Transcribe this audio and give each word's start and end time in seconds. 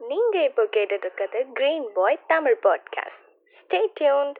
நீங்க 0.00 0.42
இப்போ 0.44 0.62
கேட்டுட்டு 0.62 1.06
இருக்கிறது 1.06 1.52
green 1.52 1.92
pie 1.94 2.18
Tamil 2.26 2.58
podcast 2.62 3.22
stay 3.60 3.86
tuned 4.00 4.38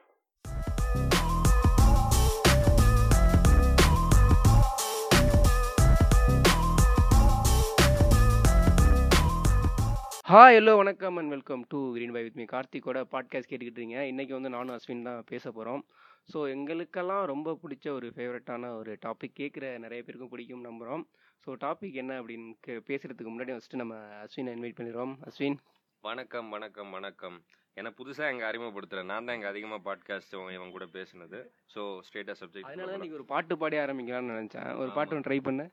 hi 10.26 10.56
hello 10.56 10.76
வணக்கம் 10.76 11.16
and 11.16 11.30
welcome 11.30 11.64
to 11.68 11.92
green 11.92 12.12
pie 12.12 12.22
with 12.22 12.34
me 12.34 12.44
கார்த்திகோட 12.44 13.00
podcast 13.12 13.52
இருக்கீங்க. 13.52 14.04
இன்றைக்கி 14.04 14.32
வந்து 14.32 14.50
நானும் 14.50 14.76
அஸ்வின் 14.76 15.02
தான் 15.02 15.24
பேச 15.28 15.50
போகிறோம் 15.50 15.82
ஸோ 16.28 16.38
எங்களுக்கெல்லாம் 16.50 17.24
ரொம்ப 17.26 17.58
பிடிச்ச 17.62 17.86
ஒரு 17.92 18.06
ஃபேவரட்டான 18.14 18.70
ஒரு 18.76 18.92
டாபிக் 19.02 19.38
கேட்குற 19.38 19.66
நிறைய 19.78 20.02
பேருக்கும் 20.02 20.30
பிடிக்கும் 20.30 20.64
நம்புகிறோம் 20.64 21.04
ஸோ 21.46 21.52
டாபிக் 21.60 21.94
என்ன 21.94 22.12
அப்படின்னு 22.20 22.48
கே- 22.64 22.82
பேசுறதுக்கு 22.88 23.32
முன்னாடி 23.32 23.52
ஃபஸ்ட்டு 23.52 23.80
நம்ம 23.82 23.94
அஸ்வினை 24.22 24.52
இன்வைட் 24.56 24.78
பண்ணிடுறோம். 24.78 25.12
அஸ்வின். 25.26 25.58
வணக்கம் 26.04 26.48
வணக்கம் 26.50 26.90
வணக்கம். 26.90 27.36
என்ன 27.76 27.88
புதுசா 27.96 28.24
எங்க 28.30 28.44
அறிமுகப்படுத்துறேன் 28.46 29.10
நான் 29.10 29.26
தான் 29.26 29.36
இங்க 29.36 29.48
அதிகமா 29.48 29.78
பாட்காஸ்ட் 29.84 30.34
இவன் 30.54 30.72
கூட 30.72 30.86
பேசுனது. 30.94 31.38
ஸோ 31.74 31.80
ஸ்டேட்டா 32.06 32.32
அதனால 32.32 32.38
தான் 32.38 32.40
சப்ஜெக்ட் 32.42 32.94
இன்னைக்கு 32.94 33.18
ஒரு 33.18 33.26
பாட்டு 33.26 33.56
பாடி 33.56 33.78
ஆரம்பிக்கலாம்னு 33.78 34.32
நினச்சேன். 34.34 34.70
ஒரு 34.78 34.90
பாட்டு 34.92 35.24
ட்ரை 35.26 35.38
பண்ணு. 35.42 35.66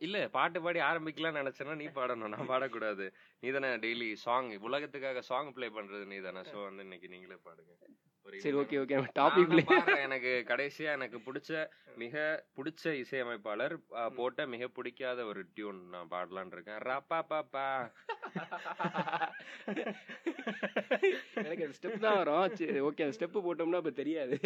இல்ல 0.00 0.18
பாட்டு 0.30 0.58
பாடி 0.62 0.80
ஆரம்பிக்கலாம்னு 0.88 1.42
நினைச்சேன்னா 1.42 1.76
நீ 1.76 1.88
பாடணும் 1.96 2.32
நான் 2.34 2.50
பாடக்கூடாது. 2.50 3.06
நீ 3.42 3.50
தானே 3.50 3.70
டெய்லி 3.82 4.08
சாங் 4.20 4.50
உலகத்துக்காக 4.68 5.22
சாங் 5.28 5.52
ப்ளே 5.52 5.68
பண்றது 5.70 6.06
நீ 6.06 6.18
தானே. 6.20 6.42
ஸோ 6.50 6.58
வந்து 6.64 6.84
இன்னைக்கு 6.84 7.08
நீங்களே 7.08 7.38
பாடுங்க. 7.42 7.74
சரி 8.42 8.56
ஓகே 8.60 8.76
ஓகே. 8.80 8.96
நான் 9.00 9.16
டாபிக் 9.18 9.52
தான் 9.52 9.68
பாடுறேன். 9.70 10.02
எனக்கு 10.06 10.30
கடைசியா 10.50 10.90
எனக்கு 10.98 11.18
பிடிச்ச 11.26 11.50
மிக 12.02 12.16
பிடிச்ச 12.56 12.92
இசையமைப்பாளர் 13.02 13.74
போட்ட 14.18 14.46
மிக 14.52 14.64
பிடிக்காத 14.76 15.24
ஒரு 15.30 15.40
டியூன் 15.54 15.80
நான் 15.94 16.10
பாடலாம்னு 16.12 16.54
இருக்கேன். 16.56 16.80
ரப்பா 16.88 17.18
பாப்பா 17.30 17.64
எனக்கு 21.44 21.64
அந்த 21.66 21.74
ஸ்டெப் 21.78 22.04
தான் 22.04 22.18
வரும். 22.20 22.54
சரி 22.60 22.80
ஓகே 22.88 23.04
அந்த 23.06 23.16
ஸ்டெப்பு 23.18 23.44
போட்டோம்னா 23.46 23.80
இப்போ 23.82 23.94
தெரியாது. 24.02 24.38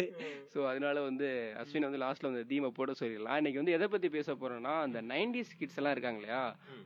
ஸோ 0.53 0.59
அதனால 0.71 1.03
வந்து 1.09 1.29
அஸ்வின் 1.63 1.87
வந்து 1.89 2.03
லாஸ்ட்ல 2.05 2.29
வந்து 2.31 2.49
தீமை 2.53 2.71
போட 2.79 2.95
சொல்லிடலாம். 3.01 3.39
இன்னைக்கு 3.41 3.61
வந்து 3.61 3.77
எதை 3.77 3.89
பத்தி 3.95 4.09
பேச 4.17 4.35
போறோம்னா 4.43 4.75
அந்த 4.87 5.01
நைன்டிஸ் 5.13 5.57
கிட்ஸ் 5.61 5.79
எல்லாம் 5.81 5.95
இருக்காங்க 5.97 6.21
இல்லையா? 6.21 6.43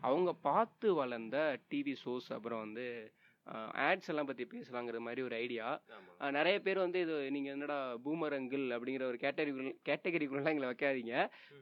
அவங்க 0.09 0.33
பார்த்து 0.49 0.89
வளர்ந்த 1.01 1.37
டிவி 1.71 1.95
ஷோஸ் 2.03 2.29
அப்புறம் 2.37 2.63
வந்து 2.65 2.87
ஆட்ஸ் 3.85 4.09
எல்லாம் 4.11 4.27
பத்தி 4.29 4.43
பேசலாங்கிற 4.53 4.97
மாதிரி 5.05 5.21
ஒரு 5.27 5.35
ஐடியா. 5.43 5.67
நிறைய 6.37 6.55
பேர் 6.65 6.79
வந்து 6.83 6.99
இது 7.05 7.15
நீங்க 7.35 7.49
என்னடா 7.55 7.77
பூமர் 8.05 8.35
அங்கிள் 8.37 8.65
அப்படிங்கிற 8.75 9.03
ஒரு 9.11 9.17
கேட்டகரி 9.23 9.53
கேட்டகரிக்குள்ளலாம் 9.89 10.53
எங்களை 10.53 10.69
வைக்காதீங்க. 10.71 11.13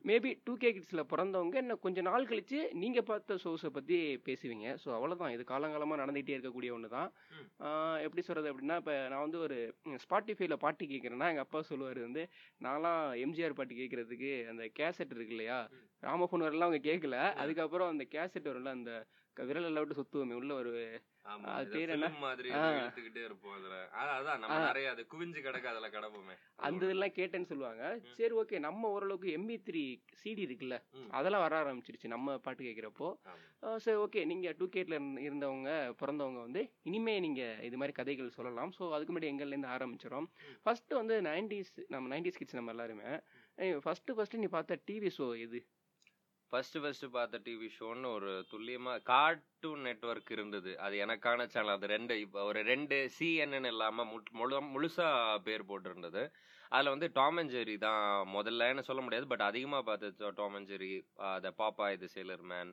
மேபி 0.09 0.31
டூ 0.47 0.53
கே 0.63 0.71
கிட்ஸ்ல 0.77 1.03
பிறந்தவங்க 1.11 1.57
இன்னும் 1.63 1.83
கொஞ்ச 1.85 2.01
நாள் 2.09 2.29
கழிச்சு 2.31 2.59
நீங்க 2.83 3.01
பார்த்த 3.09 3.37
ஷோஸை 3.43 3.71
பத்தி 3.77 3.97
பேசுவீங்க. 4.29 4.67
ஸோ 4.83 4.89
அவ்வளவுதான். 4.97 5.33
இது 5.35 5.45
காலங்காலமா 5.53 5.99
நடந்துகிட்டே 6.03 6.35
இருக்கக்கூடிய 6.37 6.71
ஒன்று 6.77 6.89
தான். 6.97 7.11
எப்படி 8.05 8.23
சொல்றது 8.29 8.51
அப்படின்னா 8.53 8.77
இப்போ 8.81 8.95
நான் 9.13 9.25
வந்து 9.25 9.39
ஒரு 9.45 9.59
ஸ்பாட்டிஃபைல 10.05 10.57
பாட்டு 10.65 10.91
கேட்குறேன்னா 10.93 11.29
எங்க 11.33 11.45
அப்பா 11.45 11.61
சொல்லுவார் 11.71 12.01
வந்து 12.07 12.23
நான்லாம் 12.67 13.03
எம்ஜிஆர் 13.25 13.57
பாட்டு 13.59 13.79
கேட்கறதுக்கு 13.81 14.31
அந்த 14.53 14.65
கேசட் 14.79 15.15
இருக்கு 15.17 15.35
இல்லையா? 15.37 15.59
ராமஃபோன் 16.03 16.45
வரலாம் 16.47 16.69
அவங்க 16.69 16.81
கேட்கல. 16.89 17.17
அதுக்கப்புறம் 17.43 17.91
அந்த 17.93 18.05
கேசட் 18.15 18.49
வரும்ல 18.51 18.73
அந்த 18.79 18.91
விரல் 19.47 19.79
விட்டு 19.79 19.99
சுத்துவோமே 19.99 20.35
உள்ள 20.39 20.53
ஒரு 20.53 20.71
அது 21.29 21.63
இது 21.63 21.73
பேர் 21.73 21.91
என்ன? 21.93 22.07
மாதிரி 22.21 22.49
இழுத்துக்கிட்டே 22.49 23.21
இருப்போம் 23.27 23.55
அதுல. 23.55 23.77
அதான், 24.01 24.39
நம்ம. 24.43 24.59
நிறைய 24.67 24.91
அது 24.91 25.01
குவிஞ்சு 25.13 25.39
கிடக்கு 25.45 25.67
அதுல 25.71 25.87
கிடப்போமே 25.95 26.35
அந்த 26.67 26.81
இதெல்லாம் 26.85 27.15
கேட்டேன்னு 27.17 27.49
சொல்லுவாங்க. 27.49 27.83
சரி 28.19 28.33
ஓகே 28.41 28.59
நம்ம 28.59 28.89
ஓரளவுக்கு 28.89 29.29
எம்பி 29.37 29.55
த்ரீ 29.67 29.83
சிடி 30.21 30.43
இருக்குல்ல. 30.47 30.77
அதெல்லாம் 31.09 31.43
வர 31.45 31.55
ஆரம்பிச்சிருச்சு 31.61 32.13
நம்ம 32.15 32.37
பாட்டு 32.37 32.63
கேட்குறப்போ. 32.63 33.09
சரி 33.77 33.97
ஓகே 33.97 34.23
நீங்க 34.25 34.53
டூ 34.59 34.67
கேட்ல 34.75 34.97
இருந்தவங்க 35.27 35.69
பிறந்தவங்க 36.01 36.41
வந்து 36.41 36.63
இனிமே 36.83 37.15
நீங்க 37.19 37.41
இது 37.61 37.77
மாதிரி 37.77 37.95
கதைகள் 37.99 38.35
சொல்லலாம். 38.37 38.71
ஸோ 38.77 38.85
அதுக்கு 38.93 39.13
முன்னாடி 39.13 39.31
எங்கள்லேருந்து 39.33 39.73
ஆரம்பிச்சிடும் 39.75 40.29
ஃபர்ஸ்ட் 40.65 40.93
வந்து 40.93 41.17
நைன்டிஸ் 41.29 41.73
நம்ம 41.87 42.15
நைன்டிஸ் 42.15 42.39
கிட்ஸ் 42.41 42.59
நம்ம 42.59 42.73
எல்லாருமே. 42.75 43.09
ஃபர்ஸ்ட் 43.83 44.11
ஃபர்ஸ்ட் 44.17 44.35
நீ 44.35 44.49
பார்த்த 44.49 44.79
டிவி 44.87 45.11
ஷோ 45.17 45.27
எது? 45.45 45.59
ஃபர்ஸ்ட் 46.49 46.79
ஃபர்ஸ்ட் 46.81 47.11
பார்த்த 47.11 47.41
டிவி 47.43 47.69
ஷோன்னு 47.79 48.13
ஒரு 48.13 48.45
துல்லியமாக 48.49 48.99
கார்ட்டூன் 48.99 49.79
நெட்வொர்க் 49.79 50.31
இருந்தது. 50.31 50.79
அது 50.79 51.05
எனக்கான 51.05 51.47
சேனல் 51.47 51.69
அது 51.69 51.87
ரெண்டு 51.87 52.19
இப்போ 52.19 52.43
ஒரு 52.43 52.63
ரெண்டு 52.63 53.09
சிஎன்என் 53.19 53.65
இல்லாமல் 53.65 54.05
முழு- 54.05 54.31
முழு 54.31 54.61
முழுசாக 54.63 55.37
பேர் 55.37 55.65
போட்டிருந்தது. 55.65 56.23
அதில் 56.69 56.89
வந்து 56.89 57.09
டாம் 57.13 57.37
அண்ட் 57.37 57.51
ஜெரி 57.51 57.77
தான் 57.77 58.27
முதல்லன்னு 58.33 58.79
சொல்ல 58.79 59.01
முடியாது 59.01 59.27
பட் 59.27 59.41
அதிகமாக 59.41 59.83
பார்த்து 59.83 60.31
டாம் 60.35 60.53
அண்ட் 60.53 60.69
ஜெரி 60.69 60.91
த 61.15 61.53
பாப்பா 61.57 61.91
இது 61.91 62.07
சேலர் 62.15 62.41
மேன் 62.43 62.71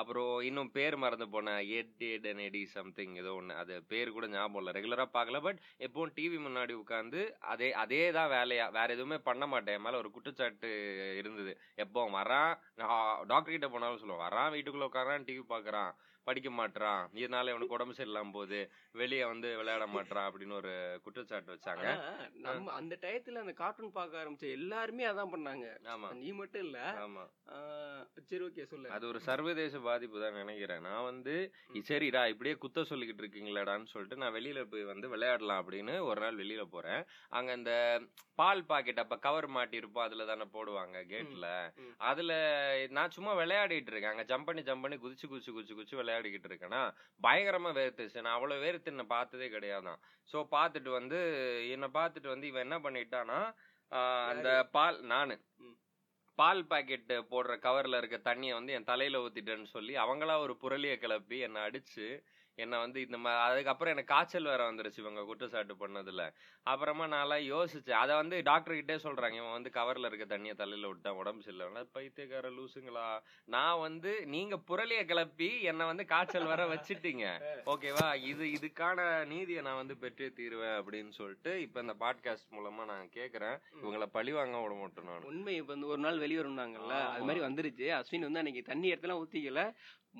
அப்புறம் 0.00 0.32
இன்னும் 0.48 0.70
பேர் 0.76 0.96
மறந்து 1.02 1.26
போனேன் 1.34 1.60
Ed 1.78 2.02
Ed 2.10 2.26
and 2.30 2.42
Eddie 2.46 2.62
something 2.74 3.14
ஏதோ 3.22 3.30
ஒன்று 3.38 3.54
அது 3.62 3.74
பேர் 3.92 4.14
கூட 4.16 4.26
ஞாபகம் 4.34 4.60
இல்லை. 4.60 4.72
ரெகுலராக 4.78 5.08
பார்க்கல 5.16 5.38
பட் 5.46 5.60
எப்பவும் 5.86 6.12
டிவி 6.18 6.38
முன்னாடி 6.46 6.74
உட்காந்து 6.82 7.20
அதே 7.52 7.68
அதே 7.82 8.02
தான் 8.18 8.32
வேலையா 8.36 8.66
வேற 8.78 8.88
எதுவுமே 8.96 9.18
பண்ண 9.28 9.46
மாட்டேன். 9.52 9.76
என் 9.78 9.86
மேலே 9.86 10.00
ஒரு 10.02 10.10
குற்றச்சாட்டு 10.16 10.70
இருந்தது. 11.20 11.54
எப்போ 11.84 12.02
வரான் 12.18 12.52
டாக்டர் 13.32 13.54
கிட்ட 13.54 13.68
போனாலும் 13.74 14.02
சொல்லுவான். 14.02 14.24
வரான் 14.26 14.52
வீட்டுக்குள்ள 14.56 14.90
உட்காரான் 14.90 15.26
டிவி 15.30 15.44
பார்க்குறான். 15.54 15.92
படிக்க 16.26 16.50
மாட்றான். 16.52 17.02
இதனால 17.16 17.50
இவனுக்கு 17.50 17.76
உடம்பு 17.76 17.94
சரியில்லாம 17.94 18.32
போகுது. 18.32 18.60
வெளியே 18.94 19.24
வந்து 19.24 19.48
விளையாட 19.56 19.84
மாட்றான் 19.86 20.28
அப்படின்னு 20.28 20.54
ஒரு 20.54 20.72
குற்றச்சாட்டு 21.04 21.54
வச்சாங்க. 21.54 21.86
நம்ம 22.46 22.72
அந்த 22.72 22.94
டயத்துல 23.02 23.42
அந்த 23.44 23.54
கார்ட்டூன் 23.54 23.92
பார்க்க 23.92 24.22
ஆரம்பிச்ச 24.22 24.46
எல்லாருமே 24.58 25.06
அதான் 25.06 25.32
பண்ணாங்க. 25.34 25.66
ஆமா. 25.94 26.10
நீ 26.16 26.30
மட்டும் 26.32 26.64
இல்ல. 26.64 26.78
ஆமா. 27.04 27.24
சரி 28.28 28.42
ஓகே 28.44 28.64
சொல்லு. 28.64 28.88
அது 28.90 29.04
ஒரு 29.08 29.20
சர்வதேச 29.20 29.78
பாதிப்பு 29.80 30.20
தான் 30.20 30.38
நினைக்கிறேன். 30.40 30.82
நான் 30.82 31.04
வந்து 31.04 31.34
சரிடா 31.88 32.22
இப்படியே 32.28 32.54
குத்த 32.56 32.84
சொல்லிக்கிட்டு 32.90 33.24
இருக்கீங்களாடான்னு 33.24 33.86
சொல்லிட்டு 33.86 34.16
நான் 34.16 34.36
வெளியில 34.36 34.64
போய் 34.64 34.84
வந்து 34.84 35.06
விளையாடலாம் 35.08 35.62
அப்படின்னு 35.62 35.96
ஒரு 36.08 36.20
நாள் 36.20 36.40
வெளியில 36.40 36.64
போறேன். 36.66 37.02
அங்க 37.30 37.50
அந்த 37.52 37.72
பால் 38.38 38.66
பாக்கெட் 38.66 39.02
அப்ப 39.02 39.16
கவர் 39.18 39.48
மாட்டியிருப்போம். 39.50 40.06
அதுல 40.06 40.24
தானே 40.24 40.46
போடுவாங்க 40.52 40.96
கேட்ல. 41.12 41.46
அதுல 42.06 42.32
நான் 42.90 43.14
சும்மா 43.16 43.32
விளையாடிட்டு 43.34 43.92
இருக்கேன். 43.92 44.12
அங்க 44.12 44.26
ஜம்ப் 44.30 44.48
பண்ணி 44.48 44.62
ஜம்ப் 44.62 44.84
பண்ணி 44.84 44.98
குதிச்சு 44.98 45.26
குதிச்சு 45.26 45.52
குதிச்சு 45.52 45.76
குதிச்சு 45.76 46.00
விளையாடிக்கிட்டு 46.16 46.50
இருக்கேன்னா 46.50 46.82
பயங்கரமா 47.22 47.70
வேர்த்துச்சு 47.78 48.24
நான் 48.24 48.36
அவ்வளவு 48.38 48.64
வேர்த்து 48.64 48.92
என்ன 48.94 49.04
பார்த்ததே 49.14 49.48
கிடையாதான். 49.48 49.98
சோ 50.30 50.38
பார்த்துட்டு 50.56 50.90
வந்து 50.90 51.18
என்னை 51.74 51.88
பார்த்துட்டு 51.98 52.28
வந்து 52.34 52.46
இவன் 52.46 52.66
என்ன 52.66 52.78
பண்ணிட்டானா 52.78 53.40
அந்த 54.30 54.48
பால் 54.76 54.96
நானு. 55.06 55.34
பால் 56.38 56.62
பாக்கெட் 56.66 57.12
போடுற 57.30 57.52
கவர்ல 57.66 57.98
இருக்க 57.98 58.16
தண்ணியை 58.24 58.54
வந்து 58.54 58.72
என் 58.72 58.90
தலையில 58.90 59.20
ஊத்திட்டேன்னு 59.24 59.68
சொல்லி 59.76 59.94
அவங்களா 59.96 60.34
ஒரு 60.38 60.54
புரளிய 60.56 60.94
கிளப்பி 61.04 61.38
என்னை 61.38 61.60
அடிச்சு 61.62 62.06
என்னை 62.58 62.76
வந்து 62.78 62.98
இந்த 63.00 63.16
மாதிரி 63.18 63.40
அதுக்கப்புறம் 63.46 63.92
எனக்கு 63.94 64.12
காய்ச்சல் 64.12 64.50
வேற 64.50 64.62
வந்துருச்சு 64.70 65.02
இவங்க 65.02 65.22
குற்றச்சாட்டு 65.24 65.74
பண்ணதுல. 65.80 66.22
அப்புறமா 66.66 67.06
நான்லாம் 67.06 67.44
யோசிச்சேன். 67.52 67.90
அதை 67.90 68.16
வந்து 68.16 68.42
டாக்டர் 68.42 68.74
கிட்டே 68.74 68.94
சொல்றாங்க. 68.94 69.32
இவன் 69.32 69.52
வந்து 69.52 69.70
கவர்ல 69.74 70.06
இருக்க 70.06 70.38
தண்ணியை 70.38 70.54
தலையில 70.54 70.86
விட்டான் 70.86 71.14
உடம்பு 71.14 71.42
சரியில்லை 71.42 71.84
பைத்தியக்கார 71.92 72.50
லூசுங்களா? 72.50 73.18
நான் 73.44 73.78
வந்து 73.78 74.26
நீங்க 74.26 74.58
புரளிய 74.58 75.04
கிளப்பி 75.04 75.62
என்னை 75.62 75.86
வந்து 75.86 76.04
காய்ச்சல் 76.04 76.44
வர 76.44 76.66
வச்சிட்டீங்க. 76.66 77.26
ஓகேவா? 77.66 78.22
இது 78.22 78.44
இதுக்கான 78.46 79.26
நீதியை 79.26 79.62
நான் 79.62 79.76
வந்து 79.76 79.96
பெற்றே 79.96 80.30
தீருவேன் 80.30 80.76
அப்படின்னு 80.76 81.10
சொல்லிட்டு 81.10 81.60
இப்ப 81.60 81.80
இந்த 81.80 81.94
பாட்காஸ்ட் 82.00 82.50
மூலமா 82.50 82.84
நான் 82.84 83.10
கேக்குறேன். 83.14 83.58
இவங்களை 83.82 84.06
பழி 84.06 84.32
வாங்க 84.32 84.60
விட 84.60 84.74
மாட்டேன் 84.74 85.04
நான். 85.04 85.22
உண்மை 85.22 85.56
இப்ப 85.56 85.72
வந்து 85.72 85.86
ஒரு 85.86 85.98
நாள் 85.98 86.18
வெளியே 86.18 86.40
வரும்னாங்கல்ல 86.40 87.06
அது. 87.06 87.24
மாதிரி 87.24 87.44
வந்துருச்சு. 87.44 87.86
அஸ்வின் 88.00 88.26
வந்து 88.28 88.38
அன்னைக்கு 88.38 88.62
தண்ணி 88.62 88.92
இடத்துல 88.92 89.22
ஊத்திக்கல. 89.22 89.72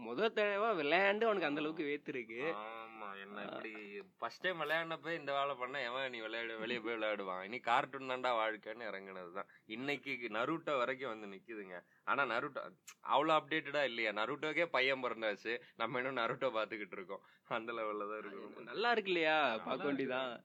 முத 0.07 0.33
தடவை 0.33 0.87
விளையாண்டு 0.87 1.25
அவனுக்கு 1.25 1.47
அந்த 1.47 1.61
அளவுக்கு 1.61 1.85
வேத்திருக்கு. 1.85 2.41
ஆமா. 2.55 3.21
என்ன 3.23 3.43
இப்படி 3.43 3.73
ஃபர்ஸ்ட் 4.19 4.41
டைம் 4.41 4.61
விளையாடினப்ப 4.61 5.19
இந்த 5.19 5.33
வேலை 5.33 5.55
பண்ண 5.55 5.83
எவன் 5.83 6.11
நீ 6.11 6.19
விளையாடு 6.19 6.36
வெளியே 6.45 6.79
போய் 6.79 6.95
விளையாடுவான். 6.95 7.43
இனி 7.43 7.59
கார்ட்டூன் 7.59 8.11
தான்டா 8.11 8.31
வாழ்க்கைன்னு 8.37 8.89
இறங்குனதுதான். 8.91 9.49
இன்னைக்கு 9.67 10.29
நருட்டோ 10.29 10.79
வரைக்கும் 10.79 11.09
வந்து 11.09 11.27
நிக்குதுங்க. 11.37 11.83
ஆனா 12.05 12.25
நருட்டோ 12.25 12.73
அவ்வளவு 13.01 13.39
அப்டேட்டடா 13.39 13.85
இல்லையா. 13.85 14.11
நருட்டோக்கே 14.11 14.67
பையன் 14.67 15.03
பிறந்தாச்சு. 15.03 15.61
நம்ம 15.77 16.01
இன்னும் 16.01 16.17
நருட்டோ 16.17 16.51
பாத்துக்கிட்டு 16.59 16.93
இருக்கோம். 16.93 17.21
அந்த 17.49 17.73
லெவல்ல 17.73 18.09
தான் 18.09 18.19
இருக்கும். 18.19 18.65
நல்லா 18.65 18.91
இருக்கு 18.91 19.11
இல்லையா? 19.11 19.57
பார்க்க 19.57 19.85
வேண்டியதான் 19.85 20.45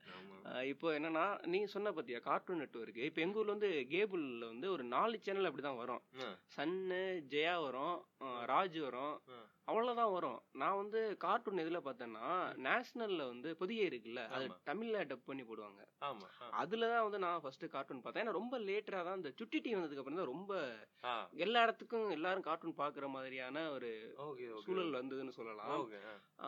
இப்போ 0.71 0.87
என்னன்னா 0.97 1.23
நீ 1.51 1.59
சொன்ன 1.71 1.91
பத்தியா 1.95 2.19
கார்ட்டூன் 2.23 2.61
நெட்வொர்க் 2.61 2.99
இப்போ 3.05 3.21
எங்க 3.21 3.39
ஊர்ல 3.39 3.55
வந்து 3.55 3.69
கேபிள்ல 3.91 4.43
வந்து 4.47 4.67
ஒரு 4.73 4.83
நாலு 4.91 5.15
சேனல் 5.21 5.49
அப்படிதான் 5.49 5.81
வரும். 5.81 6.03
சன்னு 6.55 7.01
ஜெயா 7.31 7.55
வரும் 7.63 7.97
ராஜ் 8.51 8.79
வரும். 8.81 9.15
அவ்வளவுதான் 9.67 10.13
வரும் 10.13 10.39
நான் 10.59 10.77
வந்து 10.79 10.99
கார்ட்டூன் 11.21 11.61
எதுல 11.63 11.79
பார்த்தேன்னா 11.83 12.23
நேஷனல்ல 12.65 13.25
வந்து 13.27 13.49
புதிய 13.59 13.89
இருக்குல்ல 13.89 14.21
அது. 14.29 14.45
தமிழ்ல 14.67 15.03
டப் 15.09 15.27
பண்ணி 15.27 15.43
போடுவாங்க 15.45 15.81
ஆமா 16.01 16.27
ஆ. 16.37 16.45
அதுல 16.61 16.87
தான் 16.91 17.05
வந்து 17.05 17.19
நான் 17.23 17.41
ஃபர்ஸ்ட் 17.43 17.65
கார்ட்டூன் 17.73 18.01
பார்த்தேன் 18.01 18.23
ஏன்னா 18.23 18.35
ரொம்ப 18.37 18.55
லேட்டரா 18.65 19.01
தான் 19.07 19.19
இந்த 19.19 19.31
சுட்டி 19.37 19.57
டிவி 19.59 19.75
வந்ததுக்கு 19.77 20.01
அப்புறம் 20.03 20.19
தான் 20.19 20.31
ரொம்ப. 20.31 20.51
எல்லா 21.41 21.59
இடத்துக்கும் 21.65 22.07
எல்லாரும் 22.15 22.45
கார்ட்டூன் 22.47 22.79
பாக்குற 22.81 23.07
மாதிரியான 23.13 23.63
ஒரு 23.75 23.91
சூழல் 24.65 24.97
வந்ததுன்னு 24.97 25.35
சொல்லலாம் 25.37 25.71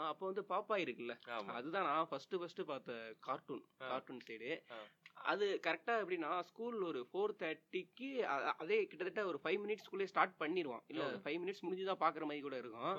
அப்போ 0.08 0.24
வந்து 0.26 0.44
பாப்பா 0.50 0.78
இருக்குல்ல 0.84 1.16
அதுதான் 1.56 1.88
நான் 1.90 2.10
ஃபர்ஸ்ட் 2.10 2.36
ஃபர்ஸ்ட் 2.40 2.62
பார்த்த 2.68 2.98
கார்ட்டூன். 3.24 3.64
Cartoon 3.90 4.26
side. 4.30 4.52
அது 5.32 5.46
கரெக்டா 5.68 5.94
எப்படின்னா 6.04 6.32
ஸ்கூல் 6.50 6.80
ஒரு 6.90 7.02
ஃபோர் 7.10 7.34
தேர்ட்டிக்கு 7.44 8.10
அதே 8.64 8.80
கிட்டத்தட்ட 8.86 9.24
ஒரு 9.26 9.40
ஃபைவ் 9.44 9.60
மினிட்ஸ்க்குள்ளே 9.64 10.10
ஸ்டார்ட் 10.14 10.40
பண்ணிடுவான் 10.40 10.84
இல்ல. 10.94 11.06
ஃபைவ் 11.26 11.40
மினிட்ஸ் 11.44 11.66
முடிஞ்சுதான் 11.68 12.04
பாக்குற 12.06 12.26
மாதிரி 12.30 12.46
கூட 12.48 12.58
இருக்கும். 12.64 12.98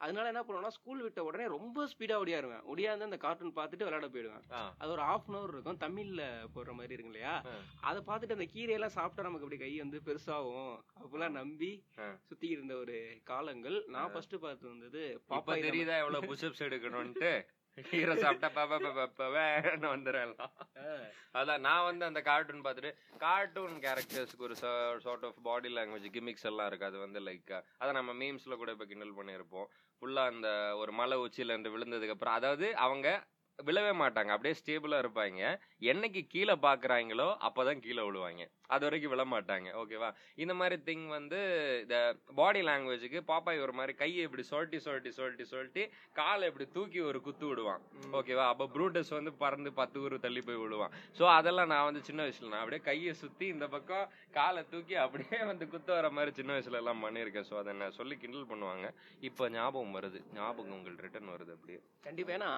அதனால 0.00 0.30
என்ன 0.30 0.40
பண்ணுவேன்னா 0.42 0.74
ஸ்கூல் 0.74 1.00
விட்ட 1.04 1.20
உடனே 1.28 1.46
ரொம்ப 1.54 1.84
ஸ்பீடா 1.92 2.16
ஓடியாருவேன். 2.22 2.60
ஓடியாந்து 2.72 3.06
அந்த 3.06 3.16
கார்ட்டூன் 3.16 3.54
பார்த்துட்டு 3.56 3.86
விளையாட 3.86 4.08
போயிடுவேன். 4.08 4.44
அது 4.80 4.90
ஒரு 4.90 5.02
ஹாஃப் 5.02 5.26
அன் 5.30 5.38
அவர் 5.38 5.52
இருக்கும். 5.54 5.80
தமிழ்ல 5.84 6.22
போடுற 6.54 6.72
மாதிரி 6.80 6.94
இருக்கு 6.96 7.12
இல்லையா. 7.12 7.32
அதை 7.80 8.02
பார்த்துட்டு 8.08 8.36
அந்த 8.36 8.46
கீரையெல்லாம் 8.54 8.96
சாப்பிட்டா 8.98 9.26
நமக்கு 9.26 9.46
அப்படி 9.46 9.60
கை 9.62 9.72
வந்து 9.78 10.00
பெருசாகும். 10.08 10.76
அப்பெல்லாம் 11.00 11.36
நம்பி. 11.40 11.72
சுத்தி 12.28 12.48
இருந்த 12.48 12.76
ஒரு 12.76 12.98
காலங்கள். 13.32 13.78
நான் 13.96 14.12
ஃபர்ஸ்ட் 14.12 14.36
பார்த்து 14.44 14.72
வந்தது 14.72 15.02
பாப்பாய் 15.32 15.66
தெரியுதா 15.68 15.96
எவ்வளவு 16.04 16.30
புஷ்அப்ஸ் 16.32 16.66
எடுக்கணும்ட்டு 16.68 17.32
ஹீரோ 17.90 18.14
சாப்பிட்டா 18.22 18.48
பாப்பா 18.56 18.76
பாப்பா 18.84 19.04
பாப்பான்னு 19.18 19.88
வந்துடலாம் 19.94 20.52
அதான் 21.38 21.64
நான் 21.66 21.86
வந்து 21.88 22.04
அந்த 22.08 22.20
கார்ட்டூன் 22.28 22.64
பார்த்துட்டு 22.66 22.92
கார்ட்டூன் 23.24 23.74
கேரக்டர்ஸ்க்கு 23.84 24.46
ஒரு 24.48 24.56
sort 25.04 25.26
of 25.28 25.40
body 25.48 25.70
language 25.76 26.06
gimmicks 26.16 26.46
எல்லாம் 26.50 26.68
இருக்கு. 26.70 26.88
அது 26.90 26.98
வந்து 27.04 27.20
லைக் 27.28 27.54
அதை 27.78 27.90
நம்ம 27.98 28.14
மீம்ஸ்ல 28.22 28.56
கூட 28.62 28.72
இப்ப 28.76 28.86
கிண்டல் 28.92 29.18
பண்ணியிருப்போம் 29.18 29.68
ஃபுல்லா 30.02 30.24
அந்த 30.32 30.50
ஒரு 30.82 30.92
மலை 31.00 31.18
உச்சியில 31.24 31.54
இருந்து 31.54 31.74
விழுந்ததுக்கு 31.74 32.16
அப்புறம் 32.16 32.38
அதாவது 32.38 32.68
அவங்க 32.86 33.08
விழவே 33.58 33.92
மாட்டாங்க. 34.02 34.30
அப்படியே 34.34 34.56
ஸ்டேபிளா 34.58 34.98
இருப்பாங்க. 35.02 35.42
என்னைக்கு 35.92 36.20
கீழே 36.34 36.54
பாக்குறாங்களோ 36.66 37.28
அப்பதான் 37.48 37.82
கீழே 37.86 38.02
விழுவாங்க. 38.08 38.44
அது 38.74 38.84
வரைக்கும் 38.86 39.12
விழ 39.14 39.24
மாட்டாங்க 39.34 39.68
ஓகேவா 39.82 40.10
இந்த 40.42 40.54
மாதிரி 40.60 40.76
திங் 40.88 41.06
வந்து 41.16 41.38
இந்த 41.82 41.96
பாடி 42.40 42.62
லாங்குவேஜுக்கு 42.68 43.20
பாப்பாய் 43.32 43.62
ஒரு 43.66 43.74
மாதிரி 43.78 43.92
கையை 44.02 44.22
இப்படி 44.28 44.44
சொல்லிட்டு 44.52 44.78
சொல்லிட்டு 44.86 45.12
சொல்லிட்டு 45.18 45.44
சொல்லிட்டு 45.52 45.82
காலை 46.20 46.46
இப்படி 46.50 46.66
தூக்கி 46.76 47.00
ஒரு 47.10 47.18
குத்து 47.26 47.46
விடுவான். 47.50 47.82
ஓகேவா 48.18 48.44
அப்ப 48.52 48.68
ப்ரூட்டஸ் 48.74 49.12
வந்து 49.18 49.32
பறந்து 49.42 49.72
பத்து 49.80 49.96
ஊர் 50.04 50.16
தள்ளி 50.26 50.42
போய் 50.48 50.60
விழுவான். 50.64 50.94
சோ 51.18 51.24
அதெல்லாம் 51.38 51.70
நான் 51.72 51.86
வந்து 51.88 52.02
சின்ன 52.08 52.26
வயசுல 52.26 52.52
நான் 52.54 52.62
அப்படியே 52.62 52.82
கையை 52.88 53.14
சுத்தி 53.22 53.46
இந்த 53.54 53.68
பக்கம் 53.74 54.06
காலை 54.38 54.62
தூக்கி 54.72 54.96
அப்படியே 55.04 55.40
வந்து 55.50 55.66
குத்து 55.74 55.92
வர 55.98 56.10
மாதிரி 56.18 56.32
சின்ன 56.40 56.52
வயசுல 56.56 56.80
எல்லாம் 56.82 57.04
பண்ணியிருக்கேன். 57.06 57.48
ஸோ 57.50 57.56
அதை 57.62 57.74
நான் 57.82 57.96
சொல்லி 57.98 58.16
கிண்டல் 58.24 58.50
பண்ணுவாங்க. 58.52 58.88
இப்போ 59.28 59.48
ஞாபகம் 59.56 59.96
வருது. 59.98 60.20
ஞாபகம் 60.38 60.76
உங்கள் 60.78 60.98
ரிட்டர்ன் 61.06 61.32
வருது 61.34 61.54
அப்படியே. 61.56 61.80
கண்டிப்பா. 62.08 62.32
ஏன்னா 62.38 62.50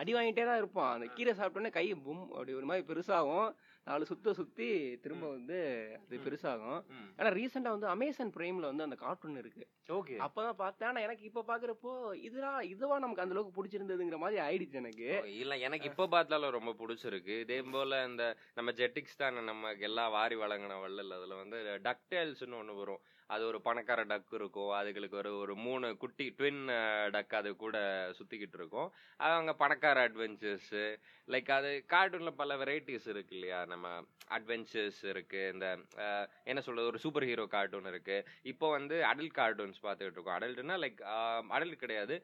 அடி 0.00 0.14
வாங்கிட்டே 0.18 0.46
தான் 0.50 0.60
இருப்பான். 0.62 0.92
அந்த 0.96 1.08
கீரை 1.16 1.34
சாப்பிட்டோன்னே 1.40 1.72
கை 1.78 1.86
பும் 2.06 2.24
அப்படி 2.36 2.54
ஒரு 2.60 2.68
மாதிரி 2.70 2.86
பெருசாகும். 2.90 3.50
நாலு 3.86 4.06
சுத்த 4.06 4.32
சுத்தி 4.32 4.96
திரும்ப 4.96 5.28
வந்து 5.28 5.58
அது 6.00 6.16
பெருசாகும். 6.16 6.80
ஆனா 7.16 7.28
ரீசெண்டா 7.28 7.70
வந்து 7.70 7.86
அமேசான் 7.86 8.32
பிரைம்ல 8.36 8.60
வந்து 8.60 8.82
அந்த 8.82 8.96
கார்ட்டூன் 8.96 9.36
இருக்கு. 9.36 9.68
ஓகே. 9.88 10.16
அப்பதான் 10.18 10.52
பார்த்தேன். 10.52 10.88
ஆனா 10.88 11.00
எனக்கு 11.00 11.24
இப்ப 11.24 11.44
பாக்குறப்போ 11.46 11.92
இதுடா 12.28 12.60
இதுவா 12.62 12.98
நமக்கு 12.98 13.22
அந்த 13.22 13.34
அளவுக்கு 13.34 13.56
பிடிச்சிருந்ததுங்கிற 13.58 14.18
மாதிரி 14.18 14.40
ஆயிடுச்சு 14.40 14.72
எனக்கு. 14.72 15.08
இல்ல 15.28 15.56
எனக்கு 15.56 15.86
இப்ப 15.86 16.06
பார்த்தாலும் 16.06 16.50
ரொம்ப 16.50 16.74
பிடிச்சிருக்கு. 16.80 17.40
இதே 17.40 17.62
போல 17.62 18.04
இந்த 18.04 18.36
நம்ம 18.54 18.70
ஜெட்டிக்ஸ் 18.70 19.16
தான் 19.16 19.44
நமக்கு 19.44 19.80
எல்லாம் 19.80 20.10
வாரி 20.10 20.36
வழங்கின 20.36 20.80
வள்ளல் 20.80 21.10
அதுல 21.10 21.34
வந்து 21.34 21.56
டக்டேல்ஸ்னு 21.58 22.60
ஒண்ணு 22.62 22.76
வரும். 22.76 23.02
அது 23.30 23.42
ஒரு 23.50 23.58
பணக்கார 23.66 24.00
டக் 24.12 24.34
இருக்கும். 24.38 24.72
அதுகளுக்கு 24.78 25.16
ஒரு 25.22 25.30
ஒரு 25.42 25.54
மூணு 25.66 25.86
குட்டி 26.02 26.26
ட்வின் 26.38 26.62
டக் 27.16 27.34
அது 27.40 27.50
கூட 27.64 27.76
சுத்திக்கிட்டு 28.18 28.58
இருக்கும். 28.60 28.88
அது 29.20 29.32
அவங்க 29.36 29.52
பணக்கார 29.62 30.04
அட்வென்ச்சர்ஸ் 30.08 30.74
லைக் 31.28 31.50
அது 31.56 31.70
கார்ட்டூனில் 31.92 32.38
பல 32.40 32.56
வெரைட்டிஸ் 32.60 33.08
இருக்கு 33.12 33.34
இல்லையா? 33.36 33.58
நம்ம 33.72 33.86
அட்வென்ச்சர்ஸ் 34.36 35.00
இருக்கு 35.10 35.40
இந்த 35.54 35.66
என்ன 36.50 36.60
சொல்றது 36.66 36.90
ஒரு 36.92 36.98
சூப்பர் 37.04 37.26
ஹீரோ 37.30 37.44
கார்ட்டூன் 37.54 37.90
இருக்கு. 37.92 38.16
இப்போ 38.52 38.66
வந்து 38.76 38.96
அடல்ட் 39.10 39.36
கார்ட்டூன்ஸ் 39.40 39.82
பார்த்துக்கிட்டு 39.84 40.18
இருக்கோம். 40.18 40.38
அடல்ட்னா 40.38 40.76
லைக் 40.84 41.00
அடல்ட் 41.56 41.82
கிடையாது. 41.82 42.16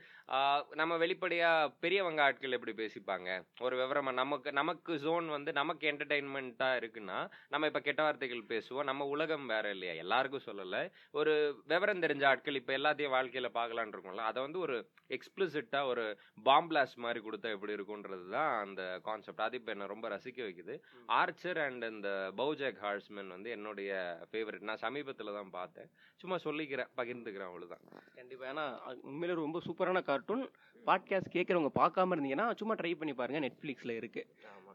நம்ம 0.80 0.92
வெளிப்படையா 1.04 1.50
பெரியவங்க 1.84 2.22
ஆட்கள் 2.26 2.56
எப்படி 2.58 2.74
பேசிப்பாங்க? 2.82 3.28
ஒரு 3.66 3.74
விவரமா 3.82 4.14
நமக்கு 4.22 4.52
நமக்கு 4.60 4.98
ஜோன் 5.04 5.28
வந்து 5.36 5.52
நமக்கு 5.60 5.84
என்டர்டைன்மெண்ட்டா 5.92 6.70
இருக்குன்னா 6.80 7.18
நம்ம 7.54 7.70
இப்ப 7.72 7.82
கெட்ட 7.88 8.02
வார்த்தைகள் 8.08 8.50
பேசுவோம். 8.54 8.88
நம்ம 8.90 9.08
உலகம் 9.14 9.46
வேற 9.54 9.66
இல்லையா? 9.76 9.94
எல்லாருக்கும் 10.04 10.48
சொல்லலை. 10.50 10.82
ஒரு 11.10 11.62
விவரம் 11.66 12.02
தெரிஞ்ச 12.02 12.24
ஆட்கள் 12.26 12.54
இப்ப 12.54 12.72
எல்லாத்தையும் 12.78 13.14
வாழ்க்கையில 13.16 13.48
பார்க்கலான்னு 13.54 13.94
இருக்கோம்ல. 13.94 14.28
அதை 14.30 14.42
வந்து 14.42 14.58
ஒரு 14.58 14.76
எக்ஸ்பிளிசிட்டா 15.08 15.84
ஒரு 15.84 16.04
பாம்பிளாஸ் 16.44 16.94
மாதிரி 16.96 17.20
கொடுத்தா 17.24 17.50
எப்படி 17.50 17.72
இருக்கும்ன்றது 17.72 18.28
தான் 18.28 18.66
அந்த 18.66 19.00
கான்செப்ட் 19.02 19.40
அது 19.40 19.56
இப்ப 19.56 19.72
என்ன 19.72 19.86
ரொம்ப 19.86 20.08
ரசிக்க 20.08 20.40
வைக்குது. 20.48 20.76
ஆர்ச்சர் 21.08 21.60
அண்ட் 21.66 21.84
இந்த 21.84 22.32
பௌஜாக் 22.36 22.82
ஹார்ஸ்மேன் 22.84 23.34
வந்து 23.36 23.50
என்னுடைய 23.50 23.92
ஃபேவரட் 24.32 24.68
நான் 24.70 24.82
சமீபத்துல 24.82 25.32
தான் 25.32 25.50
பார்த்தேன். 25.50 25.90
சும்மா 26.16 26.36
சொல்லிக்கிறேன் 26.44 26.92
பகிர்ந்துக்கிறேன் 26.96 27.50
அவ்வளவுதான். 27.50 27.84
கண்டிப்பா. 28.14 28.46
ஏன்னா 28.52 28.66
உண்மையில 29.10 29.34
ரொம்ப 29.34 29.60
சூப்பரான 29.66 30.02
கார்ட்டூன் 30.02 30.44
பாட்காஸ்ட் 30.88 31.34
கேட்கறவங்க 31.36 31.70
பார்க்காம 31.80 32.14
இருந்தீங்கன்னா 32.16 32.46
சும்மா 32.60 32.74
ட்ரை 32.74 32.92
பண்ணி 32.98 33.14
பாருங்க 33.14 33.40
நெட்ஃபிளிக்ஸ்ல 33.46 33.94
இருக்கு. 34.00 34.22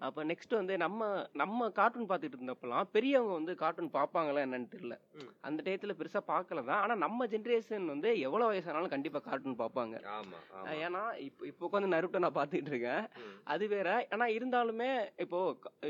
அப்ப 0.08 0.24
நெக்ஸ்ட் 0.24 0.54
வந்து 0.58 0.78
நம்ம 0.78 1.08
நம்ம 1.34 1.70
கார்ட்டூன் 1.70 2.10
பார்த்துட்டு 2.10 2.38
இருந்தப்பலாம் 2.38 2.86
பெரியவங்க 2.92 3.34
வந்து 3.34 3.54
கார்ட்டூன் 3.56 3.90
பார்ப்பாங்களா 3.96 4.44
என்னன்னு 4.46 4.70
தெரியல. 4.76 4.96
அந்த 5.42 5.60
டயத்துல 5.66 5.94
பெருசா 6.00 6.22
பார்க்கல 6.34 6.64
தான். 6.70 6.82
ஆனா 6.84 6.96
நம்ம 6.96 7.26
ஜென்ரேஷன் 7.26 7.86
வந்து 7.86 8.20
எவ்வளவு 8.20 8.52
வயசானாலும் 8.52 8.94
கண்டிப்பா 8.96 9.20
கார்ட்டூன் 9.20 9.60
பார்ப்பாங்க. 9.64 9.96
ஏன்னா 10.86 11.02
இப்போ 11.28 11.46
இப்போ 11.46 11.68
உட்காந்து 11.70 11.92
நருட்டோ 11.96 12.22
நான் 12.26 12.38
பார்த்துட்டு 12.40 12.72
இருக்கேன். 12.74 13.04
அது 13.44 13.68
வேற. 13.68 14.08
ஆனா 14.12 14.28
இருந்தாலுமே 14.38 14.90
இப்போ 15.26 15.42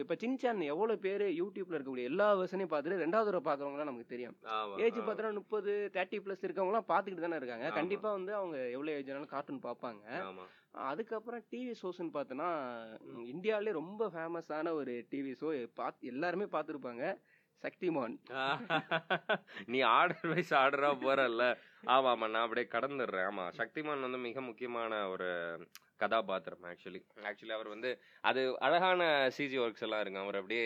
இப்ப 0.02 0.18
சின்சான் 0.24 0.64
எவ்வளவு 0.74 1.04
பேரு 1.06 1.28
யூடியூப்ல 1.42 1.78
இருக்கக்கூடிய 1.78 2.12
எல்லா 2.14 2.30
வருஷனையும் 2.42 2.72
பார்த்துட்டு 2.74 3.04
ரெண்டாவது 3.06 3.30
தடவை 3.30 3.46
பாக்குறவங்க 3.50 3.90
நமக்கு 3.92 4.14
தெரியும். 4.16 4.36
ஏஜ் 4.88 5.00
ஆமா. 5.00 5.06
பார்த்தா 5.10 5.34
முப்பது 5.40 5.72
தேர்ட்டி 5.98 6.20
பிளஸ் 6.26 6.46
இருக்கவங்க 6.48 6.74
எல்லாம் 6.74 6.90
பாத்துக்கிட்டு 6.94 7.28
தானே 7.28 7.40
இருக்காங்க. 7.42 7.68
ஆமா. 7.70 7.78
கண்டிப்பா 7.80 8.12
வந்து 8.12 8.34
அவங்க 8.36 8.58
எவ்வளவு 8.76 8.98
ஏஜ் 8.98 9.12
ஆனாலும் 9.14 9.34
கார்ட்டூன் 9.36 9.64
பார்ப்பாங்க. 9.70 10.04
அதுக்கப்புறம் 10.72 11.44
டிவி 11.52 11.74
ஷோஸ்ன்னு 11.82 12.14
பார்த்தோன்னா 12.14 12.50
இந்தியாவிலே 13.26 13.72
ரொம்ப 13.72 14.08
ஃபேமஸான 14.08 14.72
ஒரு 14.72 14.94
டிவி 15.12 15.32
ஷோ 15.42 15.50
பார்த்து 15.74 16.08
எல்லாருமே 16.08 16.46
பார்த்துருப்பாங்க. 16.46 17.18
சக்திமான். 17.64 18.14
நீ 19.66 19.80
ஆர்டர் 19.82 20.34
வைஸ் 20.34 20.54
ஆர்டரா 20.54 20.92
போறல்ல. 21.06 21.46
ஆமா 21.86 22.10
ஆமா 22.14 22.28
நான் 22.30 22.46
அப்படியே 22.46 22.68
கடந்துடுறேன். 22.72 23.28
ஆமா 23.32 23.46
சக்திமான் 23.58 24.06
வந்து 24.06 24.18
மிக 24.18 24.42
முக்கியமான 24.42 25.10
ஒரு 25.10 25.30
கதாபாத்திரம் 25.98 26.64
ஆக்சுவலி 26.64 27.02
ஆக்சுவலி 27.24 27.54
அவர் 27.56 27.68
வந்து 27.68 27.90
அது 28.22 28.42
அழகான 28.60 29.02
சிஜி 29.38 29.58
ஒர்க்ஸ் 29.66 29.86
எல்லாம் 29.88 30.02
இருக்கு 30.02 30.20
அவர் 30.20 30.36
அப்படியே 30.36 30.66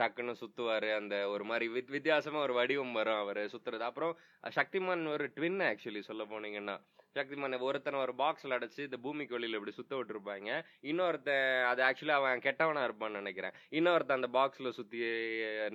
டக்குன்னு 0.00 0.34
சுத்துவாரு. 0.42 0.90
அந்த 0.96 1.14
ஒரு 1.28 1.44
மாதிரி 1.44 1.68
வித் 1.68 1.94
வித்தியாசமா 1.96 2.38
ஒரு 2.40 2.54
வடிவம் 2.54 2.92
வரும் 2.92 3.22
அவர் 3.22 3.42
சுத்துறது. 3.54 3.84
அப்புறம் 3.90 4.12
சக்திமான் 4.58 5.06
ஒரு 5.14 5.26
ட்வின் 5.36 5.62
ஆக்சுவலி 5.70 6.02
சொல்ல 6.10 6.24
போனீங்கன்னா. 6.24 6.76
சக்திமான் 7.16 7.56
ஒருத்தனை 7.66 7.98
ஒரு 8.04 8.12
பாக்ஸ்ல 8.20 8.56
அடைச்சு 8.56 8.80
இந்த 8.86 8.98
பூமிக்கு 9.02 9.36
வெளியில 9.36 9.58
இப்படி 9.58 9.74
சுத்த 9.76 9.96
விட்டுருப்பாங்க. 9.96 10.50
இன்னொருத்தன் 10.90 11.64
அது 11.70 11.80
ஆக்சுவலி 11.88 12.14
அவன் 12.16 12.44
கெட்டவனா 12.46 12.82
இருப்பான்னு 12.86 13.20
நினைக்கிறேன். 13.20 13.54
இன்னொருத்தன் 13.78 14.18
அந்த 14.20 14.30
பாக்ஸ்ல 14.38 14.70
சுத்தி 14.78 14.98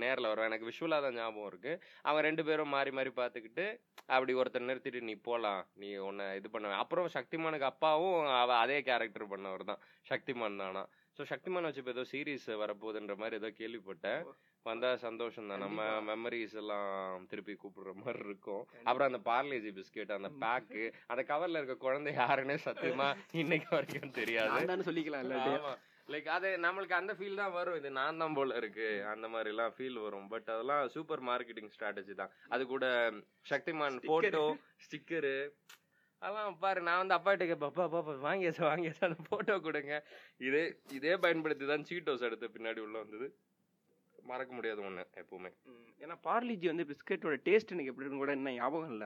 நேரில் 0.03 0.29
வருவான் 0.31 0.49
எனக்கு 0.51 0.69
விஷுவலா 0.71 0.99
தான் 1.05 1.17
ஞாபகம் 1.19 1.47
இருக்கு. 1.47 1.73
அவன் 2.01 2.25
ரெண்டு 2.29 2.45
பேரும் 2.49 2.73
மாறி 2.75 2.91
மாறி 2.91 3.13
பார்த்துக்கிட்டு 3.21 3.67
அப்படி 4.15 4.33
ஒருத்தர் 4.33 4.69
நிறுத்திட்டு 4.69 5.01
நீ 5.09 5.13
போலாம். 5.29 5.61
நீ 5.73 5.89
உன்னை 6.09 6.25
இது 6.35 6.49
பண்ண 6.49 6.75
அப்புறம் 6.83 7.09
சக்திமானுக்கு 7.17 7.71
அப்பாவும் 7.71 8.19
அவ 8.41 8.57
அதே 8.57 8.81
கேரக்டர் 8.89 9.31
பண்ணவர் 9.33 9.69
தான் 9.71 9.81
சக்திமான் 10.11 10.61
தானா. 10.63 10.83
ஸோ 11.19 11.23
சக்திமான் 11.29 11.65
வச்சு 11.67 11.81
இப்போ 11.81 11.91
ஏதோ 11.93 12.03
சீரீஸ் 12.11 12.45
வரப்போகுதுன்ற 12.59 13.13
மாதிரி 13.21 13.35
ஏதோ 13.39 13.49
கேள்விப்பட்டேன். 13.57 14.21
வந்தா 14.65 14.89
சந்தோஷம் 15.03 15.49
தான் 15.51 15.63
நம்ம. 15.63 15.87
மெமரிஸ் 16.09 16.55
எல்லாம் 16.61 17.25
திருப்பி 17.31 17.53
கூப்பிடுற 17.63 17.93
மாதிரி 18.01 18.21
இருக்கும். 18.27 18.63
அப்புறம் 18.85 19.09
அந்த 19.09 19.19
பார்லேஜி 19.27 19.71
பிஸ்கெட் 19.77 20.13
அந்த 20.17 20.29
பேக்கு 20.43 20.83
அந்த 21.11 21.23
கவர்ல 21.31 21.61
இருக்க 21.61 21.75
குழந்தை 21.85 22.13
யாருன்னே 22.21 22.57
சத்தியமா 22.67 23.09
இன்னைக்கு 23.41 23.69
வரைக்கும் 23.75 24.17
தெரியாது. 24.19 24.85
சொல்லிக்கலாம் 24.89 25.27
லைக் 26.13 26.29
அது 26.35 26.49
நம்மளுக்கு 26.67 26.95
அந்த 26.99 27.13
ஃபீல் 27.17 27.41
தான் 27.41 27.55
வரும். 27.57 27.75
இது 27.79 27.89
நான் 27.97 28.21
தான் 28.23 28.37
போல 28.37 28.55
இருக்கு. 28.61 28.87
அந்த 29.13 29.25
மாதிரி 29.33 29.51
எல்லாம் 29.53 29.73
ஃபீல் 29.75 29.99
வரும். 30.05 30.29
பட் 30.31 30.47
அதெல்லாம் 30.53 30.83
சூப்பர் 30.95 31.21
மார்க்கெட்டிங் 31.31 31.69
ஸ்ட்ராட்டஜி 31.75 32.15
தான். 32.21 32.31
அது 32.55 32.63
கூட 32.73 32.85
சக்திமான். 33.51 33.99
போட்டோ 34.11 34.45
ஸ்டிக்கரு 34.85 35.35
அதெல்லாம் 36.21 36.57
பாரு 36.63 36.79
நான் 36.87 37.01
வந்து 37.01 37.15
அப்பா 37.17 37.31
கிட்ட 37.35 37.55
பாப்பா 37.65 37.83
பாப்பா 37.93 38.13
வாங்கியாச்சு 38.29 38.63
வாங்கியாச்சு 38.71 39.05
அந்த 39.07 39.19
போட்டோ 39.29 39.55
கொடுங்க. 39.67 39.93
இதே 40.47 40.63
இதே 40.97 41.13
பயன்படுத்தி 41.25 41.67
தான் 41.71 41.85
சீட்டோஸ் 41.89 42.25
எடுத்து 42.29 42.55
பின்னாடி 42.55 42.81
உள்ள 42.85 42.97
வந்தது. 43.03 43.27
மறக்க 44.29 44.51
முடியாத 44.55 44.79
ஒண்ணு 44.87 45.03
எப்பவுமே. 45.19 45.49
ஏன்னா 46.03 46.15
பார்லிஜி 46.25 46.67
வந்து 46.71 46.85
பிஸ்கெட்டோட 46.89 47.35
டேஸ்ட் 47.45 47.71
எனக்கு 47.75 47.91
எப்படி 47.91 48.09
கூட 48.21 48.31
என்ன 48.37 48.51
ஞாபகம் 48.57 48.91
இல்ல. 48.95 49.05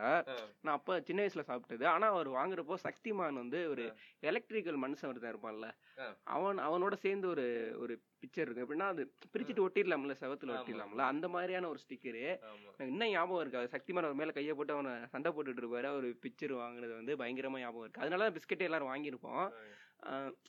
நான் 0.63 0.77
அப்ப 0.77 0.97
சின்ன 1.09 1.19
வயசுல 1.23 1.43
சாப்பிட்டது. 1.49 1.85
ஆனா 1.93 2.07
அவர் 2.13 2.29
வாங்குறப்போ 2.39 2.77
சக்திமான் 2.87 3.41
வந்து 3.43 3.59
ஒரு 3.73 3.85
எலக்ட்ரிக்கல் 4.31 4.81
மனுஷன் 4.85 5.09
ஒருத்தன் 5.11 5.33
இருப்பான்ல. 5.33 5.69
அவன் 6.35 6.59
அவனோட 6.67 6.97
சேர்ந்து 7.05 7.29
ஒரு 7.33 7.45
ஒரு 7.83 7.95
பிக்சர் 8.23 8.45
இருக்கு. 8.45 8.63
எப்படின்னா 8.65 8.87
அது 8.93 9.03
பிரிச்சுட்டு 9.33 9.63
ஒட்டிடலாம்ல 9.67 10.15
செவத்துல. 10.21 10.53
ஒட்டிடலாம்ல. 10.57 11.03
அந்த 11.13 11.27
மாதிரியான 11.27 11.69
ஒரு 11.69 11.79
ஸ்டிக்கரு. 11.85 12.25
இன்னும் 12.79 13.09
ஞாபகம் 13.09 13.41
இருக்கு. 13.41 13.59
அது 13.59 13.71
சக்திமான் 13.75 14.07
அவர் 14.07 14.19
மேல 14.21 14.31
கையை 14.31 14.53
போட்டு 14.53 14.73
அவனை 14.73 14.93
சண்டை 15.13 15.31
போட்டுட்டு 15.31 15.63
இருப்பாரு. 15.63 15.89
ஒரு 15.99 16.09
பிக்சர் 16.25 16.53
வாங்குனது 16.61 16.95
வந்து 16.99 17.15
பயங்கரமா 17.15 17.59
ஞாபகம் 17.65 17.81
இருக்கு. 17.81 18.01
அதனால 18.01 18.29
பிஸ்கெட் 18.29 18.67
எல்லாரும் 18.69 18.91
வாங்கியிருப்போம். 18.93 19.47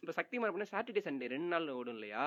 இப்ப 0.01 0.15
சக்திமான் 0.21 0.51
அப்படின்னா 0.51 0.73
சாட்டர்டே 0.75 1.03
சண்டே 1.09 1.27
ரெண்டு 1.35 1.51
நாள் 1.55 1.69
ஓடும் 1.69 1.93
இல்லையா. 1.93 2.27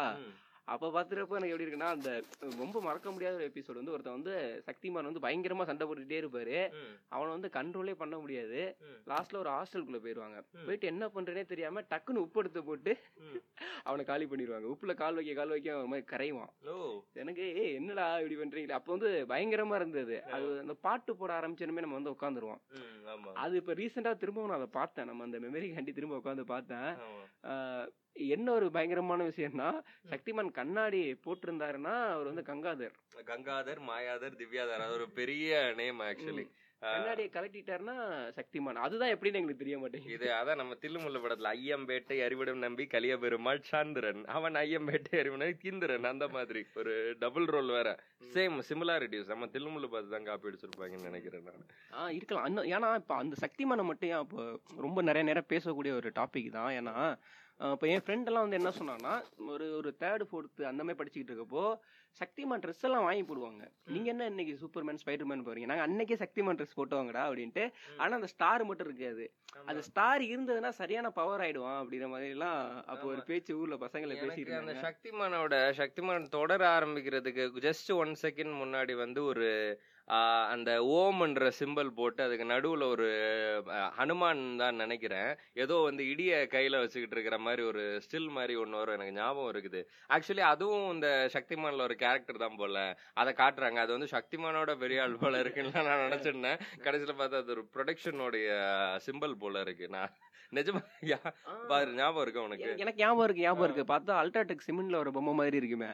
அப்ப 0.67 0.89
பாத்துறப்ப 0.89 1.37
எனக்கு 1.37 1.49
எப்படி 1.49 1.65
இருக்குன்னா 1.65 1.89
அந்த 1.89 2.11
ரொம்ப 2.57 2.81
மறக்க 2.81 3.11
முடியாத 3.11 3.35
ஒரு 3.35 3.47
எபிசோட் 3.47 3.73
வந்து 3.73 3.91
ஒருத்தன் 3.91 4.13
வந்து 4.13 4.33
சக்திமான் 4.65 5.07
வந்து 5.09 5.19
பயங்கரமா 5.19 5.63
சண்டை 5.63 5.87
போட்டுட்டே 5.87 6.17
இருப்பாரு. 6.21 6.57
அவனை 7.07 7.31
வந்து 7.35 7.49
கண்ட்ரோலே 7.53 7.93
பண்ண 7.93 8.17
முடியாது. 8.17 8.61
லாஸ்ட்ல 9.07 9.37
ஒரு 9.37 9.49
ஹாஸ்டலுக்குள்ள 9.49 9.99
போயிருவாங்க. 9.99 10.43
ம். 10.53 10.65
போயிட்டு 10.65 10.87
என்ன 10.87 11.07
பண்றேனே 11.07 11.45
தெரியாம 11.45 11.81
டக்குன்னு 11.89 12.15
உப்பு 12.17 12.39
எடுத்து 12.39 12.63
போட்டு. 12.63 12.93
அவனை 13.83 14.05
காலி 14.05 14.25
பண்ணிடுவாங்க 14.25 14.67
உப்புல 14.67 14.93
கால் 14.93 15.13
வைக்க 15.13 15.33
கால் 15.33 15.47
வைக்க 15.47 15.73
அவன் 15.73 15.87
மாதிரி 15.87 16.07
கரைவான். 16.07 16.51
எனக்கு 17.13 17.55
ஏய் 17.55 17.73
என்னடா 17.73 18.19
இப்படி 18.19 18.35
பண்றீங்களே 18.37 18.71
அப்போ 18.71 18.95
வந்து 18.95 19.25
பயங்கரமா 19.29 19.75
இருந்தது. 19.75 20.23
அது 20.31 20.59
அந்த 20.59 20.73
பாட்டு 20.81 21.15
போட 21.15 21.39
ஆரம்பிச்சனுமே 21.39 21.83
நம்ம 21.85 21.99
வந்து 21.99 22.15
உட்காந்துருவோம். 22.17 22.61
அது 23.35 23.55
இப்ப 23.55 23.73
ரீசெண்டா 23.73 24.17
திரும்பவும் 24.17 24.49
நான் 24.49 24.59
அதை 24.59 24.69
பார்த்தேன். 24.71 25.05
நம்ம 25.05 25.23
அந்த 25.23 25.39
மெமரி 25.39 25.69
காண்டி 25.69 25.93
திரும்ப 25.93 26.17
உட்காந்து 26.17 26.41
பார்த்தேன். 26.45 26.91
என்ன 28.35 28.47
ஒரு 28.57 28.67
பயங்கரமான 28.75 29.23
விஷயம்னா 29.31 29.69
சக்திமான் 30.11 30.51
கண்ணாடி 30.59 31.01
போட்டிருந்தாருன்னா 31.25 31.95
அவர் 32.13 32.29
வந்து 32.31 32.49
கங்காதர். 32.51 32.95
கங்காதர் 33.31 33.81
மாயாதர் 33.89 34.39
திவ்யாதர் 34.43 34.85
அது 34.85 34.97
ஒரு 34.99 35.09
பெரிய 35.19 35.73
நேம் 35.81 36.01
ஆக்சுவலி 36.11 36.45
கண்ணாடியை 36.81 37.29
கலட்டிட்டாருன்னா 37.33 37.95
சக்திமான். 38.37 38.79
அதுதான் 38.85 39.11
எப்படின்னு 39.13 39.39
எங்களுக்கு 39.39 39.61
தெரிய 39.61 39.77
மாட்டேங்குது. 39.81 40.13
இது 40.15 40.27
அதான் 40.39 40.59
நம்ம 40.61 40.75
தில்லுமுள்ள 40.83 41.19
படத்துல 41.23 41.51
ஐயம்பேட்டை 41.57 42.17
அறிவிடம் 42.25 42.61
நம்பி 42.65 42.85
கலிய 42.91 43.13
பெருமாள் 43.23 43.61
சாந்திரன். 43.69 44.21
அவன் 44.35 44.59
ஐயம்பேட்டை 44.61 45.13
அறிவிடம் 45.21 45.61
கிந்திரன் 45.63 46.09
அந்த 46.11 46.27
மாதிரி. 46.35 46.61
ஒரு 46.81 46.93
டபுள் 47.23 47.47
ரோல் 47.55 47.71
வேற. 47.77 47.91
சேம் 48.35 48.59
சிமிலாரிட்டிஸ் 48.69 49.31
நம்ம 49.33 49.49
தில்லுமுள்ள 49.55 49.89
பார்த்து 49.93 50.13
தான் 50.15 50.27
காப்பி 50.29 50.49
அடிச்சிருப்பாங்கன்னு 50.49 51.09
நினைக்கிறேன் 51.09 51.47
நான். 51.49 51.65
ஆ 51.97 52.09
இருக்கலாம். 52.19 52.61
ஏன்னா 52.75 52.91
இப்போ 53.01 53.15
அந்த 53.23 53.37
சக்திமானை 53.45 53.85
மட்டும் 53.89 54.11
ஏன் 54.13 54.23
இப்போ 54.27 54.43
ரொம்ப 54.85 55.01
நிறைய 55.09 55.25
நேரம் 55.31 55.51
பேசக்கூடிய 55.55 55.93
ஒரு 56.01 56.11
டாபிக் 56.19 56.55
தான். 56.59 56.71
ஏன்னா 56.81 56.95
இப்போ 57.59 57.87
என் 57.87 58.03
ஃப்ரெண்ட் 58.05 58.27
எல்லாம் 58.29 58.43
வந்து 58.45 58.57
என்ன 58.57 58.71
சொன்னான்னா 58.71 59.13
ஒரு 59.47 59.75
ஒரு 59.75 59.89
தேர்டு 59.99 60.25
ஃபோர்த்து 60.31 60.63
அந்த 60.63 60.81
மாதிரி 60.83 60.97
படிச்சுக்கிட்டு 60.99 61.33
இருக்கப்போ 61.33 61.63
சக்திமான் 62.21 62.61
ட்ரெஸ் 62.63 62.85
எல்லாம் 62.87 63.03
வாங்கி 63.03 63.23
போடுவாங்க. 63.23 63.63
நீங்க 63.85 64.07
என்ன 64.09 64.25
இன்னைக்கு 64.25 64.53
சூப்பர்மேன் 64.61 64.99
ஸ்பைடர்மேன் 65.03 65.43
போறீங்க? 65.47 65.65
நாங்க 65.65 65.83
அன்னைக்கே 65.87 66.17
சக்திமான் 66.23 66.57
ட்ரெஸ் 66.59 66.77
போட்டோங்கடா 66.77 67.23
அப்படின்ட்டு. 67.27 67.63
ஆனா 67.97 68.15
அந்த 68.15 68.27
ஸ்டார் 68.27 68.63
மட்டும் 68.63 68.87
இருக்காது. 68.89 69.25
அது 69.65 69.83
ஸ்டார் 69.83 70.21
இருந்ததுன்னா 70.21 70.69
சரியான 70.81 71.09
பவர் 71.09 71.39
ஆயிடுவான் 71.39 71.79
அப்படிங்கிற 71.81 72.09
மாதிரி 72.09 72.29
எல்லாம் 72.29 72.83
அப்போ 72.85 73.07
ஒரு 73.07 73.21
பேச்சு 73.23 73.59
ஊர்ல 73.59 73.75
பசங்களை 73.75 74.15
பேசிட்டு 74.23 74.59
அந்த 74.61 74.75
சக்திமானோட 74.87 75.55
சக்திமான் 75.81 76.29
தொடர 76.29 76.79
ஆரம்பிக்கிறதுக்கு 76.79 77.45
ஜஸ்ட் 77.67 77.91
ஒன் 77.93 78.13
செகண்ட் 78.21 78.55
முன்னாடி 78.63 78.95
வந்து 78.95 79.23
ஒரு 79.23 79.47
அந்த 80.53 80.71
ஓம்ன்ற 80.99 81.51
சிம்பல் 81.59 81.89
போட்டு 81.95 82.23
அதுக்கு 82.23 82.45
நடுவில் 82.45 82.81
ஒரு 82.81 83.07
ஹனுமான் 83.97 84.43
தான் 84.61 84.75
நினைக்கிறேன். 84.75 85.31
ஏதோ 85.53 85.75
வந்து 85.87 86.03
இடிய 86.03 86.47
கையில் 86.47 86.79
வச்சுக்கிட்டு 86.79 87.15
இருக்கிற 87.17 87.37
மாதிரி 87.37 87.63
ஒரு 87.63 87.83
ஸ்டில் 88.05 88.29
மாதிரி 88.37 88.55
ஒன்று 88.55 88.77
வரும். 88.77 88.95
எனக்கு 88.97 89.17
ஞாபகம் 89.19 89.51
இருக்குது. 89.53 89.81
ஆக்சுவலி 90.15 90.45
அதுவும் 90.53 90.87
இந்த 90.93 91.29
சக்திமானில் 91.35 91.85
ஒரு 91.87 91.95
கேரக்டர் 91.95 92.43
தான் 92.45 92.59
போல. 92.61 92.97
அதை 93.13 93.33
காட்டுறாங்க. 93.41 93.81
அது 93.85 93.91
வந்து 93.97 94.11
சக்திமானோட 94.17 94.77
பெரிய 94.85 95.01
ஆள் 95.01 95.21
போல 95.25 95.39
இருக்குன்னு 95.39 95.85
நான் 95.89 96.05
நினைச்சிருந்தேன். 96.07 96.61
கடைசியில் 96.87 97.19
பார்த்தா 97.21 97.43
அது 97.43 97.53
ஒரு 97.57 97.65
ப்ரொடக்ஷனோடைய 97.75 98.49
சிம்பல் 99.07 99.41
போல 99.43 99.59
இருக்கு. 99.59 99.87
நான் 99.89 100.13
நிஜமா 100.55 100.81
பாரு 101.67 101.93
ஞாபகம் 101.93 102.21
இருக்கு 102.21 102.41
உனக்கு? 102.41 102.75
எனக்கு- 102.77 102.95
ஞாபகம் 102.95 103.23
இருக்கு 103.23 103.41
ஞாபகம் 103.41 103.73
இருக்கு. 103.73 103.93
பார்த்தா 103.93 104.15
அல்ட்ராடெக் 104.15 104.59
சிமெண்ட்ல 104.67 104.95
ஒரு 104.95 105.11
பொம்மை 105.11 105.33
மாதிரி 105.33 105.57
இருக்குமே. 105.57 105.85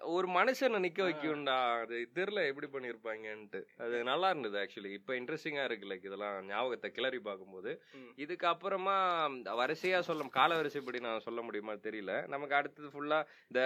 ஒரு 0.00 0.28
மனுஷனை 0.28 0.78
நிக்க 0.84 1.02
வைக்கும்டா. 1.02 1.80
அது 1.80 2.08
தெரியல 2.14 2.46
எப்படி 2.46 2.68
பண்ணிருப்பாங்கன்ட்டு. 2.72 3.62
அது 3.78 4.02
நல்லா 4.02 4.30
இருந்தது 4.30 4.56
ஆக்சுவலி 4.58 4.92
இப்ப 4.92 5.14
இன்ட்ரெஸ்டிங்கா 5.14 5.64
இருக்கு 5.64 5.88
லைக் 5.88 6.04
இதெல்லாம் 6.04 6.46
ஞாபகத்தை 6.46 6.90
கிளறி 6.90 7.18
பார்க்கும்போது. 7.18 7.82
ம். 7.94 8.10
இதுக்கு 8.16 8.46
அப்புறமா 8.46 9.28
வரிசையா 9.28 10.00
சொல்ல 10.00 10.24
கால 10.30 10.56
வரிசைப்படி 10.56 11.00
நான் 11.00 11.20
சொல்ல 11.20 11.42
முடியுமா 11.42 11.72
தெரியல. 11.72 12.28
நமக்கு 12.28 12.54
அடுத்தது 12.54 12.88
ஃபுல்லா 12.88 13.24
இந்த 13.48 13.62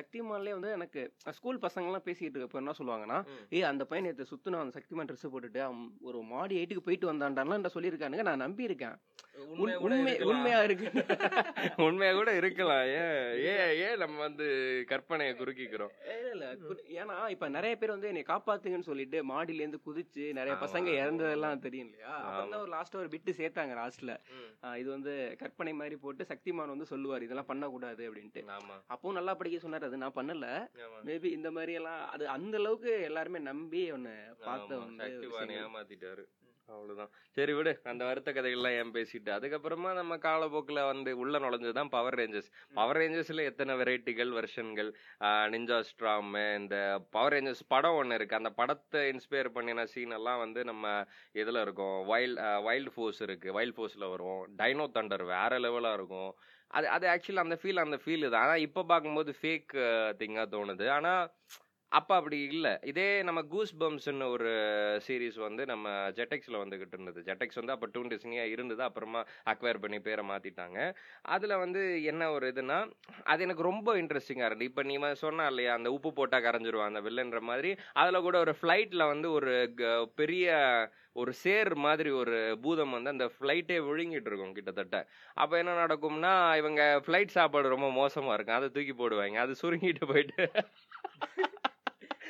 சக்திமான்லயே 0.00 0.50
வந்து 0.50 0.70
எனக்கு 0.70 1.12
ஸ்கூல் 1.30 1.58
பசங்க 1.58 1.84
எல்லாம் 1.84 2.02
பேசிட்டு 2.04 2.36
இருக்கப்ப 2.36 2.52
என்ன 2.52 2.72
சொல்லுவாங்கன்னா. 2.78 3.24
ஏய் 3.50 3.62
அந்த 3.62 3.84
பையன் 3.84 4.06
நேத்து 4.06 4.36
சுத்துனா 4.36 4.60
அந்த 4.60 4.80
சக்திமான் 4.80 5.06
ட்ரெஸ் 5.06 5.30
போட்டுட்டு 5.32 5.60
ஒரு 6.00 6.22
மாடி 6.22 6.64
எயிட்டுக்கு 6.64 6.78
போயிட்டு 6.78 7.12
வந்தான்டான்லாம் 7.12 7.60
சொல்லியிருக்கானுங்க. 7.74 8.22
நான் 8.22 8.36
நம்பி 8.36 8.62
இருக்கேன் 8.62 8.81
கூட 9.52 9.70
உண்மை. 9.86 10.12
உண்மையா 10.26 10.58
இருக்கு 10.64 10.86
உண்மையா 11.86 12.10
கூட 12.12 12.30
இருக்கலாம். 12.34 12.82
ஏன் 12.96 13.20
ஏன் 13.52 13.72
ஏன் 13.84 14.00
நம்ம 14.02 14.16
வந்து 14.18 14.46
கற்பனையை 14.90 15.32
குறுக்கிக்கிறோம்? 15.34 15.92
இல்ல, 16.32 16.46
ஏன்னா 16.96 17.16
இப்ப 17.30 17.48
நிறைய 17.48 17.74
பேர் 17.76 17.94
வந்து 17.94 18.10
என்னை 18.10 18.24
காப்பாத்துங்கன்னு 18.28 18.88
சொல்லிட்டு 18.90 19.18
மாடியில 19.30 19.62
இருந்து 19.64 19.80
குதிச்சு 19.86 20.24
நிறைய 20.32 20.54
பசங்க. 20.56 20.90
இறந்ததெல்லாம் 21.00 21.64
தெரியும் 21.64 21.88
இல்லையா? 21.88 22.12
அப்புறம் 22.18 22.38
ஆமா. 22.40 22.52
தான் 22.52 22.64
ஒரு 22.64 22.72
லாஸ்டா 22.72 23.00
ஒரு 23.00 23.08
பிட்டு 23.08 23.32
சேர்த்தாங்க 23.32 23.74
லாஸ்ட்ல 23.74 24.14
இது 24.76 24.88
வந்து 24.90 25.12
கற்பனை 25.38 25.74
மாதிரி 25.74 25.98
போட்டு 25.98 26.24
சக்திமான் 26.24 26.74
வந்து 26.74 26.90
சொல்லுவார் 26.92 27.26
இதெல்லாம் 27.28 27.50
பண்ணக்கூடாது 27.50 28.02
அப்படின்ட்டு. 28.08 28.42
ஆமா. 28.56 28.76
அப்பவும் 28.90 29.18
நல்லா 29.18 29.34
படிக்க 29.34 29.58
சொன்னாரு 29.58 29.88
அது 29.88 30.02
நான் 30.04 30.18
பண்ணல. 30.18 30.46
மேபி 31.06 31.30
இந்த 31.32 31.50
மாதிரி 31.50 31.74
எல்லாம் 31.74 32.00
அது 32.10 32.24
அந்த 32.28 32.56
அளவுக்கு 32.56 32.92
எல்லாருமே 33.02 33.42
நம்பி 33.50 33.84
ஒன்னு 33.90 34.14
பார்த்த 34.44 34.78
வந்து. 34.78 35.10
ஏமாத்திட்டாரு. 35.60 36.24
அவ்வளோதான் 36.68 37.10
சரி 37.36 37.52
விடு 37.56 37.72
அந்த 37.90 38.02
வருத்த 38.08 38.30
கதைகள்லாம் 38.36 38.76
ஏன் 38.80 38.92
பேசிட்டு? 38.96 39.30
அதுக்கப்புறமா 39.36 39.90
நம்ம 39.98 40.16
காலப்போக்கில் 40.26 40.80
வந்து 40.90 41.10
உள்ள 41.22 41.38
நுழைஞ்சதுதான் 41.44 41.90
பவர் 41.94 42.16
ரேஞ்சர்ஸ் 42.20 42.48
பவர் 42.78 42.98
ரேஞ்சர்ஸில் 43.02 43.42
எத்தனை 43.50 43.74
வெரைட்டிகள் 43.80 44.30
வெர்ஷன்கள் 44.38 44.90
நிஞ்சா 45.54 45.78
ஸ்ட்ராம் 45.90 46.30
இந்த 46.60 46.76
பவர் 47.16 47.34
ரேஞ்சர்ஸ் 47.36 47.64
படம் 47.74 47.98
ஒன்று 48.00 48.18
இருக்கு. 48.18 48.40
அந்த 48.40 48.52
படத்தை 48.60 49.02
இன்ஸ்பயர் 49.14 49.50
பண்ணின 49.56 49.86
சீன் 49.94 50.16
எல்லாம் 50.18 50.42
வந்து 50.44 50.62
நம்ம 50.70 50.94
இதில் 51.42 51.62
இருக்கும். 51.66 51.98
வைல்ட் 52.12 52.40
வைல்டு 52.68 52.92
ஃபோர்ஸ் 52.96 53.22
இருக்கு. 53.28 53.50
வைல்ட் 53.58 53.76
ஃபோர்ஸில் 53.78 54.10
வரும். 54.14 54.42
டைனோ 54.60 54.86
தண்டர் 54.98 55.26
வேற 55.34 55.52
லெவலாக 55.66 55.98
இருக்கும். 56.00 56.32
அது 56.78 56.86
அது 56.96 57.06
ஆக்சுவலி 57.14 57.44
அந்த 57.46 57.56
ஃபீல் 57.62 57.84
அந்த 57.86 57.96
ஃபீல் 58.02 58.30
தான். 58.32 58.44
ஆனா 58.46 58.54
இப்போ 58.66 58.82
பார்க்கும்போது 58.92 59.30
ஃபேக் 59.40 59.72
திங்காக 60.20 60.46
தோணுது. 60.54 60.86
ஆனா 60.98 61.12
அப்போ 61.92 62.14
அப்படி 62.14 62.38
இல்லை. 62.52 62.72
இதே 62.82 63.22
நம்ம 63.22 63.42
கூஸ் 63.42 63.72
பம்ஸ்னு 63.80 64.30
ஒரு 64.30 64.50
சீரிஸ் 65.06 65.38
வந்து 65.40 65.66
நம்ம 65.66 65.88
ஜெட்டெக்ஸில் 66.10 66.60
வந்துக்கிட்டு 66.62 66.92
இருந்தது. 66.92 67.22
ஜெட்டெக்ஸ் 67.26 67.58
வந்து 67.60 67.72
அப்போ 67.72 67.86
டூன் 67.86 68.08
டிஸ்னியாக 68.08 68.48
இருந்தது. 68.48 68.82
அப்புறமா 68.82 69.20
அக்வயர் 69.46 69.80
பண்ணி 69.80 70.00
பேரை 70.00 70.24
மாற்றிட்டாங்க 70.28 70.78
அதில் 71.28 71.56
வந்து 71.56 71.82
என்ன 72.04 72.30
ஒரு 72.30 72.48
இதுனா 72.48 72.78
அது 73.24 73.42
எனக்கு 73.42 73.62
ரொம்ப 73.62 73.96
இன்ட்ரெஸ்டிங்காக 73.96 74.46
இருந்து 74.46 74.64
இப்போ 74.64 74.82
நீ 74.82 74.96
சொன்னா 75.14 75.46
இல்லையா 75.46 75.74
அந்த 75.74 75.92
உப்பு 75.92 76.12
போட்டால் 76.12 76.42
கரைஞ்சிருவான் 76.42 76.90
அந்த 76.90 77.00
வில்லன்ற 77.00 77.40
மாதிரி. 77.40 77.70
அதில் 77.94 78.20
கூட 78.20 78.38
ஒரு 78.38 78.54
ஃப்ளைட்டில் 78.62 79.06
வந்து 79.06 79.32
ஒரு 79.32 79.54
க- 79.76 80.08
பெரிய 80.14 80.48
ஒரு 81.14 81.32
சேர் 81.34 81.74
மாதிரி 81.76 82.10
ஒரு 82.10 82.58
பூதம் 82.62 82.90
வந்து 82.90 83.10
அந்த 83.10 83.26
ஃப்ளைட்டே 83.26 83.78
விழுங்கிட்டு 83.88 84.26
இருக்கும் 84.26 84.52
கிட்டத்தட்ட. 84.52 84.98
அப்போ 85.34 85.58
என்ன 85.58 85.84
நடக்கும்னா 85.84 86.34
இவங்க 86.56 87.02
ஃப்ளைட் 87.06 87.34
சாப்பாடு 87.38 87.68
ரொம்ப 87.68 87.90
மோசமாக 87.92 88.34
இருக்கும். 88.34 88.56
அதை 88.56 88.68
தூக்கி 88.68 88.94
போடுவாங்க. 88.94 89.36
அது 89.44 89.54
சுருங்கிட்டு 89.62 90.04
போயிட்டு 90.06 90.50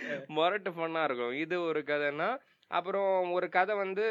மொரட்டு 0.37 0.71
ஃபன்னா 0.77 1.03
இருக்கும். 1.09 1.35
இது 1.45 1.57
ஒரு 1.63 1.81
கதைன்னா 1.91 2.29
அப்புறம் 2.71 3.11
ஒரு 3.37 3.47
கதை 3.49 3.75
வந்து 3.77 4.05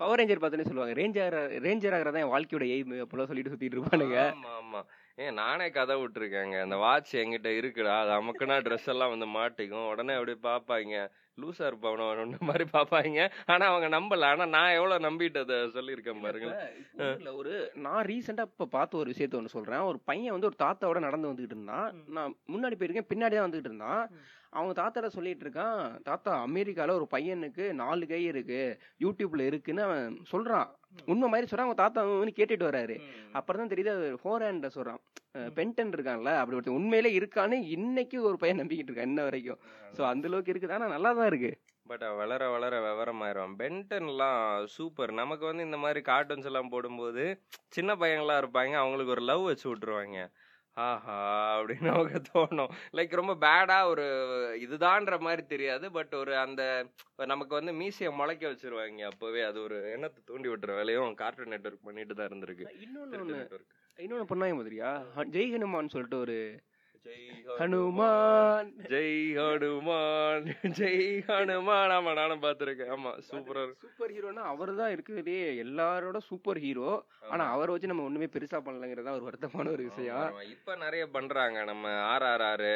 பவர் 0.00 0.18
ரேஞ்சர் 0.20 0.40
பார்த்தோன்னே 0.40 0.68
சொல்லுவாங்க 0.68 0.94
ரேஞ்சர் 0.98 1.34
ரேஞ்சர் 1.66 1.94
ஆகிறதா 1.96 2.22
என் 2.22 2.32
வாழ்க்கையோட 2.32 2.64
எய்ம் 2.74 2.94
அப்பெல்லாம் 3.04 3.30
சொல்லிட்டு 3.30 3.52
சுத்திட்டு 3.52 3.76
இருப்பானுங்க. 3.76 4.18
ஆமா 4.32 4.50
ஆமா. 4.60 4.80
ஏன் 5.18 5.38
நானே 5.40 5.66
கதை 5.70 5.94
விட்டுருக்கேங்க. 6.00 6.56
அந்த 6.64 6.76
வாட்ச் 6.76 7.12
என்கிட்ட 7.20 7.50
இருக்குடா. 7.60 7.94
அது 8.02 8.12
அமுக்குனா 8.16 8.56
ட்ரெஸ் 8.66 8.90
எல்லாம் 8.94 9.12
வந்து 9.14 9.28
மாட்டிக்கும். 9.36 9.86
உடனே 9.92 10.16
அப்படியே 10.18 10.38
பாப்பாங்க 10.48 10.96
லூசா 11.38 11.64
இருப்பாவன 11.68 12.02
மாதிரி 12.48 12.64
பாப்பாங்க 12.74 13.18
ஆனா 13.46 13.64
அவங்க 13.70 13.88
நம்பல. 13.96 14.28
ஆனா 14.32 14.44
நான் 14.54 14.76
எவ்வளவு 14.78 15.04
நம்பிட்டு 15.06 15.42
அதை 15.44 15.56
சொல்லியிருக்கேன் 15.74 16.22
பாருங்க 16.26 16.50
ஒரு 17.40 17.54
நான் 17.86 18.06
ரீசெண்டா 18.10 18.46
இப்ப 18.50 18.68
பார்த்த 18.76 19.00
ஒரு 19.02 19.10
விஷயத்த 19.12 19.40
ஒண்ணு 19.40 19.56
சொல்றேன். 19.56 19.84
ஒரு 19.90 19.98
பையன் 20.10 20.34
வந்து 20.36 20.50
ஒரு 20.50 20.58
தாத்தாவோட 20.64 21.00
நடந்து 21.08 21.30
வந்துகிட்டு 21.30 21.56
இருந்தான். 21.56 21.88
நான் 22.16 22.36
முன்னாடி 22.54 22.78
போயிருக்கேன் 22.78 23.10
பின்னாடி 23.12 23.36
தான் 23.36 23.48
வந்துகிட்டு 23.48 23.72
இருந்தான். 23.72 24.02
அவங்க 24.50 24.72
தாத்தாட 24.82 25.06
சொல்லிட்டு 25.06 25.44
இருக்கான் 25.46 26.02
தாத்தா 26.02 26.32
அமெரிக்கால 26.46 26.94
ஒரு 26.98 27.06
பையனுக்கு 27.14 27.72
நாலு 27.72 28.06
கை 28.06 28.24
இருக்கு. 28.24 28.78
யூடியூப்ல 29.04 29.46
இருக்குன்னு 29.46 29.82
அவன் 29.82 30.18
சொல்றான். 30.32 30.68
உண்மை 31.06 31.28
மாதிரி 31.28 31.48
சொல்றான். 31.50 31.66
அவங்க 31.66 31.80
தாத்தா 31.82 32.02
வந்து 32.02 32.38
கேட்டுட்டு 32.38 32.68
வராரு. 32.70 32.96
அப்புறம் 33.32 33.60
தான் 33.62 33.72
தெரியுது 33.74 33.92
அது 33.96 34.18
ஃபோர் 34.22 34.44
ஹேண்ட 34.46 34.70
சொல்றான். 34.76 35.00
பென்டன் 35.56 35.94
இருக்கான்ல 35.94 36.32
அப்படி 36.40 36.56
ஒருத்தன் 36.56 36.78
உண்மையிலே 36.80 37.10
இருக்கான்னு 37.18 37.56
இன்னைக்கு 37.76 38.22
ஒரு 38.22 38.36
பையன் 38.36 38.60
நம்பிக்கிட்டு 38.60 38.90
இருக்கான் 38.90 39.10
இன்ன 39.12 39.22
வரைக்கும். 39.22 39.58
சோ 39.96 40.02
அந்த 40.12 40.28
அளவுக்கு 40.28 40.52
இருக்குது. 40.52 40.78
நல்லா 40.94 41.12
தான் 41.12 41.26
இருக்கு. 41.26 41.52
பட் 41.90 42.04
வளர 42.20 42.48
வளர 42.50 42.78
விவரமாயிரும். 42.84 43.52
பென்டன்லாம் 43.58 44.64
சூப்பர் 44.76 45.12
நமக்கு 45.12 45.44
வந்து 45.46 45.62
இந்த 45.62 45.76
மாதிரி 45.76 46.00
கார்ட்டூன்ஸ் 46.08 46.48
எல்லாம் 46.50 46.68
போடும்போது 46.68 47.24
சின்ன 47.76 47.94
பையங்களா 47.94 48.36
இருப்பாங்க. 48.42 48.74
அவங்களுக்கு 48.82 49.14
ஒரு 49.16 49.22
லவ் 49.30 49.44
வச்சு 49.50 49.66
விட்டுருவாங்க. 49.70 50.20
ஆஹா 50.76 51.16
அப்படின்னு 51.58 51.88
நமக்கு 51.90 52.18
தோணும். 52.28 52.72
லைக் 52.92 53.14
ரொம்ப 53.20 53.34
பேடா 53.44 53.76
ஒரு 53.84 54.04
இதுதான்ற 54.64 55.18
மாதிரி 55.20 55.42
தெரியாது. 55.46 55.86
பட் 55.90 56.14
ஒரு 56.14 56.32
அந்த 56.36 56.62
நமக்கு 57.32 57.54
வந்து 57.54 57.72
மீசிய 57.72 58.10
முளைக்க 58.14 58.44
வச்சிருவாங்க 58.48 59.04
அப்பவே. 59.12 59.42
அது 59.42 59.58
ஒரு 59.62 59.78
எண்ணத்தை 59.92 60.22
தூண்டி 60.26 60.48
விட்டுற 60.48 60.74
வேலையும் 60.74 61.14
கார்ட்டூன் 61.14 61.52
நெட்வொர்க் 61.54 61.86
பண்ணிட்டு 61.88 62.14
தான் 62.14 62.28
இருந்திருக்கு. 62.28 62.66
இன்னொன்னு 62.84 63.12
திருட்டு 63.14 63.34
ஒண்ணு. 63.34 63.42
நெட்வொர்க் 63.42 63.74
இன்னொன்னு 63.98 64.30
பண்ணாங்க 64.32 64.54
மாதிரியா? 64.54 64.90
ஜெய் 65.36 65.52
ஹனுமான் 65.54 65.94
சொல்லிட்டு 65.94 66.18
ஒரு 66.18 66.36
ஹனுமான். 67.58 68.70
ஜெய் 68.92 69.20
ஹனுமான் 69.38 70.46
ஜெய் 70.78 71.06
ஹனுமான். 71.28 71.92
ஆமா 71.96 72.12
நானும் 72.20 72.42
பார்த்திருக்கேன். 72.42 72.90
ஆமா 72.96 73.10
சூப்பரா 73.28 73.62
சூப்பர் 73.82 74.12
ஹீரோனா 74.14 74.44
அவர் 74.52 74.72
தான் 74.80 74.92
இருக்கிறதே 74.96 75.38
எல்லாரோட 75.64 76.20
சூப்பர் 76.30 76.60
ஹீரோ 76.64 76.90
ஆனா 77.32 77.44
அவரை 77.54 77.72
வச்சு 77.72 77.92
நம்ம 77.92 78.06
ஒண்ணுமே 78.08 78.28
பெருசா 78.34 78.60
பண்ணலங்கிறதா 78.66 79.16
ஒரு 79.18 79.28
வருத்தமான 79.28 79.72
ஒரு 79.76 79.84
விஷயம். 79.90 80.26
இப்ப 80.54 80.76
நிறைய 80.84 81.04
பண்றாங்க. 81.16 81.64
நம்ம 81.64 81.94
ஆர் 82.12 82.26
ஆர் 82.32 82.46
ஆர் 82.50 82.70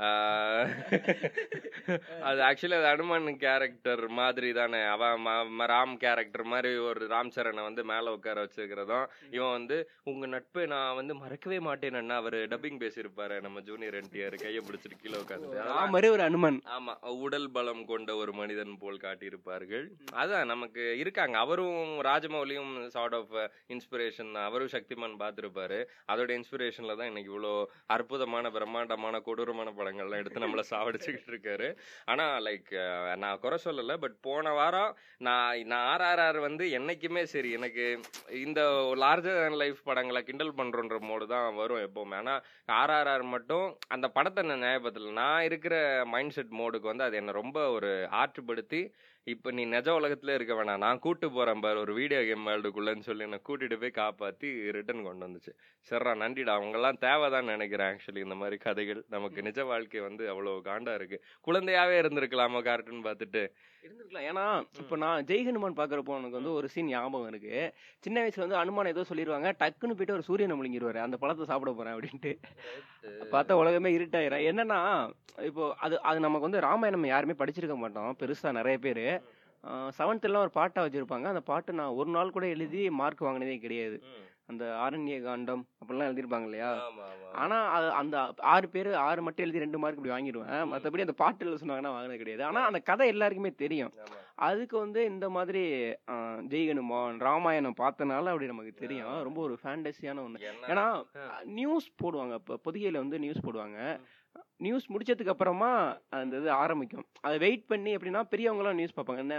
அது 2.28 2.40
ஆக்சுவலி 2.48 2.76
அது 2.78 2.88
அனுமன் 2.92 3.28
கேரக்டர் 3.42 4.02
மாதிரி 4.18 4.48
தானே 4.58 4.80
அவன் 4.94 5.26
ராம் 5.72 5.94
கேரக்டர் 6.04 6.44
மாதிரி 6.52 6.70
ஒரு 6.88 7.08
ராம் 7.12 7.32
சரணை 7.36 7.62
வந்து 7.68 7.82
மேல 7.90 8.12
உட்கார 8.16 8.36
வச்சிருக்கிறதும் 8.44 9.06
இவன் 9.36 9.54
வந்து 9.58 9.76
உங்க 10.10 10.26
நட்பை 10.34 10.64
நான் 10.74 10.98
வந்து 11.00 11.14
மறக்கவே 11.22 11.58
மாட்டேன் 11.68 12.12
அவரு 12.18 12.40
டப்பிங் 12.52 12.80
பேசியிருப்பாரு 12.82 13.36
நம்ம 13.46 13.60
ஜூனியர் 13.68 13.98
என்டிஆர் 14.00 14.36
கையை 14.44 14.62
பிடிச்சிட்டு 14.68 14.98
கீழே 15.02 15.16
உட்காந்து 15.22 15.50
ராமரே 15.72 16.08
ஒரு 16.14 16.22
அனுமன். 16.28 16.58
ஆமா 16.76 16.92
உடல் 17.24 17.48
பலம் 17.56 17.82
கொண்ட 17.90 18.10
ஒரு 18.22 18.32
மனிதன் 18.40 18.74
போல் 18.82 19.02
காட்டியிருப்பார்கள். 19.04 19.84
அதான் 20.22 20.50
நமக்கு 20.52 20.82
இருக்காங்க. 21.02 21.36
அவரும் 21.44 21.78
ராஜமௌலியும் 22.08 22.72
சார்ட் 22.94 23.16
ஆஃப் 23.20 23.34
இன்ஸ்பிரேஷன் 23.74 24.32
அவரும் 24.46 24.72
சக்திமான் 24.76 25.16
பார்த்திருப்பாரு. 25.22 25.78
அதோட 26.12 26.30
இன்ஸ்பிரேஷன்ல 26.40 26.96
தான் 27.00 27.10
இன்னைக்கு 27.12 27.32
இவ்வளோ 27.34 27.54
அற்புதமான 27.96 28.50
பிரம்மாண்டமான 28.56 29.20
கொடூரமான 29.28 29.70
படங்கள்லாம் 29.82 30.20
எடுத்து 30.20 30.44
நம்மளை 30.44 30.64
சாவடிச்சுக்கிட்டு 30.70 31.32
இருக்காரு 31.32 31.70
ஆனால் 32.06 32.34
லைக் 32.44 32.72
நான் 33.18 33.40
குறை 33.40 33.58
சொல்லலை 33.64 33.96
பட் 33.98 34.16
போன 34.22 34.52
வாரம் 34.52 34.92
நான் 35.20 35.40
நான் 35.66 35.86
ஆர்ஆர்ஆர் 35.92 36.40
வந்து 36.40 36.64
என்னைக்குமே 36.78 37.22
சரி 37.30 37.50
எனக்கு 37.52 37.84
இந்த 38.42 38.60
லார்ஜர் 39.02 39.38
than 39.38 39.54
லைஃப் 39.58 39.80
படங்களை 39.84 40.22
கிண்டல் 40.22 40.56
பண்ணுறோன்ற 40.56 40.96
மோடு 41.02 41.26
தான் 41.26 41.54
வரும் 41.54 41.82
எப்போவுமே. 41.84 42.16
ஆனால் 42.18 42.42
ஆர்ஆர்ஆர் 42.76 43.24
மட்டும் 43.32 43.66
அந்த 43.88 44.08
படத்தை 44.10 44.42
நான் 44.44 44.64
நியாயப்படுத்தல 44.64 45.12
நான் 45.16 45.44
இருக்கிற 45.44 45.74
மைண்ட் 46.06 46.32
செட் 46.32 46.52
மோடுக்கு 46.52 46.90
வந்து 46.90 47.04
அது 47.04 47.16
என்னை 47.16 47.34
ரொம்ப 47.34 47.58
ஒரு 47.70 47.90
ஆற்றுப்படுத்தி 48.18 48.80
இப்போ 49.26 49.50
நீ 49.50 49.64
நிஜ 49.64 49.88
உலகத்துல 49.92 50.34
இருக்க 50.34 50.54
வேணாம். 50.54 50.76
நான் 50.76 50.98
கூட்டு 50.98 51.30
போறேன் 51.30 51.60
பாரு 51.60 51.78
ஒரு 51.78 51.94
வீடியோ 51.94 52.20
கேம் 52.24 52.46
வேர்ல்டுக்குள்ளன்னு 52.46 53.00
சொல்லி 53.00 53.22
என்னை 53.22 53.40
கூட்டிட்டு 53.48 53.76
போய் 53.80 53.92
காப்பாத்தி 53.94 54.70
ரிட்டர்ன் 54.70 55.02
கொண்டு 55.02 55.26
வந்துச்சு. 55.26 55.52
சரிடா 55.90 56.12
நன்றிடா. 56.22 56.54
அவங்கெல்லாம் 56.58 56.98
தேவைதான் 56.98 57.44
நினைக்கிறேன் 57.44 57.92
ஆக்சுவலி 57.92 58.18
இந்த 58.18 58.34
மாதிரி 58.34 58.56
கதைகள். 58.56 59.04
நமக்கு 59.08 59.42
நிஜ 59.42 59.64
வாழ்க்கை 59.64 60.00
வந்து 60.00 60.28
அவ்வளவு 60.28 60.62
காண்டா 60.64 60.94
இருக்கு. 60.94 61.18
குழந்தையாவே 61.46 61.96
இருந்திருக்கலாமா 62.02 62.62
கார்ட்டூன் 62.62 63.04
பார்த்துட்டு? 63.04 63.44
இருந்திருக்கலாம். 63.86 64.26
ஏன்னா 64.30 64.44
இப்ப 64.82 64.96
நான் 65.02 65.24
ஜெய் 65.28 65.44
ஹனுமான் 65.46 65.78
பாக்குறப்போ 65.80 66.16
எனக்கு 66.20 66.38
வந்து 66.38 66.52
ஒரு 66.58 66.66
சீன் 66.74 66.90
ஞாபகம் 66.92 67.30
இருக்கு. 67.32 67.56
சின்ன 68.04 68.16
வயசுல 68.22 68.44
வந்து 68.46 68.60
அனுமான் 68.62 68.92
ஏதோ 68.92 69.04
சொல்லிடுவாங்க 69.10 69.50
டக்குன்னு 69.62 69.96
போயிட்டு 69.98 70.16
ஒரு 70.18 70.26
சூரியனை 70.28 70.56
முழுங்கிடுவாரு 70.58 71.00
அந்த 71.06 71.18
பழத்தை 71.22 71.46
சாப்பிட 71.50 71.72
போறேன் 71.78 71.94
அப்படின்ட்டு. 71.96 72.32
பார்த்தா 73.34 73.58
உலகமே 73.62 73.92
இருட்டாயிரும். 73.98 74.46
என்னன்னா 74.50 74.80
இப்போ 75.50 75.64
அது 75.86 75.94
அது 76.10 76.18
நமக்கு 76.26 76.48
வந்து 76.48 76.64
ராமாயணம் 76.68 77.12
யாருமே 77.14 77.36
படிச்சிருக்க 77.42 77.76
மாட்டோம். 77.84 78.10
பெருசா 78.22 78.58
நிறைய 78.60 78.78
பேர். 78.86 79.06
செவன்த்லாம் 79.96 80.44
ஒரு 80.46 80.52
பாட்டா 80.58 80.80
வச்சிருப்பாங்க. 80.84 81.26
அந்த 81.32 81.42
பாட்டு 81.50 81.72
நான் 81.80 81.96
ஒரு 82.00 82.10
நாள் 82.16 82.34
கூட 82.36 82.46
எழுதி 82.54 82.80
மார்க் 83.00 83.26
வாங்கினதே 83.26 83.56
கிடையாது. 83.64 83.98
அந்த 84.52 84.64
ஆரண்ய 84.80 85.18
காண்டம் 85.22 85.62
அப்படிலாம் 85.78 86.08
எழுதிருப்பாங்க 86.08 86.44
இல்லையா 86.44 86.70
ஆனா 87.42 87.58
அந்த 87.94 88.16
ஆறு 88.50 88.68
பேர் 88.68 88.90
ஆறு 89.02 89.20
மட்டும் 89.22 89.44
எழுதி 89.44 89.58
ரெண்டு 89.58 89.78
மார்க் 89.78 89.98
இப்படி 89.98 90.14
வாங்கிடுவேன். 90.14 90.50
மத்தபடி 90.72 91.00
அந்த 91.00 91.16
பாட்டு 91.16 91.44
எழுத 91.44 91.60
சொன்னாங்கன்னா 91.62 91.94
வாங்கினது 91.94 92.18
கிடையாது. 92.18 92.44
ஆனா 92.44 92.62
அந்த 92.64 92.80
கதை 92.82 93.08
எல்லாருக்குமே 93.08 93.52
தெரியும். 93.56 93.92
அதுக்கு 94.42 94.76
வந்து 94.78 95.00
இந்த 95.04 95.26
மாதிரி 95.30 95.62
ஆஹ், 96.08 96.40
ஜெய் 96.48 96.68
ஹனுமான் 96.68 97.18
ராமாயணம் 97.20 97.78
பார்த்தனால 97.78 98.30
அப்படி 98.30 98.46
நமக்கு 98.46 98.72
தெரியும். 98.74 99.12
ரொம்ப 99.22 99.40
ஒரு 99.40 99.56
ஃபேண்டஸியான 99.62 100.24
என்ன? 100.24 100.40
ஏன்னா 100.68 100.86
நியூஸ் 101.54 101.88
போடுவாங்க. 102.02 102.34
இப்போ 102.40 102.60
பொதிகையில 102.66 102.98
வந்து 102.98 103.18
நியூஸ் 103.18 103.46
போடுவாங்க. 103.46 103.78
நியூஸ் 104.64 104.90
முடிச்சதுக்கு 104.92 105.32
அப்புறமா 105.34 105.70
அந்த 106.18 106.40
இது 106.40 106.50
ஆரம்பிக்கும். 106.62 107.06
அதை 107.26 107.36
வெயிட் 107.44 107.64
பண்ணி 107.72 107.90
எப்படின்னா 107.96 108.22
பெரியவங்களாம் 108.32 108.78
நியூஸ் 108.80 108.96
பார்ப்பாங்க. 108.98 109.22
என்ன 109.26 109.38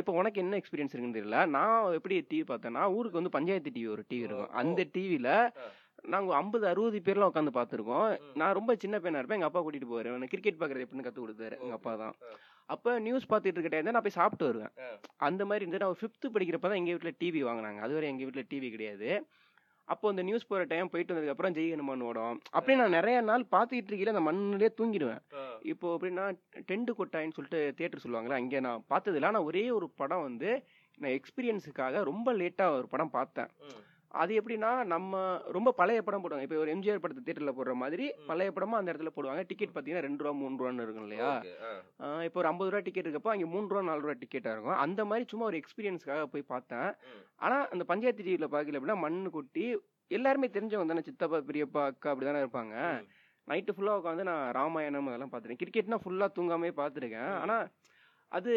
இப்போ 0.00 0.12
உனக்கு 0.20 0.42
என்ன 0.44 0.58
எக்ஸ்பீரியன்ஸ் 0.60 0.92
இருக்குன்னு 0.94 1.18
தெரியல? 1.18 1.38
நான் 1.54 1.94
எப்படி 1.98 2.16
டிவி 2.32 2.44
பார்த்தேன்னா 2.50 2.82
ஊருக்கு 2.96 3.20
வந்து 3.20 3.36
பஞ்சாயத்து 3.36 3.74
டிவி 3.76 3.88
ஒரு 3.94 4.02
டிவி 4.10 4.26
இருக்கும். 4.28 4.52
அந்த 4.62 4.86
டிவியில 4.96 5.30
நாங்க 6.12 6.34
ஐம்பது 6.40 6.64
அறுபது 6.70 6.98
பேர்லாம் 7.06 7.30
உட்காந்து 7.30 7.52
பார்த்துருக்கோம். 7.56 8.06
நான் 8.40 8.56
ரொம்ப 8.58 8.72
சின்ன 8.82 8.96
பையனா 9.02 9.20
இருப்பேன். 9.20 9.38
எங்க 9.38 9.50
அப்பா 9.50 9.60
கூட்டிட்டு 9.64 9.90
போவாரு. 9.90 10.14
எனக்கு 10.18 10.34
கிரிக்கெட் 10.34 10.60
பார்க்கறது 10.60 10.84
எப்படின்னு 10.86 11.06
கத்து 11.06 11.22
கொடுத்தாரு. 11.24 11.56
எங்க 11.64 11.76
அப்பா 11.78 11.92
தான் 12.02 12.14
அப்ப 12.74 12.94
நியூஸ் 13.06 13.30
பார்த்துட்டு 13.30 13.58
இருக்க 13.58 13.70
தான் 13.76 13.96
நான் 13.96 14.06
போய் 14.06 14.18
சாப்பிட்டு 14.20 14.48
வருவேன். 14.48 14.72
அந்த 15.28 15.42
மாதிரி 15.48 15.64
இருந்து 15.64 15.82
நான் 15.82 16.00
ஃபிஃப்த் 16.00 16.32
படிக்கிறப்ப 16.34 16.68
தான் 16.70 16.80
எங்க 16.82 16.92
வீட்ல 16.94 17.12
டிவி 17.22 17.40
வாங்கினாங்க. 17.48 17.80
அதுவரை 17.86 18.08
எங்க 18.12 18.24
வீட்ல 18.28 18.44
டிவி 18.52 18.70
கிடையாது. 18.74 19.08
அப்போ 19.92 20.06
அந்த 20.12 20.22
நியூஸ் 20.28 20.48
போற 20.50 20.64
டைம் 20.72 20.90
போயிட்டு 20.92 21.12
வந்ததுக்கு 21.12 21.34
அப்புறம் 21.34 21.54
ஜெய் 21.56 21.72
ஹனுமான் 21.74 22.04
ஓடும். 22.08 22.36
அப்படியே 22.56 22.78
நான் 22.80 22.96
நிறைய 22.98 23.16
நாள் 23.30 23.44
பார்த்துக்கிட்டு 23.54 23.90
இருக்கையில 23.92 24.14
அந்த 24.14 24.24
மண்ணிலே 24.28 24.70
தூங்கிடுவேன். 24.80 25.22
இப்போ 25.72 25.86
எப்படின்னா 25.96 26.26
டென்ட் 26.70 26.92
கொட்டாயின்னு 27.00 27.36
சொல்லிட்டு 27.38 27.60
தியேட்டர் 27.78 28.04
சொல்லுவாங்கல்ல 28.04 28.40
அங்கே 28.42 28.60
நான் 28.68 28.84
பார்த்ததில்ல. 28.92 29.30
ஆனால் 29.32 29.48
ஒரே 29.50 29.64
ஒரு 29.78 29.88
படம் 30.02 30.26
வந்து 30.28 30.50
நான் 30.98 31.16
எக்ஸ்பீரியன்ஸுக்காக 31.18 32.02
ரொம்ப 32.10 32.28
லேட்டாக 32.40 32.76
ஒரு 32.78 32.86
படம் 32.94 33.16
பார்த்தேன். 33.18 33.50
அது 34.20 34.32
எப்படின்னா 34.38 34.70
நம்ம 34.92 35.20
ரொம்ப 35.56 35.70
பழைய 35.78 36.00
படம் 36.06 36.22
போடுவாங்க. 36.22 36.46
இப்போ 36.46 36.58
ஒரு 36.62 36.72
எம்ஜிஆர் 36.74 37.00
படத்தை 37.02 37.22
தியேட்டர்ல 37.26 37.52
போடுற 37.58 37.74
மாதிரி 37.82 38.06
பழைய 38.30 38.50
படமா 38.56 38.78
அந்த 38.80 38.92
இடத்துல 38.92 39.12
போடுவாங்க. 39.16 39.42
டிக்கெட் 39.50 39.72
பார்த்தீங்கன்னா 39.74 40.04
ரெண்டு 40.06 40.22
ரூபா 40.24 40.34
மூணு 40.40 40.58
ரூபான்னு 40.60 40.84
இருக்கும் 40.86 41.06
இல்லையா? 41.08 41.30
இப்போ 42.26 42.40
ஒரு 42.42 42.50
ஐம்பது 42.50 42.70
ரூபா 42.72 42.82
டிக்கெட் 42.88 43.06
இருக்கப்போ 43.06 43.32
அங்கே 43.34 43.48
மூணு 43.54 43.66
ரூபா 43.72 43.82
நாலு 43.88 44.04
ரூபா 44.04 44.16
டிக்கெட்டாக 44.22 44.54
இருக்கும். 44.56 44.78
அந்த 44.84 45.04
மாதிரி 45.10 45.26
சும்மா 45.32 45.46
ஒரு 45.50 45.58
எக்ஸ்பீரியன்ஸ்க்காக 45.62 46.26
போய் 46.34 46.50
பார்த்தேன். 46.54 46.90
ஆனால் 47.46 47.66
அந்த 47.74 47.86
பஞ்சாயத்து 47.92 48.26
டிவியில் 48.28 48.52
பார்க்கல 48.56 48.78
அப்படின்னா 48.80 48.98
மண்ணு 49.06 49.30
கொட்டி 49.38 49.66
எல்லாருமே 50.18 50.48
தெரிஞ்சவங்க 50.56 50.92
தானே 50.92 51.06
சித்தப்பா 51.08 51.40
பெரியப்பா 51.50 51.82
அக்கா 51.90 52.10
அப்படி 52.12 52.28
தானே 52.28 52.44
இருப்பாங்க 52.44 52.76
நைட்டு 53.50 53.74
ஃபுல்லாக 53.76 54.00
உட்காந்து 54.00 54.24
நான் 54.30 54.42
ராமாயணம் 54.56 55.08
அதெல்லாம் 55.10 55.30
பார்த்துருக்கேன். 55.30 55.62
கிரிக்கெட்னா 55.62 55.98
ஃபுல்லாக 56.02 56.30
தூங்காமே 56.38 56.72
பார்த்துருக்கேன். 56.80 57.32
ஆனால் 57.42 57.64
அது 58.38 58.52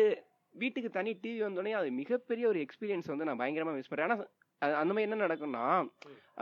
வீட்டுக்கு 0.61 0.89
தனி 0.97 1.11
டிவி 1.23 1.39
வந்தோடனே 1.45 1.71
அது 1.79 1.89
மிகப்பெரிய 2.01 2.45
ஒரு 2.51 2.59
எக்ஸ்பீரியன்ஸ் 2.65 3.09
வந்து 3.11 3.27
நான் 3.29 3.39
பயங்கரமாக 3.41 3.77
மிஸ் 3.77 3.89
பண்ணுறேன் 3.91 4.07
ஆனால் 4.09 4.29
அந்த 4.61 4.91
மாதிரி 4.93 5.07
என்ன 5.07 5.19
நடக்கும்னா 5.25 5.63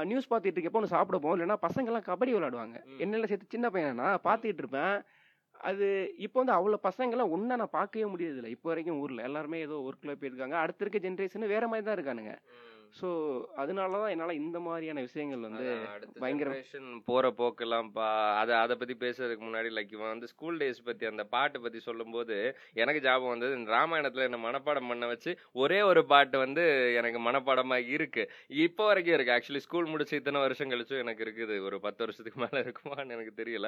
நியூஸ் 0.09 0.29
பார்த்துட்டு 0.31 0.57
இருக்கப்போ 0.57 0.79
ஒன்று 0.81 0.93
சாப்பிட 0.95 1.17
போவோம் 1.17 1.35
இல்லைன்னா 1.37 1.57
பசங்கெல்லாம் 1.65 2.07
கபடி 2.09 2.31
விளையாடுவாங்க. 2.35 2.77
என்னெல்லாம் 3.03 3.31
சேர்த்து 3.31 3.53
சின்ன 3.55 3.69
பையனா 3.75 4.07
பார்த்துக்கிட்டு 4.27 4.63
இருப்பேன். 4.63 4.95
அது 5.69 5.87
இப்போ 6.25 6.37
வந்து 6.39 6.55
அவ்வளோ 6.55 6.77
பசங்கெல்லாம் 6.89 7.33
ஒன்றா 7.35 7.55
நான் 7.61 7.75
பார்க்கவே 7.79 8.05
முடியறதில்ல. 8.13 8.49
இப்போ 8.55 8.67
வரைக்கும் 8.69 8.99
ஊரில். 9.03 9.25
எல்லாருமே 9.27 9.59
ஏதோ 9.67 9.75
ஒர்க்கில் 9.89 10.19
போயிருக்காங்க. 10.21 10.57
அடுத்த 10.63 10.83
இருக்க 10.85 10.99
ஜென்ரேஷன் 11.07 11.53
வேற 11.53 11.67
மாதிரி 11.67 11.85
தான் 11.87 11.97
இருக்கானுங்க. 11.97 12.33
ஸோ 12.95 13.07
அதனால 13.55 13.91
தான் 13.93 14.09
என்னால் 14.09 14.39
இந்த 14.39 14.57
மாதிரியான 14.61 15.01
விஷயங்கள் 15.01 15.45
வந்து. 15.45 15.67
பயங்கரம் 16.19 16.57
போற 17.05 17.29
போக்கெல்லாம் 17.37 17.87
பா 17.91 18.07
அத 18.37 18.57
அத 18.57 18.75
பத்தி 18.75 18.95
பேசுறதுக்கு 18.99 19.43
முன்னாடி 19.43 19.69
லைக் 19.73 19.91
இவன் 19.91 20.11
வந்து 20.11 20.27
ஸ்கூல் 20.27 20.57
டேஸ் 20.57 20.83
பத்தி 20.83 21.05
அந்த 21.05 21.23
பாட்டு 21.27 21.61
பத்தி 21.61 21.79
சொல்லும்போது 21.81 22.35
எனக்கு 22.75 23.01
ஞாபகம் 23.03 23.29
வந்தது 23.29 23.57
இந்த 23.57 23.71
ராமாயணத்துல 23.73 24.27
என்ன 24.27 24.41
மனப்பாடம் 24.43 24.87
பண்ண 24.87 25.07
வச்சு 25.07 25.31
ஒரே 25.57 25.81
ஒரு 25.83 26.03
பாட்டு 26.05 26.37
வந்து 26.37 26.65
எனக்கு 26.95 27.19
மனப்பாடமா 27.21 27.51
இருக்கு. 27.89 28.25
இப்போ 28.63 28.85
வரைக்கும் 28.85 29.15
இருக்கு. 29.15 29.33
ஆக்சுவலி 29.33 29.63
ஸ்கூல் 29.63 29.85
முடிச்சு 29.85 30.15
இத்தனை 30.15 30.41
வருஷம் 30.41 30.71
கழிச்சும் 30.71 30.99
எனக்கு 30.99 31.23
இருக்குது. 31.23 31.57
ஒரு 31.63 31.79
பத்து 31.79 32.01
வருஷத்துக்கு 32.03 32.39
மேல 32.39 32.63
இருக்குமான்னு 32.63 33.15
எனக்கு 33.15 33.35
தெரியல. 33.37 33.67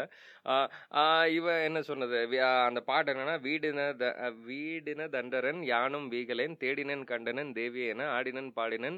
இவன் 1.34 1.62
என்ன 1.64 1.82
சொன்னது? 1.84 2.20
அந்த 2.66 2.82
பாட்டு 2.84 3.14
என்னன்னா 3.14 3.38
வீடின 3.42 3.74
த- 3.98 4.16
வீடின 4.46 5.08
தண்டரன் 5.10 5.62
யானும் 5.66 6.08
வீகலேன் 6.12 6.58
தேடினன் 6.60 7.06
கண்டனன் 7.08 7.54
தேவியேன 7.56 8.08
ஆடினன் 8.16 8.52
பாடினன் 8.56 8.98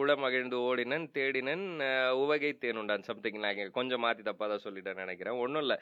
உளமகிழ்ந்து 0.00 0.56
ஓடினன் 0.66 1.06
தேடினன் 1.16 1.64
உவகை 2.22 2.50
தேனுண்டான் 2.64 3.06
சம்திங் 3.08 3.38
நான் 3.44 3.72
கொஞ்சம் 3.78 4.02
மாத்தி 4.04 4.22
தப்பா 4.28 4.46
தான் 4.52 4.62
சொல்லிட்டேன் 4.66 5.00
நினைக்கிறேன். 5.02 5.38
ஒன்றும் 5.44 5.62
இல்லை. 5.64 5.76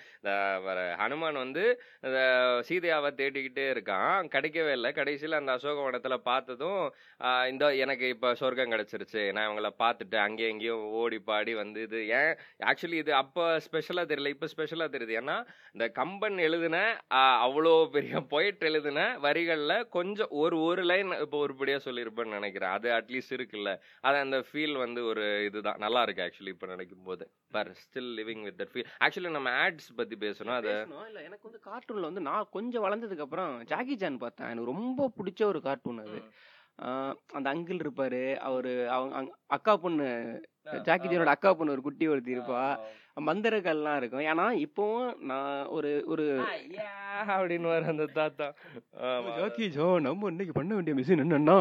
ஹனுமான் 1.03 1.39
வந்து 1.43 1.65
இந்த 2.07 2.21
சீதையாவை 2.69 3.11
தேடிக்கிட்டே 3.21 3.67
இருக்கான். 3.75 4.29
கிடைக்கவே 4.35 4.73
இல்லை. 4.79 4.93
கடைசியில் 5.01 5.39
அந்த 5.41 5.53
அசோகவனத்தில் 5.59 6.25
பார்த்ததும் 6.31 6.81
இந்த 7.53 7.65
எனக்கு 7.85 8.09
இப்போ 8.15 8.31
சொர்க்கம் 8.43 8.73
கிடச்சிருச்சு. 8.75 9.25
நான் 9.35 9.49
இவங்கள 9.49 9.71
பார்த்துட்டேன். 9.85 10.25
அங்கேயும் 10.29 10.55
இங்கேயும் 10.55 10.87
ஓடி 11.03 11.21
பாடி 11.31 11.55
வந்து 11.63 11.83
இது 11.89 12.01
ஏன்? 12.21 12.33
ஆக்சுவலி 12.71 12.99
இது 13.05 13.15
அப்போ 13.23 13.45
ஸ்பெஷலாக 13.67 14.11
தெரியல. 14.13 14.35
இப்போ 14.37 14.51
ஸ்பெஷலாக 14.55 14.95
தெரியுது. 14.97 15.19
ஏன்னா 15.23 15.37
இந்த 15.75 15.89
கம்பன் 16.01 16.39
எழுதின 16.49 16.83
அவ்வளோ 17.47 17.77
பெரிய 17.99 18.25
பொயட் 18.35 18.67
எழுதின 18.71 19.07
வரிகளில் 19.29 19.87
கொஞ்சம் 19.99 20.35
ஒரு 20.45 20.57
ஒரு 20.71 20.83
லைன் 20.93 21.13
இப்போ 21.27 21.39
உருப்படியாக 21.45 21.87
சொல்லியிருப்பேன்னு 21.89 22.37
நினைக்கிறேன். 22.39 22.53
அது 22.63 22.91
அட்லீஸ்ட் 22.91 23.35
இருக்குல்ல. 23.37 23.79
அது 24.01 24.17
அந்த 24.19 24.45
ஃபீல் 24.53 24.79
வந்து 24.79 25.05
ஒரு 25.05 25.45
இதுதான். 25.45 25.79
நல்லா 25.79 26.03
இருக்கு 26.03 26.23
ஆக்சுவலி 26.23 26.49
இப்போ 26.49 26.67
நினைக்கும் 26.67 27.03
போது 27.03 27.31
but 27.51 27.71
still 27.71 28.13
living 28.19 28.43
with 28.43 28.61
that 28.61 28.73
feel 28.75 28.87
actually 29.05 29.31
நம்ம 29.31 29.51
ஆட்ஸ் 29.51 29.91
பத்தி 29.97 30.17
பேசணும். 30.17 30.57
அது. 30.61 30.87
இல்ல 31.07 31.23
எனக்கு 31.23 31.51
வந்து 31.51 31.63
கார்ட்டூன்ல 31.69 32.01
வந்து 32.01 32.21
நான் 32.21 32.49
கொஞ்சம் 32.51 32.85
வளர்ந்ததுக்கு 32.85 33.27
அப்புறம் 33.27 33.65
ஜாக்கி 33.65 33.97
சான் 33.97 34.19
பார்த்தேன். 34.19 34.47
எனக்கு 34.47 34.73
ரொம்ப 34.73 35.11
பிடிச்ச 35.19 35.45
ஒரு 35.45 35.61
கார்ட்டூன் 35.61 35.99
அது. 35.99 36.19
அந்த 37.33 37.55
அங்கிள் 37.55 37.83
இருப்பாரு. 37.85 38.37
அவரு 38.37 38.91
அவங்க 38.91 39.37
அக்கா 39.47 39.77
பொண்ணு. 39.77 40.09
ஜாக்கி 40.83 41.09
சானோட 41.09 41.25
அக்கா 41.25 41.55
பொண்ணு 41.55 41.73
ஒரு 41.73 41.83
குட்டி 41.83 42.09
ஒருத்தி 42.09 42.39
இருப்பா. 42.39 42.79
மந்திரங்கள்லாம் 43.17 43.99
இருக்கும். 43.99 44.25
ஏன்னா 44.31 44.47
இப்போவும் 44.65 45.11
நான் 45.31 45.51
ஒரு 45.77 45.91
ஒரு 46.13 46.25
அப்படின்னு 47.35 47.69
வர 47.73 47.91
அந்த 47.93 48.07
தாத்தா. 48.17 48.47
ஜாக்கி 49.39 49.67
ஜோ 49.77 49.87
நம்ம 50.07 50.31
இன்னைக்கு 50.33 50.55
பண்ண 50.57 50.71
வேண்டிய 50.75 50.95
மிஷின் 50.99 51.25
என்னன்னா? 51.25 51.59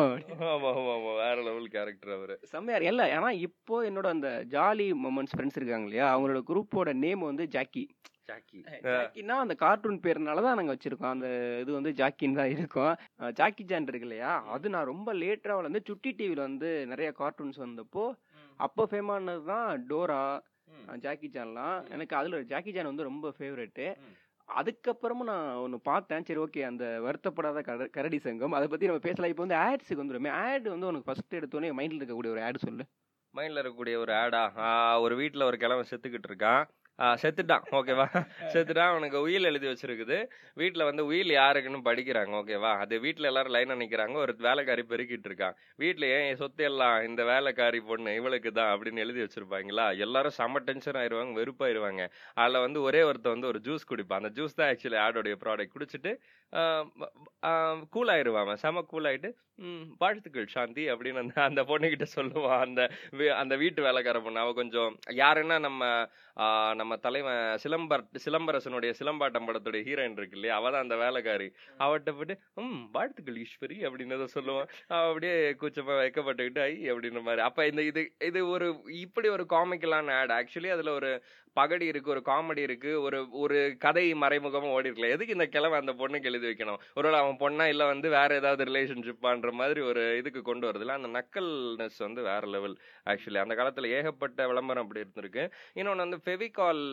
ஆமா 0.51 0.69
ஆமா 0.71 0.93
ஆமா. 0.95 1.11
வேற 1.23 1.35
லெவல் 1.47 1.73
கேரக்டர் 1.75 2.15
அவரு. 2.17 2.37
செம்மையார் 2.53 2.87
இல்ல 2.91 3.03
ஏன்னா 3.17 3.29
இப்போ 3.47 3.77
என்னோட 3.89 4.09
அந்த 4.15 4.29
ஜாலி 4.55 4.87
மொமெண்ட்ஸ் 5.05 5.35
ஃப்ரெண்ட்ஸ் 5.35 5.59
இருக்காங்க 5.59 5.87
இல்லையா 5.89 6.07
அவங்களோட 6.13 6.41
குரூப்போட 6.49 6.93
நேம் 7.03 7.29
வந்து 7.29 7.45
ஜாக்கி. 7.57 7.83
ஜாக்கி. 8.29 8.59
ஜாக்கின்னா 8.85 9.35
அந்த 9.43 9.55
கார்ட்டூன் 9.61 10.01
பேர்னால 10.03 10.43
தான் 10.45 10.57
நாங்கள் 10.59 10.75
வச்சிருக்கோம். 10.75 11.13
அந்த 11.15 11.27
இது 11.63 11.71
வந்து 11.77 11.91
ஜாக்கின்னு 11.99 12.39
தான் 12.39 12.53
இருக்கும். 12.55 12.93
ஜாக்கி 13.39 13.63
ஜான் 13.71 13.89
இருக்கு 13.89 14.07
இல்லையா 14.09 14.33
அது 14.55 14.71
நான் 14.75 14.89
ரொம்ப 14.91 15.13
லேட்டரா 15.21 15.55
வந்து 15.61 15.81
சுட்டி 15.89 16.11
டிவியில் 16.19 16.47
வந்து 16.47 16.71
நிறைய 16.91 17.09
கார்ட்டூன்ஸ் 17.19 17.59
வந்தப்போ 17.65 18.05
அப்போ 18.59 18.83
ஃபேமானது 18.89 19.43
தான் 19.51 19.69
டோரா 19.89 20.21
ஜாக்கி 21.05 21.29
ஜான்லாம் 21.33 21.77
எனக்கு 21.95 22.15
அதில் 22.15 22.45
ஜாக்கி 22.51 22.71
ஜான் 22.71 22.91
வந்து 22.91 23.09
ரொம்ப 23.09 23.33
ஃபேவரெட்டு. 23.37 23.87
அதுக்கப்புறமும் 24.47 25.29
நான் 25.31 25.55
ஒன்று 25.55 25.77
பார்த்தேன். 25.89 26.25
சரி 26.27 26.39
ஓகே 26.39 26.61
அந்த 26.69 26.85
வருத்தப்படாத 27.05 27.61
கர 27.69 27.85
கரடி 27.97 28.19
சங்கம். 28.25 28.55
அதை 28.57 28.67
பற்றி 28.67 28.89
நம்ம 28.89 29.01
பேசலாம். 29.07 29.31
இப்போ 29.33 29.45
வந்து 29.45 29.59
ஆட்ஸுக்கு 29.65 30.01
வந்துருமே. 30.01 30.31
ஆட் 30.43 30.67
வந்து 30.73 30.89
உனக்கு 30.91 31.07
ஃபர்ஸ்ட் 31.09 31.35
எடுத்தோடனே 31.39 31.71
மைண்டில் 31.79 32.01
இருக்கக்கூடிய 32.01 32.33
ஒரு 32.35 32.43
ஆட் 32.47 32.65
சொல்லு. 32.65 32.85
மைண்ட்ல 33.37 33.61
இருக்கக்கூடிய 33.63 33.95
ஒரு 34.03 34.13
ஆடா 34.13 34.43
ஒரு 35.05 35.15
வீட்ல 35.15 35.45
ஒரு 35.45 35.57
கிழவன் 35.57 35.91
செத்துக்கிட்டு 35.91 36.29
இருக்கான். 36.31 36.63
செத்துட்டான். 36.99 37.63
ஓகேவா? 37.71 38.05
செத்துட்டான். 38.53 38.89
அவனுக்கு 38.89 39.21
உயில் 39.21 39.43
எழுதி 39.43 39.67
வச்சிருக்குது. 39.67 40.29
வீட்ல 40.53 40.83
வந்து 40.83 41.05
உயில் 41.05 41.29
யாருக்குன்னு 41.29 41.79
படிக்கிறாங்க. 41.85 42.33
ஓகேவா? 42.41 42.77
அது 42.77 42.99
வீட்டில் 42.99 43.25
எல்லாரும் 43.25 43.53
லைனாக 43.53 43.83
நிக்கிறாங்க. 43.83 44.13
ஒரு 44.13 44.35
வேலைக்காரி 44.37 44.81
பெருக்கிட்டு 44.81 45.29
இருக்கான். 45.29 45.55
வீட்டில் 45.75 46.09
ஏன் 46.09 46.27
என் 46.27 46.35
சொத்து 46.35 46.63
எல்லாம் 46.63 47.03
இந்த 47.03 47.23
வேலைக்காரி 47.23 47.79
பொண்ணு 47.79 48.15
இவளுக்கு 48.15 48.51
தான் 48.51 48.79
அப்படின்னு 48.79 48.97
எழுதி 48.97 49.21
வச்சிருப்பாங்களா? 49.21 49.97
எல்லாரும் 49.97 50.31
செம்ம 50.37 50.57
டென்ஷன் 50.59 50.93
ஆயிருவாங்க 50.93 51.43
வெறுப்பாயிருவாங்க. 51.43 52.09
அதுல 52.33 52.59
வந்து 52.59 52.81
ஒரே 52.81 53.01
ஒருத்தன் 53.01 53.31
வந்து 53.31 53.47
ஒரு 53.47 53.59
ஜூஸ் 53.63 53.89
குடிப்பான். 53.89 54.21
அந்த 54.23 54.43
ஜூஸ் 54.43 54.55
தான் 54.55 54.75
ஆக்சுவலி 54.75 55.01
ஆடோடைய 55.07 55.35
ப்ராடக்ட் 55.45 55.75
குடிச்சிட்டு 55.79 56.19
கூல் 57.89 58.07
ஆயிருவான் 58.07 58.53
செம 58.55 58.81
கூல் 58.81 59.03
ஆயிட்டு 59.03 59.29
ம், 59.57 59.81
வாழ்த்துக்கள் 59.97 60.47
சாந்தி 60.47 60.91
அப்படின்னு 60.91 61.19
அந்த 61.19 61.41
அந்த 61.41 61.61
பொண்ணுகிட்ட 61.63 62.05
சொல்லுவான். 62.15 62.59
அந்த 62.59 62.81
வீ- 63.11 63.33
அந்த 63.33 63.55
வீட்டு 63.55 63.81
வேலைக்கார 63.81 64.19
பொண்ணு. 64.19 64.39
அவ 64.39 64.53
கொஞ்சம் 64.53 64.95
யாருன்னா 65.15 65.59
நம்ம 65.59 65.81
நம்ம 66.73 66.95
தலைவன் 66.97 67.59
சிலம்பர் 67.63 68.05
சிலம்பரசனுடைய 68.25 68.93
சிலம்பாட்டம் 68.99 69.47
படத்துடைய 69.47 69.81
ஹீரோயின் 69.83 70.17
இருக்கு 70.17 70.37
இல்லையா? 70.37 70.55
அவ 70.55 70.71
தான் 70.71 70.81
அந்த 70.81 70.95
வேலைக்காரி. 70.95 71.47
அவட்ட 71.79 72.11
போட்டு 72.11 72.35
ம் 72.55 72.83
வாழ்த்துக்கள் 72.91 73.37
ஈஸ்வரி 73.37 73.77
அப்படின்னு 73.81 74.13
ஏதோ 74.13 74.27
சொல்லுவான். 74.35 74.67
அவ 74.87 75.07
அப்படியே 75.07 75.35
கூச்சமா 75.51 75.93
வைக்கப்பட்டுக்கிட்டு 76.01 76.61
ஐ 76.61 76.91
அப்படின்ற 76.91 77.21
மாதிரி. 77.21 77.41
அப்ப 77.41 77.67
இந்த 77.67 77.81
இது 77.83 78.03
இது 78.25 78.47
ஒரு 78.47 78.67
இப்படி 79.01 79.27
ஒரு 79.27 79.45
காமிக்கலான 79.49 80.11
ஆட். 80.13 80.33
ஆக்சுவலி 80.39 80.69
அதுல 80.69 80.93
ஒரு 80.93 81.11
பகடி 81.55 81.85
இருக்கு 81.85 82.09
ஒரு 82.09 82.21
காமெடி 82.25 82.57
இருக்கு 82.59 83.01
ஒரு 83.01 83.17
ஒரு 83.37 83.57
கதை 83.79 84.13
மறைமுகமா 84.13 84.69
ஓடி 84.71 84.89
எதுக்கு 85.09 85.33
இந்த 85.33 85.45
கிழமை 85.47 85.79
அந்த 85.79 85.93
பொண்ணுக்கு 85.93 86.23
எழுதி 86.23 86.42
வைக்கணும். 86.47 86.79
ஒருவேளை 86.97 87.19
அவன் 87.23 87.39
பொண்ணா 87.43 87.65
இல்ல 87.73 87.83
வந்து 87.85 88.07
வேற 88.17 88.29
ஏதாவது 88.41 88.67
ரிலேஷன்ஷிப்பான்ற 88.69 89.51
மாதிரி 89.61 89.81
ஒரு 89.89 90.03
இதுக்கு 90.21 90.41
கொண்டு 90.49 90.67
வருதுல 90.69 90.97
அந்த 90.99 91.11
நக்கல்னஸ் 91.17 91.99
வந்து 92.07 92.21
வேற 92.29 92.43
லெவல் 92.55 92.75
ஆக்சுவலி 93.11 93.41
அந்த 93.43 93.55
காலத்துல 93.59 93.91
ஏகப்பட்ட 93.97 94.47
விளம்பரம் 94.51 94.85
அப்படி 94.85 95.03
இருந்திருக்கு. 95.05 95.45
இன்னொன்னு 95.79 96.05
வந்து 96.05 96.21
ஃபெவிகால் 96.25 96.83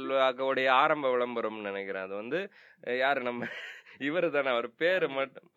உடைய 0.51 0.71
ஆரம்ப 0.83 1.13
விளம்பரம்னு 1.17 1.69
நினைக்கிறேன். 1.71 2.07
அது 2.09 2.15
வந்து 2.23 2.41
யாரு 3.05 3.23
நம்ம 3.29 3.47
இவரு 4.09 4.29
தானே 4.31 4.51
அவர் 4.57 4.69
பேரு 4.83 5.09
மட்டும் 5.17 5.49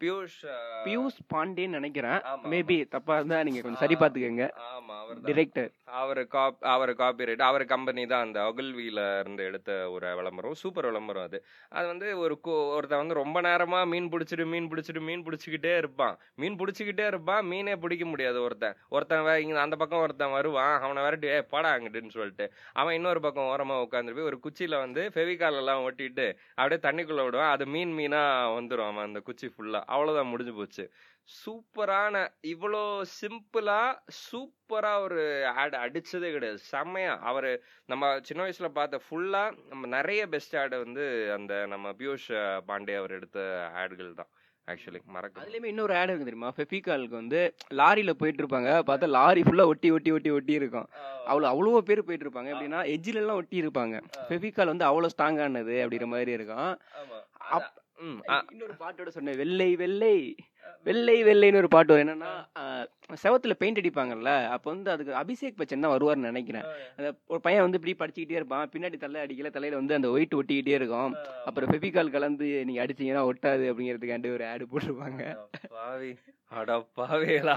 பியூஷ் 0.00 0.36
பியூஷ் 0.84 1.18
பாண்டேன்னு 1.32 1.76
நினைக்கிறேன். 1.78 2.20
மேபி 2.52 2.76
தப்பா 2.88 3.14
இருந்தா 3.16 3.42
நீங்க 3.46 3.60
கொஞ்சம் 3.60 3.82
சரி 3.82 3.96
பார்த்துக்கங்க. 4.02 4.44
ஆமா 4.74 4.94
அவர் 5.02 5.18
டிரெக்டர் 5.26 5.70
அவர் 6.00 6.20
காப் 6.34 6.64
அவர் 6.72 6.92
காப்பிரைட் 7.00 7.42
அவர் 7.48 7.64
கம்பெனி 7.72 8.02
தான் 8.06 8.24
அந்த 8.26 8.38
அகல்வியில 8.40 9.00
இருந்து 9.20 9.42
எடுத்த 9.44 9.90
ஒரு 9.90 10.14
விளம்பரம் 10.18 10.54
சூப்பர் 10.62 10.88
விளம்பரம் 10.90 11.26
அது. 11.28 11.38
அது 11.68 11.86
வந்து 11.86 12.18
ஒரு 12.18 12.36
ஒருத்தன் 12.76 13.02
வந்து 13.02 13.18
ரொம்ப 13.20 13.40
நேரமா 13.48 13.80
மீன் 13.92 14.08
பிடிச்சிட்டு 14.12 14.46
மீன் 14.46 14.70
பிடிச்சிட்டு 14.72 15.02
மீன் 15.08 15.24
பிடிச்சிக்கிட்டே 15.26 15.76
இருப்பான். 15.76 16.16
மீன் 16.34 16.58
பிடிச்சிக்கிட்டே 16.60 17.06
இருப்பான் 17.06 17.44
மீனே 17.46 17.76
பிடிக்க 17.76 18.06
முடியாது 18.06 18.40
ஒருத்தன். 18.42 18.76
ஒருத்தன் 18.88 19.28
இங்க 19.44 19.60
அந்த 19.60 19.76
பக்கம் 19.76 20.04
ஒருத்தன் 20.06 20.34
வருவான் 20.38 20.74
அவனை 20.80 21.02
விரட்டி 21.02 21.26
ஏ 21.26 21.38
படா 21.54 21.72
அங்கிட்டுன்னு 21.74 22.16
சொல்லிட்டு. 22.18 22.48
அவன் 22.72 22.94
இன்னொரு 22.94 23.20
பக்கம் 23.20 23.50
ஓரமா 23.52 23.78
உட்காந்து 23.86 24.16
போய் 24.18 24.30
ஒரு 24.32 24.40
குச்சியில 24.46 24.78
வந்து 24.86 25.04
ஃபெவிகால் 25.14 25.60
எல்லாம் 25.62 25.84
ஒட்டிட்டு 25.88 26.28
அப்படியே 26.54 26.80
தண்ணிக்குள்ள 26.88 27.24
விடுவான். 27.28 27.54
அது 27.56 27.66
மீன் 27.76 27.94
மீனா 28.00 28.24
வந்துரும் 28.58 28.88
அவன் 28.90 29.08
அந்த 29.10 29.20
குச்சி 29.20 29.48
ஃபுல்லா 29.54 29.80
அவ்வளவுதான் 29.94 30.30
முடிஞ்சு 30.32 30.54
போச்சு. 30.54 30.84
சூப்பரான 31.28 32.22
இவ்வளோ 32.52 32.82
சிம்பிளா 33.18 33.80
சூப்பரா 34.22 34.92
ஒரு 35.04 35.22
ஆட் 35.62 35.76
அடிச்சதே 35.84 36.30
கிடையாது. 36.36 36.58
செம்மையா. 36.72 37.12
அவரு 37.30 37.50
நம்ம 37.92 38.12
சின்ன 38.28 38.40
வயசுல 38.44 38.68
பார்த்த 38.78 39.00
ஃபுல்லா 39.06 39.42
நம்ம 39.68 39.86
நிறைய 39.96 40.22
பெஸ்ட் 40.34 40.56
ஆட் 40.56 40.76
வந்து 40.84 41.06
அந்த 41.38 41.54
நம்ம 41.66 41.92
பியூஷ் 42.00 42.28
பாண்டே 42.70 42.96
அவர் 43.00 43.16
எடுத்த 43.18 43.40
ஆட்கள் 43.82 44.20
தான். 44.20 44.30
ஆக்சுவலி 44.68 45.00
மறக்க 45.14 45.42
அதுலயுமே 45.42 45.70
இன்னொரு 45.72 45.92
ஆட் 45.98 46.10
இருக்கு 46.10 46.26
தெரியுமா? 46.28 46.50
ஃபெஃபிகாலுக்கு 46.56 47.16
வந்து 47.22 47.40
லாரியில 47.80 48.12
போயிட்டு 48.20 48.42
இருப்பாங்க. 48.42 48.72
பார்த்தா 48.88 49.06
லாரி 49.16 49.42
ஃபுல்லா 49.46 49.64
ஒட்டி 49.72 49.88
ஒட்டி 49.96 50.10
ஒட்டி 50.16 50.30
ஒட்டி 50.36 50.52
இருக்கும். 50.60 50.86
அவ்வளோ 51.30 51.48
அவ்வளோ 51.52 51.80
பேர் 51.88 52.06
போயிட்டு 52.08 52.26
இருப்பாங்க. 52.26 52.50
எப்படின்னா 52.54 52.82
எஜ்ஜில 52.94 53.22
எல்லாம் 53.22 53.40
ஒட்டி 53.42 53.62
இருப்பாங்க. 53.62 53.96
ஃபெஃபிகால் 54.28 54.72
வந்து 54.72 54.88
அவ்வளோ 54.90 55.10
ஸ்ட்ராங்கானது 55.14 55.76
அப்படிங்கிற 55.84 56.08
மாதிரி 56.14 56.32
இருக்கும். 56.38 56.70
இன்னொரு 58.00 58.74
பாட்டோட 58.80 59.08
சொன்னேன் 59.08 59.36
வெள்ளை 59.36 59.76
வெள்ளை 59.76 60.14
வெள்ளை 60.86 61.16
வெள்ளைன்னு 61.24 61.60
ஒரு 61.62 61.68
பாட்டு 61.68 61.92
வரும். 61.92 62.04
என்னன்னா 62.06 62.32
செவத்துல 63.22 63.56
பெயிண்ட் 63.60 63.80
அடிப்பாங்கல்ல 63.80 64.32
அப்போ 64.54 64.68
வந்து 64.72 64.92
அதுக்கு 64.94 65.12
அபிஷேக் 65.22 65.58
பச்சன் 65.60 65.84
தான் 65.86 65.94
வருவார்னு 65.94 66.30
நினைக்கிறேன். 66.30 66.66
அந்த 66.96 67.10
ஒரு 67.32 67.40
பையன் 67.46 67.64
வந்து 67.66 67.80
இப்படி 67.80 67.94
படிச்சுக்கிட்டே 68.02 68.38
இருப்பான் 68.40 68.72
பின்னாடி 68.74 68.98
தலை 69.04 69.22
அடிக்கல 69.24 69.52
தலையில 69.56 69.80
வந்து 69.80 69.98
அந்த 69.98 70.10
ஒயிட் 70.16 70.38
ஒட்டிக்கிட்டே 70.40 70.76
இருக்கும். 70.80 71.14
அப்புறம் 71.48 71.72
ஃபெவிகால் 71.72 72.14
கலந்து 72.16 72.48
நீங்க 72.68 72.82
அடிச்சீங்கன்னா 72.86 73.24
ஒட்டாது 73.32 73.70
அப்படிங்கிறதுக்காண்டி 73.70 74.34
ஒரு 74.36 74.46
ஆடு 74.52 74.70
போட்டிருப்பாங்க. 74.72 75.24
பாவி 75.78 76.12
அட 76.52 76.76
பாவிகளா. 76.98 77.56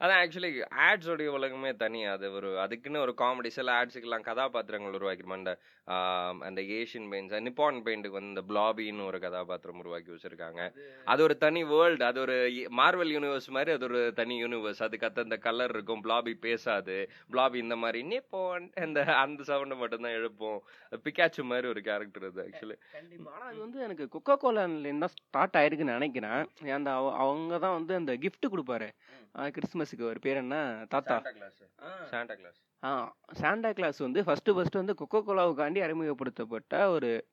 அதான் 0.00 0.18
ஆக்சுவலி 0.22 0.50
ஆட்ஸ் 0.84 1.08
உடைய 1.12 1.30
உலகமே 1.38 1.70
தனி. 1.80 2.00
அது 2.12 2.26
ஒரு 2.32 2.50
அதுக்குன்னு 2.64 3.02
ஒரு 3.04 3.12
காமெடி 3.22 3.50
சில 3.56 3.72
ஆட்ஸுக்கெல்லாம் 3.78 4.26
கதாபாத்திரங்கள் 4.28 4.96
உருவாக்கிருமா 4.98 5.38
அந்த 5.40 5.52
ஆம், 5.86 6.40
அந்த 6.46 6.60
ஏஷியன் 6.78 7.08
பெயிண்ட்ஸ் 7.10 7.44
நிப்பான் 7.44 7.78
பெயிண்ட்டுக்கு 7.84 8.18
வந்து 8.18 8.32
இந்த 8.32 8.42
பிளாபின்னு 8.48 9.06
ஒரு 9.10 9.18
கதாபாத்திரம் 9.18 9.80
உருவாக்கி 9.82 10.10
வச்சிருக்காங்க. 10.14 10.60
அது 11.06 11.20
ஒரு 11.26 11.34
தனி 11.44 11.60
வேர்ல்டு 11.70 12.04
அது 12.10 12.18
ஒரு 12.20 12.36
மார்வல் 12.80 13.12
யூனிவர்ஸ் 13.14 13.48
மாதிரி 13.56 13.72
அது 13.76 13.86
ஒரு 13.88 14.00
தனி 14.20 14.34
யூனிவர்ஸ் 14.42 14.82
அதுக்கு 14.88 15.06
அத்த 15.06 15.22
அந்த 15.22 15.36
கலர் 15.36 15.70
இருக்கும் 15.70 16.04
பிளாபி 16.04 16.34
பேசாது. 16.40 17.10
பிளாபி 17.32 17.54
இந்த 17.54 17.76
மாதிரி 17.76 18.02
நிப்பான் 18.08 18.80
அந்த 18.80 19.04
அந்த 19.04 19.42
சவுண்ட் 19.42 19.74
மட்டும் 19.74 20.02
தான் 20.02 20.10
எழுப்போம். 20.10 20.58
பிகாச்சு 21.04 21.42
மாதிரி 21.42 21.68
ஒரு 21.68 21.80
கேரக்டர் 21.80 22.24
அது 22.24 22.50
ஆக்சுவலி 22.50 22.80
கண்டிப்பா. 22.92 23.32
ஆனா 23.32 23.44
அது 23.44 23.58
வந்து 23.58 23.80
எனக்கு 23.80 24.08
கொக்கோ 24.18 24.36
கோலாலேருந்து 24.42 24.98
தான் 24.98 25.08
ஸ்டார்ட் 25.08 25.54
ஆயிருக்குன்னு 25.54 25.96
நினைக்கிறேன். 25.96 26.48
அந்த 26.72 26.94
அவ- 26.94 27.14
அவங்க 27.14 27.58
தான் 27.58 27.84
வந்து 27.84 27.94
அந்த 27.94 28.12
gift 28.12 28.48
கொடுப்பாரு. 28.50 28.88
ஆஹ் 29.34 29.52
கிறிஸ்துமஸுக்கு 29.52 30.02
ஒரு 30.02 30.18
பேர் 30.20 30.36
என்ன? 30.36 30.84
தாத்தா. 30.88 31.18
கிளாஸ் 31.18 31.62
சாண்டா 32.04 32.34
கிளாஸ் 32.34 32.60
ஆ 32.82 33.14
சாண்டா 33.32 33.72
கிளாஸ் 33.72 33.98
வந்து 33.98 34.24
ஃபர்ஸ்ட் 34.24 34.50
ஃபர்ஸ்ட் 34.54 34.74
வந்து 34.74 34.94
கொக்கோ 34.94 35.14
கோலாவுக்காண்டி 35.14 35.80
அறிமுகப்படுத்தப்பட்ட 35.80 36.90
ஒரு 36.90 37.26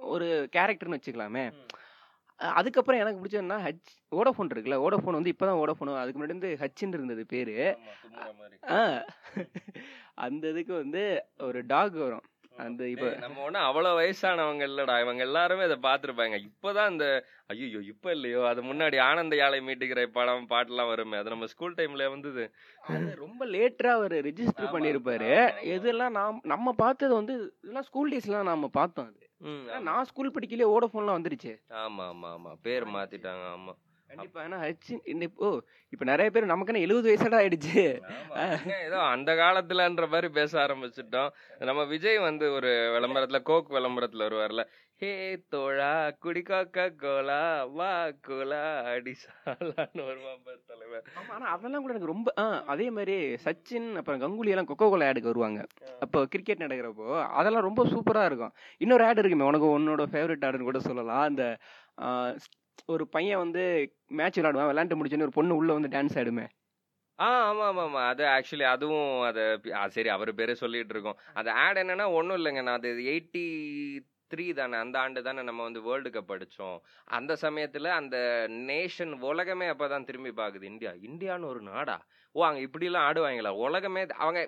ஒரு 0.00 0.48
கேரக்டர்னு 0.52 0.98
வச்சுக்கலாமே. 0.98 1.52
அதுக்கப்புறம் 2.40 3.00
எனக்கு 3.00 3.20
பிடிச்சதுன்னா 3.20 3.58
ஹச் 3.60 3.90
ஓடோஃபோன் 4.12 4.52
இருக்குல்ல 4.52 4.78
ஓடோஃபோன் 4.80 5.18
வந்து 5.20 5.32
இப்பதான் 5.32 5.60
ஓடோஃபோன் 5.62 5.96
அதுக்கு 5.96 6.20
முன்னாடி 6.20 6.36
வந்து 6.36 6.56
ஹச்சின்னு 6.60 6.94
இருந்தது 6.94 7.26
பேரு. 7.26 7.56
அந்த 10.14 10.48
இதுக்கு 10.48 10.74
வந்து 10.74 11.02
ஒரு 11.38 11.66
டாக் 11.66 11.92
வரும். 11.96 12.24
அந்த 12.52 12.82
இப்ப 12.88 13.08
நம்ம 13.20 13.42
ஒண்ணும் 13.42 13.66
அவ்வளவு 13.66 13.98
வயசானவங்க 13.98 14.64
இல்லடா. 14.68 14.94
இவங்க 15.00 15.22
எல்லாருமே 15.22 15.64
இதை 15.64 15.76
பாத்துருப்பாங்க 15.82 16.36
இப்பதான் 16.48 16.90
இந்த 16.90 17.06
ஐயோ 17.46 17.80
இப்ப 17.92 18.10
இல்லையோ 18.12 18.40
அது 18.46 18.60
முன்னாடி 18.62 18.96
ஆனந்த 19.00 19.36
யாழை 19.36 19.60
மீட்டுகிற 19.60 20.02
படம் 20.10 20.50
பாட்டுலாம் 20.50 20.88
வருமே. 20.88 21.16
அது 21.16 21.30
நம்ம 21.30 21.46
ஸ்கூல் 21.46 21.74
டைம்ல 21.74 22.10
வந்தது. 22.10 22.44
அது 22.88 23.08
ரொம்ப 23.16 23.46
லேட்டரா 23.46 23.92
அவர் 23.92 24.16
ரெஜிஸ்டர் 24.22 24.74
பண்ணிருப்பாரு. 24.74 25.30
இதெல்லாம் 25.70 26.12
நாம் 26.12 26.40
நம்ம 26.46 26.74
பார்த்தது 26.76 27.14
வந்து 27.14 27.36
இதெல்லாம் 27.62 27.84
ஸ்கூல் 27.84 28.12
டேஸ்லாம் 28.12 28.50
நாம 28.52 28.70
பார்த்தோம் 28.72 29.08
அது. 29.10 29.18
நான் 29.82 30.04
ஸ்கூல் 30.04 30.34
படிக்கலையே 30.34 30.72
ஓடோஃபோன்லாம் 30.72 31.18
வந்துருச்சு. 31.18 31.54
ஆமா 31.82 32.04
ஆமா 32.08 32.30
ஆமா. 32.30 32.52
பேர் 32.62 32.86
மாத்திட்டாங்க 32.96 33.46
ஆமா. 33.52 33.74
கண்டிப்பா. 34.10 34.40
ஏன்னா 34.46 34.58
இப்போ 35.28 35.48
இப்ப 35.94 36.04
நிறைய 36.10 36.28
பேர் 36.34 36.52
நமக்கு 36.52 36.84
எழுபது 36.86 37.08
வயசடா 37.10 37.38
ஆயிடுச்சு. 37.42 37.82
ஏதோ 38.88 38.98
அந்த 39.14 39.30
காலத்துலன்ற 39.40 40.06
மாதிரி 40.12 40.28
பேச 40.38 40.52
ஆரம்பிச்சிட்டோம். 40.64 41.30
நம்ம 41.70 41.84
விஜய் 41.94 42.18
வந்து 42.28 42.46
ஒரு 42.58 42.70
விளம்பரத்துல 42.96 43.40
கோக் 43.50 43.74
விளம்பரத்துல 43.78 44.26
வருவார்ல. 44.28 44.64
ஹே 45.02 45.10
தோழா 45.52 45.92
குடி 46.24 46.42
கோக்கா 46.48 46.84
கோலா 47.02 47.38
வா 47.76 47.92
கோலா 48.26 48.60
அடி 48.94 49.14
சாலான்னு 49.22 50.02
வருவான் 50.08 50.42
பாரு 50.46 50.60
தலைவர். 50.72 51.04
ஆனா 51.34 51.44
அதெல்லாம் 51.54 51.82
கூட 51.84 51.94
எனக்கு 51.94 52.12
ரொம்ப 52.12 52.34
அதே 52.72 52.86
மாதிரி 52.96 53.16
சச்சின் 53.46 53.88
அப்புறம் 54.00 54.22
கங்குலி 54.24 54.52
எல்லாம் 54.54 54.70
கொக்கோ 54.70 54.88
கோலா 54.94 55.08
ஆடுக்கு 55.10 55.32
வருவாங்க. 55.32 55.62
அப்போ 56.06 56.20
கிரிக்கெட் 56.34 56.64
நடக்கிறப்போ 56.64 57.08
அதெல்லாம் 57.40 57.66
ரொம்ப 57.68 57.84
சூப்பரா 57.94 58.24
இருக்கும். 58.30 58.54
இன்னொரு 58.84 59.06
ஆடு 59.08 59.22
இருக்குமே 59.24 59.48
உனக்கு 59.50 59.74
உன்னோட 59.78 60.04
ஃபேவரட் 60.14 60.46
ஆடுன்னு 60.48 60.70
கூட 60.70 60.82
சொல்லலாம். 60.88 61.24
அந்த 61.30 61.44
ஒரு 62.88 63.04
பையன் 63.08 63.38
வந்து 63.38 63.62
மேட்ச் 64.10 64.38
விளையாடுவான் 64.38 64.70
விளையாண்டு 64.70 64.98
முடிச்சோன்னு 64.98 65.26
ஒரு 65.28 65.38
பொண்ணு 65.38 65.58
உள்ள 65.60 65.70
வந்து 65.72 65.92
டான்ஸ் 65.94 66.16
ஆடுமே. 66.20 66.46
ஆ 67.18 67.26
ஆமா 67.48 67.64
ஆமா 67.70 67.82
ஆமாம் 67.86 68.08
அது 68.10 68.22
ஆக்சுவலி 68.34 68.66
அதுவும் 68.66 69.08
அது 69.28 69.42
சரி 69.96 70.08
அவர் 70.08 70.30
பேரே 70.34 70.54
சொல்லிட்டு 70.62 70.94
இருக்கோம். 70.94 71.18
அது 71.34 71.50
ஆட் 71.64 71.80
என்னன்னா 71.82 72.06
ஒன்றும் 72.18 72.38
இல்லைங்க. 72.40 72.62
நான் 72.62 72.78
அது 72.80 72.90
எயிட்டி 73.12 73.44
த்ரீ 74.30 74.44
தானே 74.52 74.76
அந்த 74.76 74.96
ஆண்டு 75.00 75.20
தானே 75.22 75.42
நம்ம 75.42 75.62
வந்து 75.62 75.80
வேர்ல்டு 75.86 76.10
கப் 76.10 76.32
அடித்தோம் 76.34 76.76
அந்த 77.10 77.32
சமயத்தில் 77.44 77.88
அந்த 77.96 78.16
நேஷன் 78.70 79.14
உலகமே 79.30 79.66
அப்போ 79.66 79.86
தான் 79.88 80.06
திரும்பி 80.10 80.32
பார்க்குது 80.40 80.70
இந்தியா 80.72 80.92
இந்தியான்னு 81.08 81.50
ஒரு 81.52 81.62
நாடா. 81.70 81.96
ஓ 82.32 82.44
அங்கே 82.46 82.64
இப்படிலாம் 82.64 83.06
ஆடுவாங்களா? 83.08 83.48
உலகமே 83.48 84.06
அவங்க 84.16 84.40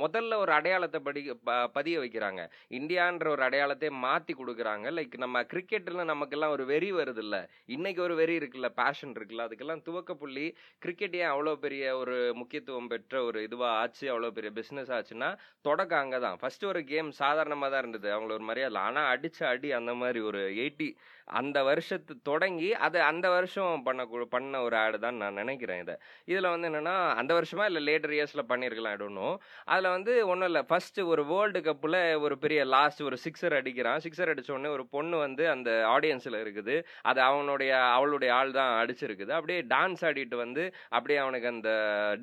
முதல்ல 0.00 0.34
ஒரு 0.36 0.52
அடையாளத்தை 0.52 1.00
படி 1.00 1.20
ப- 1.44 1.66
பதிய 1.68 2.00
வைக்கிறாங்க. 2.00 2.40
இந்தியான்ற 2.70 3.28
ஒரு 3.28 3.42
அடையாளத்தை 3.42 3.90
மாற்றி 3.90 4.34
கொடுக்குறாங்க. 4.34 4.86
லைக் 4.96 5.16
நம்ம 5.16 5.42
கிரிக்கெட்டில் 5.42 6.04
நமக்கெல்லாம் 6.04 6.50
ஒரு 6.50 6.64
வெறி 6.64 6.92
வருது 6.92 7.18
இல்லை 7.18 7.40
இன்னைக்கு 7.66 8.02
ஒரு 8.02 8.14
வெறி 8.14 8.36
இருக்குல்ல 8.38 8.68
பேஷன் 8.68 9.12
இருக்குல்ல. 9.12 9.46
அதுக்கெல்லாம் 9.46 9.82
துவக்க 9.82 10.14
புள்ளி 10.14 10.46
கிரிக்கெட் 10.78 11.14
ஏன் 11.14 11.30
அவ்வளோ 11.30 11.54
பெரிய 11.54 11.96
ஒரு 11.96 12.32
முக்கியத்துவம் 12.34 12.86
பெற்ற 12.86 13.22
ஒரு 13.22 13.48
இதுவாக 13.50 13.74
ஆச்சு 13.82 14.04
அவ்வளோ 14.12 14.30
பெரிய 14.30 14.52
பிஸ்னஸ் 14.54 14.92
ஆச்சுன்னா 14.98 15.30
தொடக்கம் 15.60 15.98
அங்கே 15.98 16.18
தான். 16.18 16.38
ஃபஸ்ட்டு 16.42 16.66
ஒரு 16.66 16.84
கேம் 16.84 17.10
சாதாரணமாக 17.10 17.70
தான் 17.72 17.88
இருந்தது. 17.88 18.14
அவங்கள 18.16 18.32
ஒரு 18.32 18.44
மரியாதை 18.44 18.76
ஆனால் 18.80 19.10
அடித்த 19.16 19.48
அடி 19.48 19.72
அந்த 19.72 19.94
மாதிரி 19.94 20.20
ஒரு 20.20 20.42
எயிட்டி 20.62 20.90
அந்த 21.26 21.62
வருஷத்து 21.62 22.14
தொடங்கி 22.22 22.74
அது 22.86 23.00
அந்த 23.02 23.30
வருஷம் 23.30 23.82
பண்ண 23.82 24.04
பண்ண 24.30 24.60
ஒரு 24.62 24.76
ஆடு 24.76 24.98
தான் 24.98 25.14
நான் 25.16 25.32
நினைக்கிறேன் 25.32 25.80
இதை. 25.80 25.96
இதில் 26.24 26.48
வந்து 26.48 26.68
என்னன்னா 26.68 26.96
அந்த 27.20 27.32
வருஷமா 27.38 27.64
இல்லை 27.70 27.82
லேட்டர் 27.88 28.14
இயர்ஸில் 28.16 28.48
பண்ணியிருக்கலாம் 28.50 28.96
இடம்னு 28.98 29.28
அதில் 29.72 29.88
வந்து 29.96 30.12
ஒன்றும் 30.32 30.48
இல்லை. 30.50 30.62
ஃபர்ஸ்ட் 30.70 31.00
ஒரு 31.12 31.24
வேர்ல்டு 31.32 31.60
கப்பில் 31.68 31.98
ஒரு 32.26 32.36
பெரிய 32.44 32.60
லாஸ்ட் 32.74 33.02
ஒரு 33.08 33.16
சிக்ஸர் 33.24 33.56
அடிக்கிறான். 33.60 34.02
சிக்ஸர் 34.06 34.32
அடித்தோடனே 34.32 34.70
ஒரு 34.76 34.86
பொண்ணு 34.94 35.16
வந்து 35.26 35.44
அந்த 35.54 35.70
ஆடியன்ஸில் 35.94 36.38
இருக்குது. 36.42 36.76
அது 37.10 37.20
அவனுடைய 37.28 37.72
அவளுடைய 37.96 38.30
ஆள் 38.38 38.54
தான் 38.58 38.72
அடிச்சிருக்குது. 38.82 39.32
அப்படியே 39.38 39.60
டான்ஸ் 39.74 40.04
ஆடிட்டு 40.10 40.38
வந்து 40.44 40.64
அப்படியே 40.96 41.18
அவனுக்கு 41.24 41.48
அந்த 41.54 41.70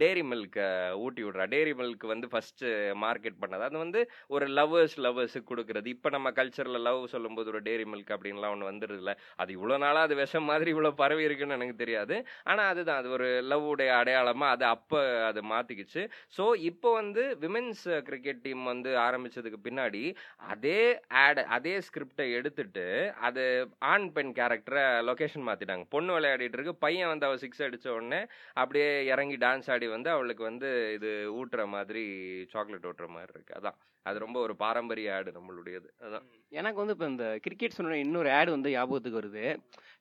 டேரி 0.01 0.23
மில்கை 0.32 0.67
ஊட்டி 1.06 1.21
விடுறா. 1.25 1.47
டேரி 1.56 1.73
மில்க் 1.82 2.06
வந்து 2.13 2.30
ஃபர்ஸ்ட் 2.34 2.65
மார்க்கெட் 3.06 3.39
பண்ணது. 3.43 3.63
அது 3.69 3.77
வந்து 3.86 4.01
ஒரு 4.36 4.47
லவ்வர்ஸ் 4.58 4.97
லவ்வர்ஸுக்கு 5.08 5.49
கொடுக்குறது. 5.51 5.88
இப்போ 5.95 6.10
நம்ம 6.17 6.32
கல்ச்சரில் 6.39 6.80
லவ் 6.89 7.01
சொல்லும்போது 7.15 7.51
ஒரு 7.54 7.62
டேரி 7.69 7.86
மில்க் 7.93 8.13
அப்படின்லாம் 8.17 8.54
ஒன்று 8.56 8.69
வந்துடுதுல 8.71 9.13
அது 9.41 9.51
இவ்வளோ 9.58 9.77
நாளாக 9.86 10.08
அது 10.08 10.15
விஷம் 10.23 10.49
மாதிரி 10.51 10.69
இவ்வளோ 10.75 10.91
பரவி 11.01 11.23
இருக்குன்னு 11.27 11.58
எனக்கு 11.60 11.82
தெரியாது. 11.84 12.15
ஆனால் 12.51 12.69
அதுதான் 12.73 12.99
அது 13.01 13.10
ஒரு 13.17 13.30
லவ்வுடைய 13.51 13.89
அடையாளமாக 14.01 14.56
அது 14.56 14.65
அப்போ 14.82 15.00
அது 15.26 15.39
மாற்றிக்கிச்சு 15.50 16.02
ஸோ 16.36 16.44
இப்போ 16.70 16.89
வந்து 16.94 17.24
விமென்ஸ் 17.41 17.84
கிரிக்கெட் 18.08 18.41
டீம் 18.46 18.63
வந்து 18.65 18.91
ஆரம்பிச்சதுக்கு 19.04 19.60
பின்னாடி 19.65 20.04
அதே 20.52 20.80
ஆட் 21.22 21.41
அதே 21.58 21.74
ஸ்கிரிப்டை 21.88 22.26
எடுத்துட்டு 22.38 22.86
அது 23.28 23.44
ஆண் 23.91 24.08
பெண் 24.15 24.32
கேரக்டரை 24.39 24.86
லொகேஷன் 25.10 25.48
மாற்றிட்டாங்க 25.48 25.86
பொண்ணு 25.89 26.15
விளையாடிட்டு 26.17 26.58
இருக்கு. 26.58 26.76
பையன் 26.86 27.12
வந்து 27.12 27.28
அவள் 27.28 27.44
சிக்ஸ் 27.44 27.63
அடித்த 27.67 27.88
உடனே 27.98 28.22
அப்படியே 28.56 28.89
இறங்கி 29.13 29.38
டான்ஸ் 29.46 29.72
ஆடி 29.76 29.89
வந்து 29.96 30.12
அவளுக்கு 30.15 30.44
வந்து 30.50 30.70
இது 30.98 31.12
ஊட்டுற 31.39 31.63
மாதிரி 31.76 32.06
சாக்லேட் 32.54 32.89
ஊட்டுற 32.91 33.10
மாதிரி 33.15 33.34
இருக்குது 33.36 33.60
அதான். 33.62 33.78
அது 34.05 34.19
ரொம்ப 34.19 34.39
ஒரு 34.39 34.55
பாரம்பரிய 34.55 35.15
ஆடு 35.15 35.31
நம்மளுடையது. 35.31 35.89
அதான். 35.99 36.25
எனக்கு 36.49 36.75
வந்து 36.75 36.93
இப்போ 36.93 37.05
இந்த 37.05 37.39
கிரிக்கெட் 37.41 37.71
சொன்ன 37.71 37.97
இன்னொரு 37.97 38.31
ஆடு 38.31 38.51
வந்து 38.51 38.69
ஞாபகத்துக்கு 38.69 39.19
வருது. 39.19 39.43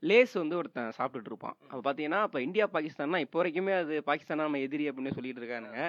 லேஸ் 0.03 0.33
வந்து 0.33 0.57
ஒருத்தன் 0.57 0.93
சாப்பிட்டுட்டு 0.99 1.27
இருப்பான். 1.27 1.57
அப்போ 1.69 1.93
பார்த்தீங்கன்னா 1.93 2.23
இப்போ 2.23 2.41
இந்தியா 2.41 2.69
பாகிஸ்தான்னா 2.73 3.19
இப்போ 3.19 3.43
வரைக்குமே 3.43 3.79
அது 3.79 4.03
பாகிஸ்தானா 4.07 4.47
நம்ம 4.47 4.59
எதிரி 4.59 4.91
அப்படின்னு 4.91 5.13
சொல்லிட்டு 5.13 5.41
இருக்கானுங்க. 5.43 5.81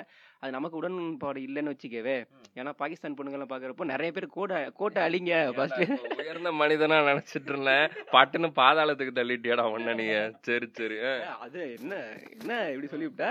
அது 0.44 0.52
நமக்கு 0.52 0.78
உடன்பாடு 0.78 1.40
இல்லைன்னு 1.48 1.72
வச்சுக்கவே 1.72 2.16
ஏன்னா 2.58 2.72
பாகிஸ்தான் 2.80 3.18
பொண்ணுங்கெல்லாம் 3.18 3.52
பார்க்குறப்போ 3.52 3.86
நிறைய 3.92 4.12
பேர் 4.12 4.26
கோட்டை 4.36 4.60
கோட்டை 4.80 5.02
அழிங்க 5.08 5.34
ஃபர்ஸ்ட் 5.58 5.84
உயர்ந்த 6.18 6.52
மனிதனா 6.62 6.98
நினைச்சிட்டு 7.10 7.52
இருந்தேன். 7.54 7.86
பட்டுன்னு 8.14 8.50
பாதாளத்துக்கு 8.60 9.14
தள்ளிட்டியாடா 9.18 9.66
ஒன்ன 9.76 9.96
நீ 10.00 10.08
சரி. 10.48 10.68
சரி. 10.80 10.98
அது 11.46 11.60
என்ன 11.78 11.94
என்ன 12.36 12.52
இப்படி 12.74 12.90
சொல்லிவிட்ட? 12.94 13.28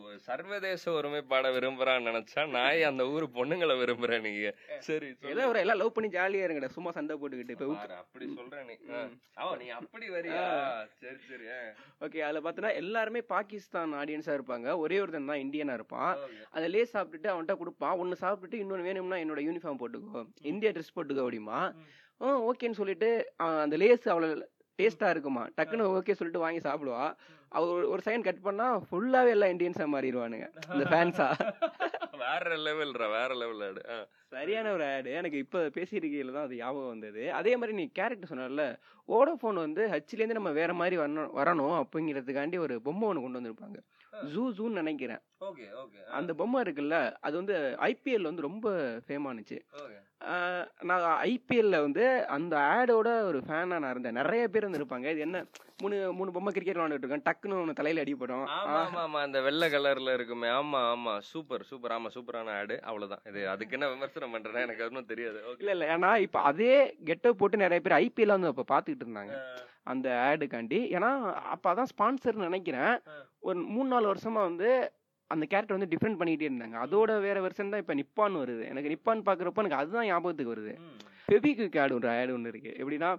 ஒரு 0.00 0.16
சர்வதேச 0.26 0.84
ஒருமைப்பாட 0.96 1.46
விரும்புறான்னு 1.54 2.08
நினைச்சா 2.10 2.42
நாய் 2.56 2.82
அந்த 2.88 3.02
ஊர் 3.12 3.26
பொண்ணுங்களை 3.36 3.74
விரும்புறேன் 3.80 4.26
நீங்க 4.26 4.50
சரி. 4.88 5.08
ஏதோ 5.32 5.46
ஒரு 5.52 5.62
எல்லாம் 5.62 5.80
லவ் 5.82 5.94
பண்ணி 5.96 6.10
ஜாலியா 6.16 6.46
இருங்கடா 6.46 6.70
சும்மா 6.74 6.90
சண்டை 6.98 7.16
போட்டுக்கிட்டு 7.16 7.56
இப்போ 7.56 7.68
அப்படி 8.00 8.26
சொல்ற 8.34 8.58
நீ. 8.68 8.76
நீ 9.62 9.68
அப்படி 9.78 10.06
வரியா? 10.10 10.42
சரி 11.00 11.20
சரி. 11.30 11.46
ஓகே 12.04 12.20
அதில் 12.26 12.44
பார்த்தோன்னா 12.44 12.74
எல்லாருமே 12.82 13.22
பாகிஸ்தான் 13.32 13.96
ஆடியன்ஸாக 14.00 14.36
இருப்பாங்க. 14.38 14.68
ஒரே 14.84 14.98
ஒருத்தன் 15.02 15.30
தான் 15.32 15.42
இந்தியனாக 15.44 15.74
இருப்பான். 15.74 15.90
Okay. 15.92 16.44
அதை 16.50 16.68
லேஸ் 16.68 16.96
சாப்பிட்டுட்டு 16.96 17.26
அவன்கிட்ட 17.26 17.56
கொடுப்பான். 17.56 17.96
ஒன்று 17.96 18.16
சாப்பிட்டுட்டு 18.20 18.54
இன்னொன்று 18.54 18.84
வேணும்னா 18.84 19.16
என்னோட 19.16 19.36
யூனிஃபார்ம் 19.36 19.78
போட்டுக்கோ. 19.78 20.26
இந்தியா 20.42 20.72
ட்ரெஸ் 20.72 20.96
போட்டுக்கோ 20.96 21.26
அப்படிமா. 21.26 21.74
ஓகேன்னு 22.20 22.70
சொல்லிட்டு 22.70 23.32
அந்த 23.36 23.76
லேஸ் 23.76 24.08
அவ்வளோ 24.08 24.42
டேஸ்ட்டாக 24.82 25.10
இருக்குமா. 25.10 25.48
டக்குன்னு 25.56 25.98
ஓகே 25.98 26.12
சொல்லிட்டு 26.12 26.38
வாங்கி 26.38 26.68
சாப்பிடுவா. 26.68 27.16
அவ 27.48 27.80
ஒரு- 27.80 27.98
செகண்ட் 28.04 28.22
கட் 28.22 28.40
பண்ணா 28.40 28.78
ஃபுல்லாவே 28.78 29.28
எல்லாம் 29.28 29.48
இந்தியன்ஸாக 29.48 29.88
மாறிடுவானுங்க. 29.94 30.46
இந்த 30.72 30.84
ஃபேன்ஸா 30.90 31.28
வேற 32.22 32.56
லெவல்ரா 32.56 33.08
வேற 33.10 33.34
லெவல் 33.34 33.68
ஆடு. 33.68 34.08
சரியான 34.26 34.72
ஒரு 34.72 34.94
ஆடு 34.94 35.10
எனக்கு 35.10 35.38
இப்போ 35.38 35.58
பேசியிருக்கையில 35.58 36.32
தான் 36.32 36.42
அது 36.42 36.56
ஞாபகம் 36.56 36.88
வந்தது. 36.88 37.32
அதே 37.32 37.56
மாதிரி 37.56 37.76
நீ 37.76 37.90
கேரக்டர் 37.92 38.38
சொன்னல 38.38 38.76
ஓடோஃபோன் 39.08 39.54
வந்து 39.54 39.86
ஹச்லேருந்து 39.86 40.38
நம்ம 40.38 40.50
வேற 40.50 40.74
மாதிரி 40.74 40.98
வரணும் 40.98 41.30
வரணும் 41.36 41.82
அப்படிங்கிறதுக்காண்டி 41.82 42.58
ஒரு 42.58 42.82
பொம்மை 42.82 43.08
ஒன்று 43.08 43.22
கொண்டு 43.22 43.40
வந்திருப்பாங்க. 43.40 43.78
ஜூ 44.32 44.42
ஜூன்னு 44.56 44.80
நினைக்கிறேன். 44.80 45.22
அந்த 46.18 46.32
பொம்மை 46.34 46.58
இருக்குல்ல 46.62 46.96
அது 47.20 47.34
வந்து 47.36 47.54
ஐபிஎல் 47.88 48.28
வந்து 48.28 48.42
ரொம்ப 48.42 48.66
ஃபேமானுச்சு 49.06 49.58
நான் 50.82 51.04
ஐபிஎல்ல 51.22 51.80
வந்து 51.80 52.26
அந்த 52.26 52.56
ஆடோட 52.56 53.22
ஒரு 53.22 53.38
ஃபேனா 53.38 53.78
நான் 53.78 53.90
இருந்தேன். 53.90 54.12
நிறைய 54.12 54.48
பேர் 54.48 54.66
வந்து 54.66 54.80
இருப்பாங்க. 54.80 55.10
இது 55.10 55.20
என்ன? 55.20 55.44
மூணு 55.82 56.12
மூணு 56.12 56.30
பொம்மை 56.30 56.52
கிரிக்கெட் 56.52 56.76
விளாண்டுட்டு 56.76 57.06
இருக்கேன். 57.06 57.24
டக்குன்னு 57.28 57.60
ஒன்று 57.60 57.72
தலையில 57.72 58.02
அடிபடும். 58.04 58.44
ஆமா 58.56 59.00
ஆமா 59.04 59.20
அந்த 59.20 59.40
வெள்ளை 59.40 59.68
கலர்ல 59.70 60.12
இருக்குமே. 60.12 60.48
ஆமா 60.48 60.80
ஆமா. 60.94 61.18
சூப்பர் 61.18 61.62
சூப்பர் 61.62 61.92
ஆமா 61.92 62.10
சூப்பரான 62.14 62.54
ஆடு 62.58 62.82
அவ்வளவுதான். 62.82 63.24
இது 63.26 63.48
அதுக்கு 63.48 63.72
என்ன 63.72 63.88
விமர்சனம் 63.88 64.34
பண்றேன்னா 64.34 64.60
எனக்கு 64.60 64.84
ஒன்றும் 64.84 65.06
தெரியாது. 65.06 65.40
இல்ல 65.58 65.70
இல்ல. 65.70 65.96
ஏன்னா 65.96 66.16
இப்ப 66.16 66.40
அதே 66.40 66.96
கெட்டப் 67.04 67.38
போட்டு 67.38 67.56
நிறைய 67.56 67.80
பேர் 67.80 67.98
ஐபிஎல் 68.02 68.36
வந்து 68.36 68.52
அப்ப 68.54 68.66
பாத்துக்கிட்டு 68.74 69.06
இருந்தாங்க. 69.06 69.36
அந்த 69.82 70.08
ஆடுக்காண்டி 70.28 70.80
ஏன்னா 70.96 71.32
அப்ப 71.32 71.74
அதான் 71.74 71.92
ஸ்பான்சர் 71.94 72.44
நினைக்கிறேன். 72.46 72.94
ஒரு 73.40 73.58
மூணு 73.58 73.88
நாலு 73.88 74.14
வருஷமா 74.14 74.42
வந்து 74.50 74.68
அந்த 75.34 75.44
கேரக்டர் 75.52 75.76
வந்து 75.76 75.90
டிஃப்ரெண்ட் 75.92 76.18
பண்ணிக்கிட்டே 76.20 76.48
இருந்தாங்க. 76.50 76.76
அதோட 76.84 77.10
வேற 77.26 77.36
வெர்ஷன் 77.46 77.72
தான் 77.72 77.82
இப்ப 77.84 77.94
நிப்பான் 78.00 78.40
வருது. 78.42 78.64
எனக்கு 78.72 78.92
நிப்பான் 78.94 79.26
பாக்குறப்ப 79.28 79.62
எனக்கு 79.62 79.80
அதுதான் 79.82 80.08
ஞாபகத்துக்கு 80.10 80.54
வருது. 80.54 80.74
ஃபெபிக்விக் 81.26 81.78
ஆடு 81.82 81.96
ஒரு 81.98 82.08
ஆடு 82.16 82.34
ஒன்று 82.36 82.52
இருக்கு. 82.52 82.72
எப்படின்னா 82.80 83.10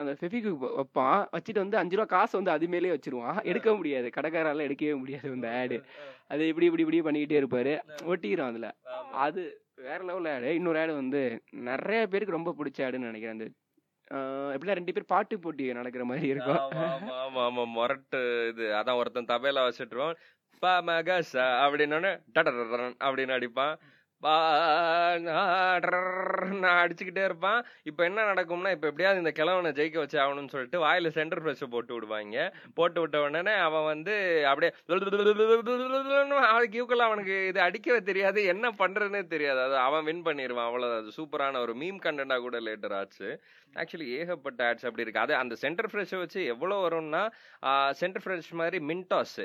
அந்த 0.00 0.12
ஃபெபிக்விக் 0.20 0.62
வைப்பான். 0.78 1.20
வச்சுட்டு 1.34 1.62
வந்து 1.64 1.78
அஞ்சு 1.80 1.96
ரூபா 1.98 2.08
காசு 2.14 2.34
வந்து 2.38 2.52
அது 2.54 2.68
மேலே 2.74 2.94
வச்சிருவான். 2.94 3.38
எடுக்க 3.50 3.74
முடியாது. 3.78 4.08
கடைக்காரால 4.16 4.66
எடுக்கவே 4.68 4.94
முடியாது 5.02 5.34
இந்த 5.38 5.50
ஆடு 5.60 5.78
அது 6.34 6.48
இப்படி 6.52 6.66
இப்படி 6.70 6.84
இப்படி 6.86 7.00
பண்ணிக்கிட்டே 7.08 7.40
இருப்பாரு. 7.42 7.74
ஒட்டிக்கிறோம் 8.12 8.50
அதுல. 8.52 8.70
அது 9.26 9.42
வேற 9.86 9.98
லெவல் 10.08 10.28
ஆடு 10.32 10.50
இன்னொரு 10.58 10.80
ஆடு 10.82 10.92
வந்து 11.02 11.20
நிறைய 11.70 12.02
பேருக்கு 12.12 12.38
ரொம்ப 12.38 12.54
பிடிச்ச 12.58 12.80
ஆடுன்னு 12.86 13.10
நினைக்கிறேன். 13.10 13.36
அந்த 13.38 13.48
எப்படின்னா 14.54 14.76
ரெண்டு 14.78 14.92
பேர் 14.96 15.12
பாட்டு 15.12 15.36
போட்டி 15.44 15.64
நடக்கிற 15.78 16.02
மாதிரி 16.08 16.26
இருக்கும். 16.32 16.58
ஆமா 16.64 16.84
ஆமா 17.22 17.40
ஆமா 17.46 17.62
மொரட்டு 17.76 18.20
இது. 18.50 18.64
அதான் 18.80 18.98
ஒருத்தன் 19.00 19.30
தபேலா 19.30 19.62
வச்சுட்டுருவான். 19.66 20.18
பா 20.60 20.72
மகசா 20.80 21.46
அப்படின்னு 21.62 22.12
அப்படின்னு 23.00 23.36
அடிப்பான் 23.36 23.74
நான் 26.56 26.78
அடிச்சுக்கிட்டே 26.78 27.24
இருப்பான் 27.24 27.60
இப்போ 27.84 28.02
என்ன 28.04 28.24
நடக்கும்னா 28.24 28.70
இப்போ 28.70 28.86
எப்படியாவது 28.86 29.22
இந்த 29.22 29.32
கிழவனை 29.32 29.70
ஜெயிக்க 29.72 29.98
வச்சு 29.98 30.18
ஆகணும்னு 30.22 30.52
சொல்லிட்டு 30.54 30.78
வாயில் 30.78 31.08
சென்டர் 31.10 31.42
ஃப்ரெஷ் 31.42 31.64
போட்டு 31.68 31.92
விடுவாங்க 31.94 32.38
போட்டு 32.74 33.00
விட்ட 33.00 33.18
உடனே 33.20 33.54
அவன் 33.66 33.86
வந்து 33.86 34.14
அப்படியே 34.50 34.72
அவனுக்கு 36.48 36.78
ஈக்குவலா 36.78 37.08
அவனுக்கு 37.08 37.36
இது 37.48 37.60
அடிக்கவே 37.60 38.00
தெரியாது 38.02 38.42
என்ன 38.46 38.66
பண்ணுறதுனே 38.78 39.22
தெரியாது 39.26 39.60
அது 39.60 39.76
அவன் 39.80 40.06
வின் 40.06 40.26
பண்ணிடுவான் 40.26 40.68
அவ்வளோதான் 40.68 41.02
அது 41.02 41.16
சூப்பரான 41.18 41.60
ஒரு 41.60 41.74
மீம் 41.74 42.00
கண்டென்ட்டா 42.04 42.38
கூட 42.38 42.60
லேட்டர் 42.60 42.96
ஆச்சு 42.96 43.28
ஆக்சுவலி 43.76 44.08
ஏகப்பட்ட 44.16 44.60
ஆட்ஸ் 44.68 44.86
அப்படி 44.86 45.04
இருக்கு 45.04 45.24
அது 45.24 45.34
அந்த 45.36 45.54
சென்டர் 45.56 45.90
ஃப்ரெஷ்ஷை 45.92 46.18
வச்சு 46.18 46.40
எவ்வளோ 46.46 46.76
வரும்னா 46.82 47.22
சென்டர் 47.94 48.24
ஃப்ரெஷ் 48.24 48.52
மாதிரி 48.54 48.78
மின்டாஸ் 48.90 49.40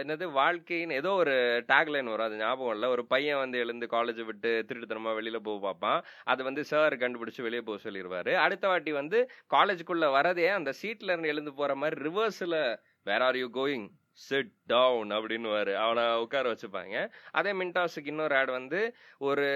என்னது 0.00 0.24
வாழ்க்கையின் 0.32 0.92
ஏதோ 0.92 1.10
ஒரு 1.14 1.34
டேக்லைன் 1.68 2.10
வரும் 2.10 2.26
அது 2.26 2.36
ஞாபகம் 2.36 2.74
இல்லை 2.74 2.88
ஒரு 2.88 3.02
பையன் 3.06 3.40
வந்து 3.40 3.58
எழுந்து 3.70 3.88
காலேஜ் 3.96 4.22
விட்டு 4.30 4.52
திருட்டுத்தனமாக 4.68 5.18
வெளியில் 5.20 5.46
போக 5.48 5.58
பார்ப்பான். 5.66 6.00
அதை 6.32 6.44
வந்து 6.50 6.64
சார் 6.72 7.00
கண்டுபிடிச்சி 7.04 7.42
வெளியே 7.48 7.64
போக 7.70 7.78
சொல்லிடுவார். 7.86 8.32
அடுத்த 8.46 8.66
வாட்டி 8.72 8.92
வந்து 9.00 9.20
காலேஜுக்குள்ளே 9.56 10.10
வரதே 10.18 10.48
அந்த 10.58 10.72
சீட்ல 10.82 11.12
இருந்து 11.12 11.32
எழுந்து 11.34 11.54
போகிற 11.60 11.74
மாதிரி 11.82 11.96
ரிவர்ஸில் 12.08 12.60
where 13.08 13.24
are 13.28 13.40
you 13.42 13.48
going 13.58 13.88
sit 14.28 14.50
down 14.70 15.10
அப்படின்னு 15.16 15.50
அவனை 15.82 16.02
உட்கார 16.24 16.46
வச்சுப்பாங்க. 16.52 16.96
அதே 17.38 17.52
மின்டாஸுக்கு 17.60 18.10
இன்னொரு 18.12 18.34
ஆட் 18.38 18.50
வந்து 18.58 18.80
ஒரு 19.28 19.46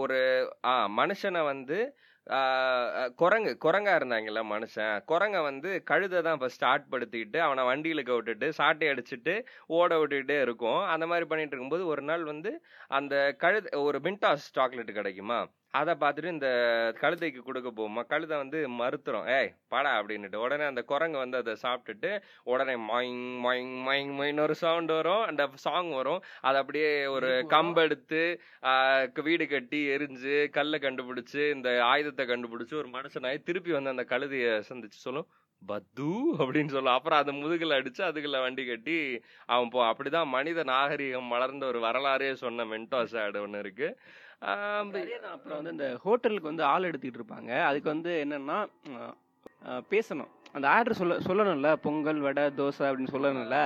ஒரு 0.00 0.18
ஆ 0.72 0.74
மனுஷனை 0.98 1.42
வந்து 1.52 1.78
குரங்கு 3.20 3.50
குரங்கா 3.64 3.94
இருந்தாங்கல்ல 3.98 4.40
மனுஷன். 4.52 4.94
குரங்க 5.10 5.38
வந்து 5.48 5.70
கழுதை 5.90 6.20
தான் 6.28 6.44
ஸ்டார்ட் 6.56 6.86
படுத்திட்டு 6.92 7.38
அவனை 7.46 7.64
வண்டியில 7.70 8.04
விட்டுட்டு 8.10 8.48
சாட்டை 8.60 8.88
அடிச்சுட்டு 8.92 9.34
ஓட 9.78 9.98
விட்டுக்கிட்டே 10.02 10.38
இருக்கும். 10.46 10.80
அந்த 10.94 11.06
மாதிரி 11.12 11.28
பண்ணிட்டு 11.32 11.54
இருக்கும்போது 11.54 11.86
ஒரு 11.94 12.04
நாள் 12.10 12.24
வந்து 12.32 12.52
அந்த 12.98 13.14
கழுத 13.44 13.76
ஒரு 13.88 14.00
மின்டாஸ் 14.08 14.48
சாக்லேட் 14.58 14.98
கிடைக்குமா? 15.00 15.40
அதை 15.74 15.94
பார்த்துட்டு 15.94 16.32
இந்த 16.32 16.48
கழுதைக்கு 17.00 17.38
கொடுக்க 17.38 17.68
போகுமா 17.76 18.06
கழுதை 18.06 18.36
வந்து 18.36 18.58
மறுத்துறோம் 18.70 19.38
ஏய் 19.38 19.54
பாடா 19.68 20.00
அப்படின்னுட்டு. 20.00 20.36
உடனே 20.36 20.64
அந்த 20.64 20.82
குரங்கு 20.82 21.18
வந்து 21.18 21.36
அதை 21.36 21.54
சாப்பிட்டுட்டு 21.62 22.10
உடனே 22.42 22.74
மாயிங் 22.74 23.40
மாயிங் 23.44 23.74
மாயிங் 23.86 24.12
மாயின்னு 24.18 24.40
ஒரு 24.40 24.54
சவுண்ட் 24.54 24.88
வரும். 24.88 25.22
அந்த 25.22 25.48
சாங் 25.54 25.90
வரும். 25.90 26.22
அதை 26.40 26.60
அப்படியே 26.60 27.06
ஒரு 27.06 27.44
கம்பெடுத்து 27.48 28.40
வீடு 29.22 29.48
கட்டி 29.48 29.86
எரிஞ்சு 29.96 30.48
கல்லை 30.50 30.78
கண்டுபிடிச்சு 30.78 31.50
இந்த 31.54 31.84
ஆயுதத்தை 31.84 32.26
கண்டுபிடிச்சு 32.26 32.74
ஒரு 32.74 32.88
மனுஷனாய் 32.88 33.42
திருப்பி 33.42 33.72
வந்து 33.72 33.90
அந்த 33.90 34.04
கழுதைய 34.08 34.62
சந்திச்சு 34.70 35.02
சொல்லும் 35.06 35.26
பத்து 35.66 36.04
அப்படின்னு 36.38 36.68
சொல்லும். 36.68 36.92
அப்புறம் 36.92 37.18
அதை 37.18 37.42
முதுகுல 37.42 37.72
அடிச்சு 37.72 37.98
அதுக்குள்ள 37.98 38.40
வண்டி 38.40 38.66
கட்டி 38.66 39.20
அவன் 39.46 39.68
போ 39.68 39.92
அப்படிதான் 39.92 40.26
மனித 40.26 40.62
நாகரிகம் 40.62 41.28
வளர்ந்த 41.28 41.66
ஒரு 41.66 41.80
வரலாறே 41.80 42.34
சொன்ன 42.34 42.64
மென்டோஸ் 42.64 43.22
ஆடு 43.22 43.40
ஒன்று 43.42 43.58
இருக்கு. 43.58 43.88
ஆஹ் 43.88 43.92
அதேதான். 43.92 44.23
அப்புறம் 44.52 45.58
வந்து 45.58 45.74
இந்த 45.76 45.86
ஹோட்டலுக்கு 46.04 46.50
வந்து 46.52 46.64
ஆள் 46.72 46.88
எடுத்துக்கிட்டு 46.90 47.20
இருப்பாங்க. 47.20 47.52
அதுக்கு 47.68 47.88
வந்து 47.94 48.12
என்னன்னா 48.24 48.58
பேசணும். 49.92 50.32
அந்த 50.56 50.66
ஆர்டர் 50.72 50.98
சொல்ல 50.98 51.14
சொல்லணும்ல 51.26 51.70
பொங்கல் 51.84 52.20
வடை 52.24 52.42
தோசை 52.58 52.82
அப்படின்னு 52.88 53.14
சொல்லணும்ல. 53.14 53.58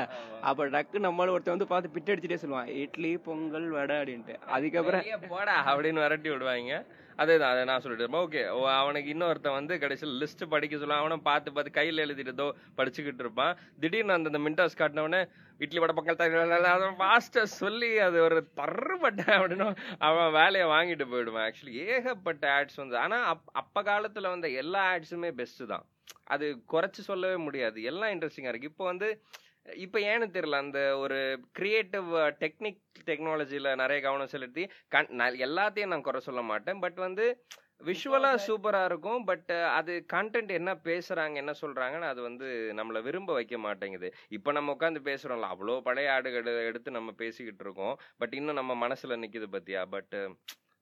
அப்ப 0.50 0.66
டக்கு 0.74 0.98
நம்மள 1.06 1.32
ஒருத்தன் 1.34 1.56
வந்து 1.56 1.70
பார்த்து 1.72 1.94
பிட்டு 1.96 2.12
அடிச்சுட்டே 2.14 2.38
சொல்லுவான் 2.42 2.70
இட்லி 2.82 3.12
பொங்கல் 3.26 3.68
வடை 3.76 3.96
அப்படின்ட்டு. 4.00 4.36
அதுக்கப்புறம் 4.56 5.28
போடா 5.34 5.56
அப்படின்னு 5.72 6.04
விரட்டி 6.04 6.30
விடுவாங்க. 6.34 6.80
அதேதான் 7.22 7.52
அதை 7.54 7.62
நான் 7.70 7.82
சொல்லிட்டு 7.84 8.18
ஓகே 8.22 8.42
அவனுக்கு 8.80 9.08
இன்னொருத்தன் 9.14 9.56
வந்து 9.58 9.74
கடைசியில் 9.82 10.18
லிஸ்ட் 10.22 10.44
படிக்க 10.54 10.76
சொல்லுவான் 10.76 11.02
அவனும் 11.02 11.24
பார்த்து 11.28 11.52
பார்த்து 11.52 11.78
கையில் 11.78 12.02
எழுதிட்டு 12.04 12.46
படிச்சுக்கிட்டு 12.78 13.24
இருப்பான். 13.24 13.54
திடீர்னு 13.82 14.16
அந்த 14.18 14.40
மின்டாஸ் 14.46 14.78
காட்டினவனே 14.80 15.22
இட்லி 15.64 15.80
வடை 15.82 15.94
பக்கத்தில் 15.98 16.96
ஃபாஸ்ட்டாக 17.00 17.46
சொல்லி 17.60 17.90
அது 18.06 18.18
ஒரு 18.26 18.38
தர்றப்பட்ட 18.60 19.22
அப்படின்னு 19.36 19.66
அவன் 20.08 20.30
வேலையை 20.40 20.66
வாங்கிட்டு 20.74 21.06
போயிடுவான். 21.12 21.46
ஆக்சுவலி 21.48 21.74
ஏகப்பட்ட 21.94 22.44
ஆட்ஸ் 22.58 22.80
வந்து 22.82 22.96
ஆனால் 23.04 23.24
அப் 23.32 23.50
அப்போ 23.62 23.82
காலத்தில் 23.90 24.32
வந்த 24.34 24.48
எல்லா 24.62 24.82
ஆட்ஸுமே 24.94 25.30
பெஸ்ட்டு 25.40 25.70
தான். 25.72 25.86
அது 26.34 26.46
குறைச்சி 26.72 27.02
சொல்லவே 27.10 27.36
முடியாது. 27.46 27.78
எல்லாம் 27.90 28.12
இன்ட்ரெஸ்டிங்காக 28.14 28.52
இருக்குது 28.52 28.72
இப்போ 28.72 28.84
வந்து 28.84 29.08
இப்போ 29.84 29.98
ஏன்னு 30.10 30.26
தெரியல 30.36 30.58
அந்த 30.64 30.80
ஒரு 30.98 31.18
கிரியேட்டிவ் 31.52 32.10
டெக்னிக் 32.42 32.82
டெக்னாலஜியில் 33.06 33.76
நிறைய 33.76 33.98
கவனம் 34.02 34.32
செலுத்தி 34.34 34.64
கண் 34.88 35.10
எல்லாத்தையும் 35.46 35.92
நான் 35.92 36.06
குறை 36.08 36.20
சொல்ல 36.28 36.42
மாட்டேன். 36.42 36.80
பட் 36.80 37.00
வந்து 37.06 37.26
விஷுவலா 37.88 38.30
சூப்பரா 38.46 38.84
இருக்கும் 38.84 39.24
பட் 39.24 39.50
அது 39.78 39.92
கண்டென்ட் 40.12 40.50
என்ன 40.50 40.70
பேசுறாங்க 40.84 41.34
என்ன 41.34 41.52
சொல்றாங்கன்னு 41.60 42.08
அது 42.12 42.20
வந்து 42.22 42.46
நம்மள 42.78 43.02
விரும்ப 43.02 43.32
வைக்க 43.32 43.58
மாட்டேங்குது. 43.58 44.08
இப்போ 44.28 44.52
நம்ம 44.52 44.74
உட்காந்து 44.76 45.02
பேசுறோம்ல 45.10 45.50
அவ்வளோ 45.54 45.76
பழைய 45.88 46.12
ஆடுகளை 46.12 46.54
எடுத்து 46.70 46.96
நம்ம 46.98 47.12
பேசிக்கிட்டு 47.22 47.64
இருக்கோம் 47.64 47.94
பட் 48.18 48.34
இன்னும் 48.40 48.60
நம்ம 48.60 48.88
மனசுல 48.88 49.20
நிக்குது 49.24 49.48
பத்தியா? 49.56 49.82
பட் 49.96 50.16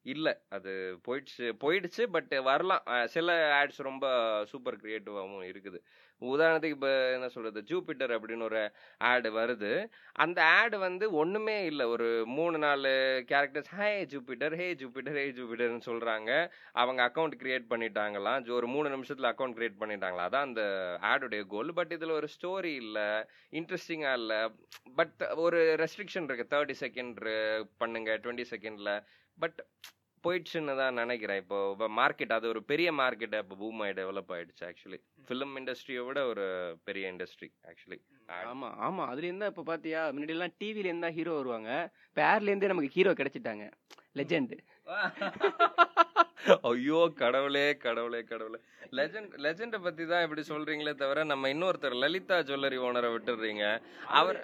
இல்ல 0.06 0.28
அது 0.48 0.72
போயிடுச்சு 1.06 1.46
போயிடுச்சு 1.62 2.02
பட் 2.16 2.34
வரலாம். 2.48 2.84
சில 3.14 3.28
ஆட்ஸ் 3.60 3.80
ரொம்ப 3.90 4.06
சூப்பர் 4.50 4.76
கிரியேட்டிவாகவும் 4.82 5.46
இருக்குது. 5.52 5.78
உதாரணத்துக்கு 6.20 6.70
இப்போ 6.70 7.12
என்ன 7.12 7.28
சொல்கிறது 7.28 7.76
ஜூபிட்டர் 7.76 8.10
அப்படின்னு 8.10 8.42
ஒரு 8.42 8.72
ஆடு 8.98 9.32
வருது. 9.32 9.88
அந்த 10.12 10.44
ஆடு 10.44 10.78
வந்து 10.78 11.12
ஒன்றுமே 11.12 11.64
இல்லை. 11.64 11.86
ஒரு 11.86 12.22
மூணு 12.26 12.58
நாலு 12.58 12.88
characters 13.28 13.64
hey 13.64 14.04
Jupiter 14.04 14.56
hey 14.56 14.74
Jupiter 14.74 15.12
hey 15.12 15.30
ஜூபிட்டர்னு 15.30 15.80
சொல்கிறாங்க 15.86 16.50
அவங்க 16.72 17.02
அக்கௌண்ட் 17.04 17.32
கிரியேட் 17.42 17.64
பண்ணிட்டாங்களாம். 17.70 18.42
ஜோ- 18.42 18.50
ஒரு 18.50 18.66
மூணு 18.66 18.88
நிமிஷத்தில் 18.88 19.34
அக்கௌண்ட் 19.34 19.56
கிரியேட் 19.56 19.82
பண்ணிட்டாங்களா 19.82 20.28
அதான் 20.28 20.44
அந்த 20.48 20.62
ஆடுடைய 21.02 21.46
கோல் 21.46 21.72
பட் 21.74 21.92
இதில் 21.92 22.10
ஒரு 22.10 22.28
ஸ்டோரி 22.36 22.74
இல்லை. 22.74 23.24
இன்ட்ரெஸ்டிங்காக 23.50 24.12
இல்லை. 24.12 24.50
பட் 24.96 25.32
ஒரு 25.34 25.74
ரெஸ்ட்ரிக்ஷன் 25.78 26.26
இருக்குது 26.26 26.46
தேர்ட்டி 26.50 26.74
செகண்ட் 26.80 27.64
பண்ணுங்க 27.76 28.18
டுவெண்ட்டி 28.18 28.44
செகண்டில் 28.50 29.04
பட் 29.38 29.64
போயிடுச்சுன்னு 30.28 30.76
தான் 30.76 30.94
நினைக்கிறேன். 30.94 31.36
இப்போ 31.36 31.74
மார்க்கெட் 31.78 32.32
அது 32.32 32.48
ஒரு 32.48 32.64
பெரிய 32.64 32.92
மார்க்கெட் 32.92 33.38
இப்போ 33.38 33.54
பூமாய் 33.54 33.92
டெவலப் 33.92 34.28
ஆகிடுச்சு 34.28 34.64
ஆக்சுவலி 34.64 35.00
ஃபிலிம் 35.28 35.54
இண்டஸ்ட்ரியை 35.56 36.04
விட 36.06 36.20
ஒரு 36.26 36.44
பெரிய 36.84 37.12
இண்டஸ்ட்ரி 37.12 37.48
ஆக்சுவலி 37.64 37.98
ஆமா 38.44 38.68
ஆமா. 38.80 39.02
அதுல 39.06 39.26
இருந்தா 39.26 39.46
இப்ப 39.46 39.62
பாத்தியா 39.62 40.00
முன்னாடி 40.12 40.28
எல்லாம் 40.28 40.54
டிவில 40.60 40.84
இருந்தா 40.84 41.10
ஹீரோ 41.10 41.34
வருவாங்க. 41.34 41.70
இப்ப 42.08 42.22
ஏர்ல 42.26 42.48
இருந்தே 42.48 42.66
நமக்கு 42.66 42.94
ஹீரோ 42.94 43.12
கிடைச்சிட்டாங்க. 43.12 43.66
லெஜெண்ட் 44.16 44.54
ஐயோ 46.70 46.98
கடவுளே 47.20 47.66
கடவுளே 47.84 48.20
கடவுளே. 48.30 48.58
லெஜெண்ட் 48.98 49.32
லெஜெண்டை 49.44 49.78
பத்தி 49.86 50.04
தான் 50.10 50.24
இப்படி 50.24 50.42
சொல்றீங்களே 50.50 50.92
தவிர 51.00 51.24
நம்ம 51.30 51.48
இன்னொருத்தர் 51.54 51.96
லலிதா 52.02 52.36
ஜுவல்லரி 52.48 52.78
ஓனரை 52.86 53.08
விட்டுடுறீங்க 53.14 53.64
அவர் 54.18 54.38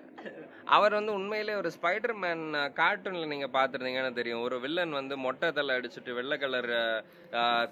அவர் 0.77 0.97
வந்து 0.99 1.13
உண்மையிலே 1.19 1.55
ஒரு 1.61 1.71
ஸ்பைடர் 1.77 2.15
மேன் 2.25 2.45
கார்ட்டூன்ல 2.81 3.27
நீங்க 3.33 3.49
பாத்துருந்தீங்கன்னு 3.57 4.19
தெரியும். 4.19 4.43
ஒரு 4.47 4.57
வில்லன் 4.65 4.99
வந்து 4.99 5.15
மொட்டை 5.27 5.49
தலை 5.59 5.77
அடிச்சுட்டு 5.79 6.17
வெள்ளை 6.19 6.37
கலர் 6.45 6.71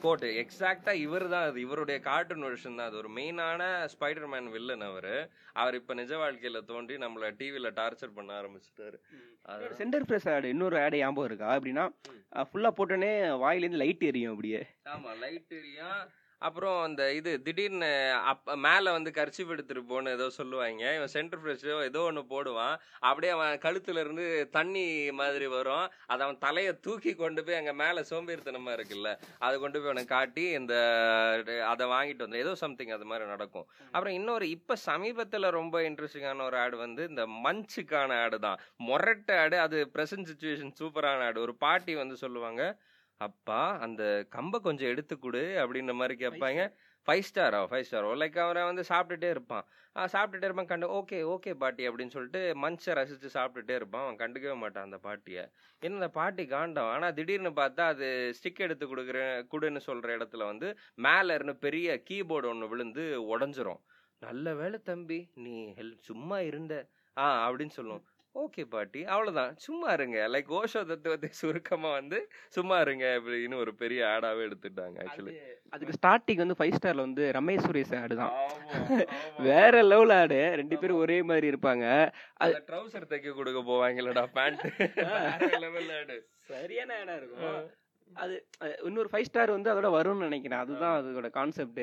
கோட் 0.04 0.26
எக்ஸாக்டா 0.42 0.94
இவர் 1.06 1.26
தான் 1.34 1.46
அது. 1.48 1.58
இவருடைய 1.66 1.98
கார்ட்டூன் 2.08 2.46
வெர்ஷன் 2.48 2.78
தான் 2.78 2.88
அது. 2.90 3.00
ஒரு 3.02 3.10
மெயினான 3.18 3.62
ஸ்பைடர் 3.94 4.30
மேன் 4.34 4.52
வில்லன் 4.56 4.86
அவர். 4.90 5.12
அவர் 5.62 5.78
இப்ப 5.80 5.94
நிஜ 6.00 6.12
வாழ்க்கையில 6.22 6.60
தோண்டி 6.72 6.96
நம்மள 7.04 7.32
டிவில 7.40 7.70
டார்ச்சர் 7.80 8.16
பண்ண 8.18 8.30
ஆரம்பிச்சிட்டாரு. 8.40 8.98
சென்டர் 9.78 10.08
பிரஸ் 10.08 10.28
ஆடு 10.32 10.46
இன்னொரு 10.54 10.76
ஆடு 10.84 10.96
ஞாபகம் 11.02 11.28
இருக்கா? 11.28 11.48
அப்படின்னா 11.56 11.84
ஃபுல்லா 12.50 12.70
போட்டோன்னே 12.78 13.12
வாயிலேருந்து 13.44 13.80
லைட் 13.82 14.02
எரியும் 14.10 14.34
அப்படியே. 14.34 14.62
ஆமா 14.94 15.12
லைட் 15.24 15.54
எரியும். 15.60 16.00
அப்புறம் 16.42 16.76
அந்த 16.84 17.02
இது 17.16 17.30
திடீர்னு 17.46 17.88
அப்ப 18.30 18.54
மேல 18.66 18.92
வந்து 18.94 19.10
கர்ச்சிப் 19.16 19.50
எடுத்துட்டு 19.54 19.82
போன்னு 19.90 20.14
ஏதோ 20.16 20.26
சொல்லுவாங்க. 20.36 20.84
இவன் 20.98 21.12
சென்டர் 21.14 21.42
ஃப்ரெஷோ 21.42 21.74
ஏதோ 21.88 22.02
ஒன்று 22.10 22.22
போடுவான். 22.30 22.76
அப்படியே 23.08 23.32
அவன் 23.34 23.60
கழுத்துல 23.64 24.02
இருந்து 24.04 24.24
தண்ணி 24.56 24.84
மாதிரி 25.18 25.46
வரும். 25.56 25.84
அதை 26.12 26.20
அவன் 26.26 26.40
தலையை 26.46 26.72
தூக்கி 26.86 27.12
கொண்டு 27.14 27.44
போய் 27.44 27.58
அங்கே 27.58 27.74
மேலே 27.82 28.02
சோம்பேறித்தனமா 28.12 28.72
இருக்குல்ல 28.78 29.10
அதை 29.44 29.54
கொண்டு 29.64 29.78
போய் 29.78 29.92
அவனை 29.92 30.04
காட்டி 30.16 30.44
இந்த 30.60 30.74
அதை 31.72 31.86
வாங்கிட்டு 31.94 32.26
வந்து 32.26 32.42
ஏதோ 32.44 32.54
சம்திங் 32.64 32.96
அது 32.98 33.10
மாதிரி 33.12 33.32
நடக்கும். 33.34 33.68
அப்புறம் 33.94 34.16
இன்னொரு 34.20 34.48
இப்போ 34.56 34.76
சமீபத்தில் 34.90 35.54
ரொம்ப 35.60 35.82
இன்ட்ரெஸ்டிங்கான 35.90 36.46
ஒரு 36.50 36.58
ஆடு 36.64 36.78
வந்து 36.86 37.04
இந்த 37.12 37.26
மஞ்சுக்கான 37.46 38.20
ஆடு 38.26 38.38
தான் 38.48 38.60
மொரட்ட 38.90 39.40
ஆடு 39.44 39.58
அது 39.66 39.80
ப்ரெசன்ட் 39.96 40.30
சுச்சுவேஷன் 40.32 40.78
சூப்பரான 40.82 41.26
ஆடு. 41.30 41.40
ஒரு 41.48 41.56
பாட்டி 41.66 41.94
வந்து 42.04 42.16
சொல்லுவாங்க 42.24 42.62
அப்பா 43.26 43.62
அந்த 43.84 44.02
கம்பை 44.34 44.58
கொஞ்சம் 44.66 44.90
எடுத்து 44.92 45.14
கொடு 45.18 45.42
அப்படின்ற 45.62 45.92
மாதிரி 46.00 46.14
கேட்பாங்க. 46.22 46.62
ஃபைவ் 47.06 47.24
ஸ்டாரா 47.28 47.58
ஃபைவ் 47.70 47.86
ஸ்டாரோ 47.88 48.10
லைக் 48.20 48.38
அவரை 48.44 48.62
வந்து 48.68 48.82
சாப்பிட்டுட்டே 48.90 49.28
இருப்பான். 49.34 49.64
சாப்பிட்டுட்டே 50.14 50.46
இருப்பான் 50.48 50.68
கண்டு 50.70 50.86
ஓகே 50.98 51.18
ஓகே 51.34 51.52
பாட்டி 51.62 51.82
அப்படின்னு 51.88 52.14
சொல்லிட்டு 52.14 52.40
மனுஷை 52.64 52.92
ரசிச்சு 52.98 53.28
சாப்பிட்டுட்டே 53.36 53.74
இருப்பான். 53.80 54.04
அவன் 54.04 54.20
கண்டுக்கவே 54.22 54.56
மாட்டான் 54.62 54.86
அந்த 54.88 54.98
பாட்டியை. 55.06 55.44
என்ன 55.86 55.98
அந்த 56.00 56.10
பாட்டி 56.18 56.44
காண்டம். 56.54 56.90
ஆனால் 56.94 57.14
திடீர்னு 57.18 57.52
பார்த்தா 57.60 57.86
அது 57.94 58.08
ஸ்டிக் 58.38 58.64
எடுத்து 58.66 58.86
கொடுக்குறேன் 58.92 59.34
குடுன்னு 59.54 59.82
சொல்கிற 59.88 60.16
இடத்துல 60.18 60.44
வந்து 60.52 60.70
மேலே 61.06 61.34
இருந்து 61.38 61.56
பெரிய 61.66 62.00
கீபோர்டு 62.10 62.50
ஒன்று 62.52 62.70
விழுந்து 62.74 63.04
உடஞ்சிரும். 63.32 63.82
நல்ல 64.26 64.54
வேலை 64.62 64.80
தம்பி 64.90 65.20
நீ 65.44 65.56
ஹெல்ப் 65.80 66.08
சும்மா 66.10 66.38
இருந்த. 66.50 66.74
ஆ 67.16 67.26
அப்படின்னு 67.48 67.76
சொல்லுவோம் 67.78 68.04
ஓகே 68.34 68.62
பாட்டி 68.72 69.00
அவ்வளவுதான். 69.12 69.52
சும்மா 69.64 69.88
இருங்க. 69.92 70.18
லைக் 70.34 70.50
ஓஷோ 70.58 70.80
தத்துவத்தை 70.90 71.28
சுருக்கமா 71.40 71.90
வந்து 71.92 72.18
சும்மா 72.56 72.76
இருங்க 72.80 73.06
அப்படின்னு 73.18 73.56
ஒரு 73.62 73.72
பெரிய 73.80 74.00
ஆடாவே 74.06 74.42
எடுத்துட்டாங்க 74.48 74.98
ஆக்சுவலி 75.04 75.34
அதுக்கு 75.74 75.96
ஸ்டார்டிங் 75.98 76.42
வந்து 76.42 76.56
ஃபைவ் 76.58 76.76
ஸ்டார்ல 76.76 77.06
வந்து 77.06 77.24
ரமேஷ் 77.38 77.64
சுரேஷ் 77.66 77.94
ஆடு 78.00 78.14
தான். 78.22 78.34
வேற 79.48 79.82
லெவல் 79.82 80.14
ஆடு 80.20 80.40
ரெண்டு 80.60 80.78
பேரும் 80.78 81.02
ஒரே 81.04 81.18
மாதிரி 81.30 81.48
இருப்பாங்க. 81.52 81.84
அது 82.44 82.64
ட்ரவுசர் 82.70 83.10
தைக்க 83.12 83.34
கொடுக்க 83.40 83.60
போவாங்களடா 83.72 84.24
பேண்ட் 84.38 84.64
லெவல் 85.66 85.92
ஆடு 85.98 86.18
சரியான 86.52 86.96
ஆடா 87.02 87.16
இருக்கும். 87.20 87.60
அது 88.16 88.34
இன்னொரு 88.84 89.08
ஃபைவ் 89.08 89.24
ஸ்டார் 89.24 89.50
வந்து 89.50 89.70
அதோட 89.72 89.88
வரும்னு 89.90 90.26
நினைக்கிறேன். 90.28 90.60
அதுதான் 90.60 90.96
அதோட 91.00 91.28
கான்செப்ட் 91.30 91.80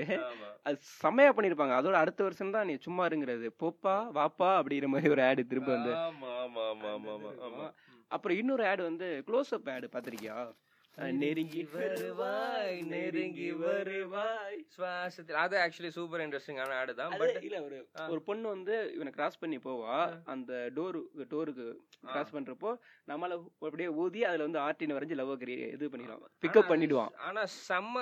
அது 0.66 0.78
செம்மையா 0.98 1.32
பண்ணிருப்பாங்க. 1.32 1.76
அதோட 1.80 1.96
அடுத்த 1.96 2.22
வருஷம் 2.24 2.52
தான் 2.52 2.68
நீ 2.68 2.76
சும்மா 2.78 3.06
இருங்கிறது. 3.06 3.50
போப்பா 3.62 3.96
வாப்பா 4.12 4.50
அப்படிங்கிற 4.60 4.88
மாதிரி 4.88 5.10
ஒரு 5.10 5.24
ஆடு 5.24 5.44
திரும்ப 5.48 5.72
வந்து 5.72 5.94
ஆமா 6.00 6.32
ஆமா 6.44 6.64
ஆமா 6.72 6.90
ஆமா 6.94 7.14
ஆமா. 7.16 7.32
ஆமா. 7.48 7.68
அப்புறம் 8.12 8.38
இன்னொரு 8.38 8.64
ஆடு 8.68 8.82
வந்து 8.84 9.08
க்ளோஸ் 9.28 9.54
அப் 9.54 9.70
ஆடு 9.70 9.88
பாத்திருக்கியா 9.94 10.38
நெருங்கி 11.22 11.64
வருவாய் 11.74 12.78
நெருங்கி 12.92 13.50
வருவாய். 13.64 14.58
சுவாசத்தில். 14.76 15.38
அது 15.44 15.56
ஆக்சுவலி 15.64 15.92
சூப்பர் 15.98 16.24
இன்ட்ரெஸ்டிங்கான 16.24 16.78
ஆடு 16.80 16.94
தான் 17.00 17.14
பட் 17.20 17.38
இல்ல 17.48 17.58
ஒரு 17.66 17.78
ஒரு 18.14 18.22
பொண்ணு 18.30 18.48
வந்து 18.56 18.76
இவனை 18.96 19.12
கிராஸ் 19.18 19.40
பண்ணி 19.42 19.58
போவா. 19.66 19.98
அந்த 20.34 20.52
டோரு 20.78 21.02
டோருக்கு 21.34 21.68
கிராஸ் 22.12 22.34
பண்றப்போ 22.38 22.72
நம்மள 23.12 23.38
அப்படியே 23.68 23.90
ஊதி 24.04 24.24
அதுல 24.30 24.48
வந்து 24.48 24.62
ஆர்டின் 24.66 24.96
வரைஞ்சு 24.98 25.20
லவ் 25.22 25.34
இது 25.76 25.92
பண்ணிடலாம் 25.92 26.24
பிக்கப் 26.46 26.72
பண்ணிடுவான். 26.72 27.14
ஆனா 27.28 27.44
செம்ம 27.68 27.96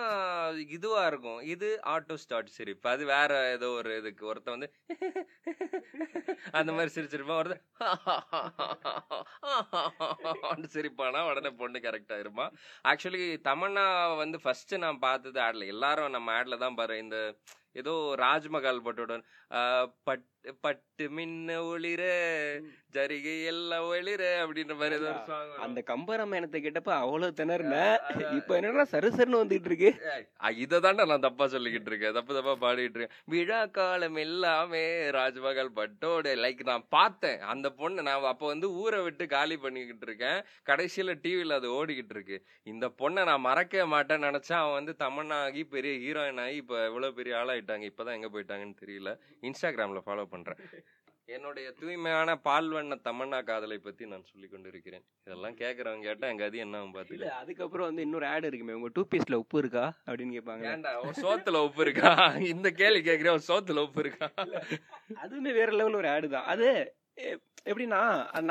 இதுவா 0.77 1.01
இருக்கும். 1.11 1.41
இது 1.55 1.69
ஆட்டோ 1.95 2.17
ஸ்டார்ட் 2.23 2.55
சிரிப்பு 2.57 2.89
அது 2.93 3.03
வேற 3.13 3.31
ஏதோ 3.57 3.69
ஒரு 3.79 3.91
இதுக்கு 4.01 4.23
ஒருத்த 4.31 4.55
வந்து 4.55 4.69
அந்த 6.59 6.71
மாதிரி 6.75 6.93
சிரிச்சிருப்பான். 6.95 7.41
ஒருத்தன் 7.41 7.63
சிரிப்பானா 10.75 11.21
உடனே 11.29 11.49
பொண்ணு 11.61 11.77
கரெக்டா 11.85 12.17
இருப்பான் 12.23 12.53
ஆக்சுவலி 12.85 13.23
தமன்னா 13.43 13.85
வந்து 14.17 14.37
ஃபர்ஸ்ட் 14.39 14.73
நான் 14.77 14.99
பார்த்தது 14.99 15.39
ஆட்ல 15.41 15.65
எல்லாரும் 15.65 16.11
நம்ம 16.11 16.33
ஆட்ல 16.37 16.57
தான் 16.57 16.75
பாரு 16.75 16.95
இந்த 16.97 17.17
ஏதோ 17.75 17.93
ராஜ்மகால் 18.19 18.85
பட்டோட 18.85 19.19
ஆஹ், 19.51 19.89
பட்டு 20.03 20.31
பட்டு 20.63 21.05
மின்ன 21.09 21.51
ஒளிர 21.65 22.01
ஜரிகை 22.95 23.45
எல்லாம் 23.45 23.85
ஒளிர 23.87 24.11
அப்படின்ற 24.41 24.73
மாதிரி 24.75 24.95
ஏதோ 24.95 25.07
வரும். 25.29 25.55
அந்த 25.59 25.79
கம்பராமாயணத்தை 25.87 26.59
கேட்டப்ப 26.59 26.91
அவ்வளவு 26.97 27.37
திணறுன. 27.37 27.77
இப்ப 28.37 28.51
என்னன்னா 28.57 28.85
சரு 28.91 29.09
சருன்னு 29.15 29.41
வந்துட்டு 29.41 29.69
இருக்கு? 29.71 29.89
இதை 30.57 30.77
தாண்டா 30.79 31.05
நான் 31.05 31.25
தப்பா 31.25 31.45
சொல்லிக்கிட்டு 31.47 31.89
இருக்கேன். 31.91 32.13
தப்பு 32.13 32.33
தப்பா 32.33 32.53
பாடிட்டு 32.61 32.97
இருக்கேன். 32.97 33.15
விழா 33.27 33.61
காலம் 33.71 34.19
எல்லாமே 34.23 34.83
ராஜ்மகால் 35.17 35.73
பட்டோட 35.75 36.35
லைக் 36.41 36.63
நான் 36.65 36.85
பார்த்தேன். 36.89 37.41
அந்த 37.53 37.69
பொண்ணு 37.79 38.05
நான் 38.07 38.29
அப்ப 38.29 38.45
வந்து 38.47 38.69
ஊரை 38.79 39.01
விட்டு 39.01 39.27
காலி 39.29 39.57
பண்ணிக்கிட்டு 39.57 40.07
இருக்கேன். 40.07 40.39
கடைசியில 40.67 41.17
டிவில 41.23 41.59
அது 41.59 41.69
ஓடிக்கிட்டு 41.75 42.15
இருக்கு. 42.17 42.39
இந்த 42.67 42.85
பொண்ணை 42.99 43.23
நான் 43.25 43.45
மறக்கவே 43.45 43.87
மாட்டேன்னு 43.93 44.29
நினைச்சா 44.29 44.57
அவன் 44.61 44.79
வந்து 44.79 44.95
தமன்னா 44.99 45.39
ஆகி 45.45 45.63
பெரிய 45.73 45.95
ஹீரோயின் 46.03 46.41
ஆகி 46.41 46.57
இப்ப 46.57 46.77
எவ்வளவு 46.87 47.17
பெரிய 47.19 47.35
ஆளாயிட்டாங்க 47.65 47.89
இப்பதான் 47.91 48.17
எங்க 48.17 48.29
போயிட்டாங்கன்னு 48.33 48.81
தெரியல. 48.83 49.09
இன்ஸ்டாகிராம்ல 49.47 50.01
ஃபாலோ 50.05 50.25
பண்றேன். 50.35 50.61
என்னுடைய 51.27 51.67
தூய்மையான 51.79 52.31
பால்வண்ண 52.47 52.95
தமன்னா 53.05 53.37
காதலை 53.47 53.77
பத்தி 53.85 54.03
நான் 54.09 54.27
சொல்லி 54.31 54.47
கொண்டிருக்கிறேன். 54.47 55.03
இதெல்லாம் 55.25 55.55
கேக்குறவங்க 55.61 56.05
கேட்டா 56.09 56.27
எங்க 56.33 56.43
அது 56.49 56.57
என்ன 56.65 56.81
பாத்துக்க. 56.97 57.29
அதுக்கப்புறம் 57.41 57.87
வந்து 57.89 58.03
இன்னொரு 58.07 58.27
ஆட் 58.33 58.47
இருக்குமே 58.49 58.75
உங்க 58.79 58.89
டூ 58.97 59.03
பீஸ்ல 59.13 59.39
உப்பு 59.43 59.61
இருக்கா 59.63 59.85
அப்படின்னு 60.07 60.35
கேட்பாங்க 60.37 60.67
ஏன்டா 60.73 60.91
ஒரு 61.05 61.15
சோத்துல 61.23 61.63
உப்பு 61.67 61.81
இருக்கா? 61.85 62.11
இந்த 62.53 62.69
கேள்வி 62.81 63.01
கேக்குறேன் 63.09 63.35
ஒரு 63.37 63.45
சோத்துல 63.49 63.85
உப்பு 63.87 64.03
இருக்கா? 64.05 64.29
அதுவுமே 65.23 65.53
வேற 65.59 65.71
லெவல் 65.79 65.99
ஒரு 66.01 66.09
ஆடு 66.15 66.29
தான். 66.35 66.47
அது 66.53 66.67
எப்படின்னா 67.71 68.01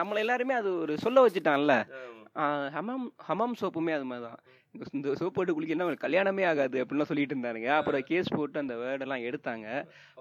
நம்மள 0.01 0.25
எல்லாருமே 0.25 0.57
அது 0.61 0.73
ஒரு 0.85 0.97
சொல்ல 1.05 1.27
வச்சுட்டான்ல. 1.27 1.75
ஹமாம் 2.77 3.09
ஹமாம் 3.29 3.59
சோப்புமே 3.63 3.93
அது 3.99 4.09
மாதிரி 4.11 4.27
தான் 4.29 4.41
இந்த 4.93 5.13
சோப் 5.21 5.37
போட்டு 5.37 5.83
அவனுக்கு 5.85 6.07
கல்யாணமே 6.07 6.47
ஆகாது 6.51 6.85
அப்படின்லாம் 6.85 7.11
சொல்லிட்டு 7.13 7.35
இருந்தானுங்க. 7.37 7.71
அப்புறம் 7.79 8.09
கேஸ் 8.11 8.35
போட்டு 8.37 8.59
அந்த 8.59 8.75
வேர்டெல்லாம் 8.75 9.27
எடுத்தாங்க. 9.29 9.69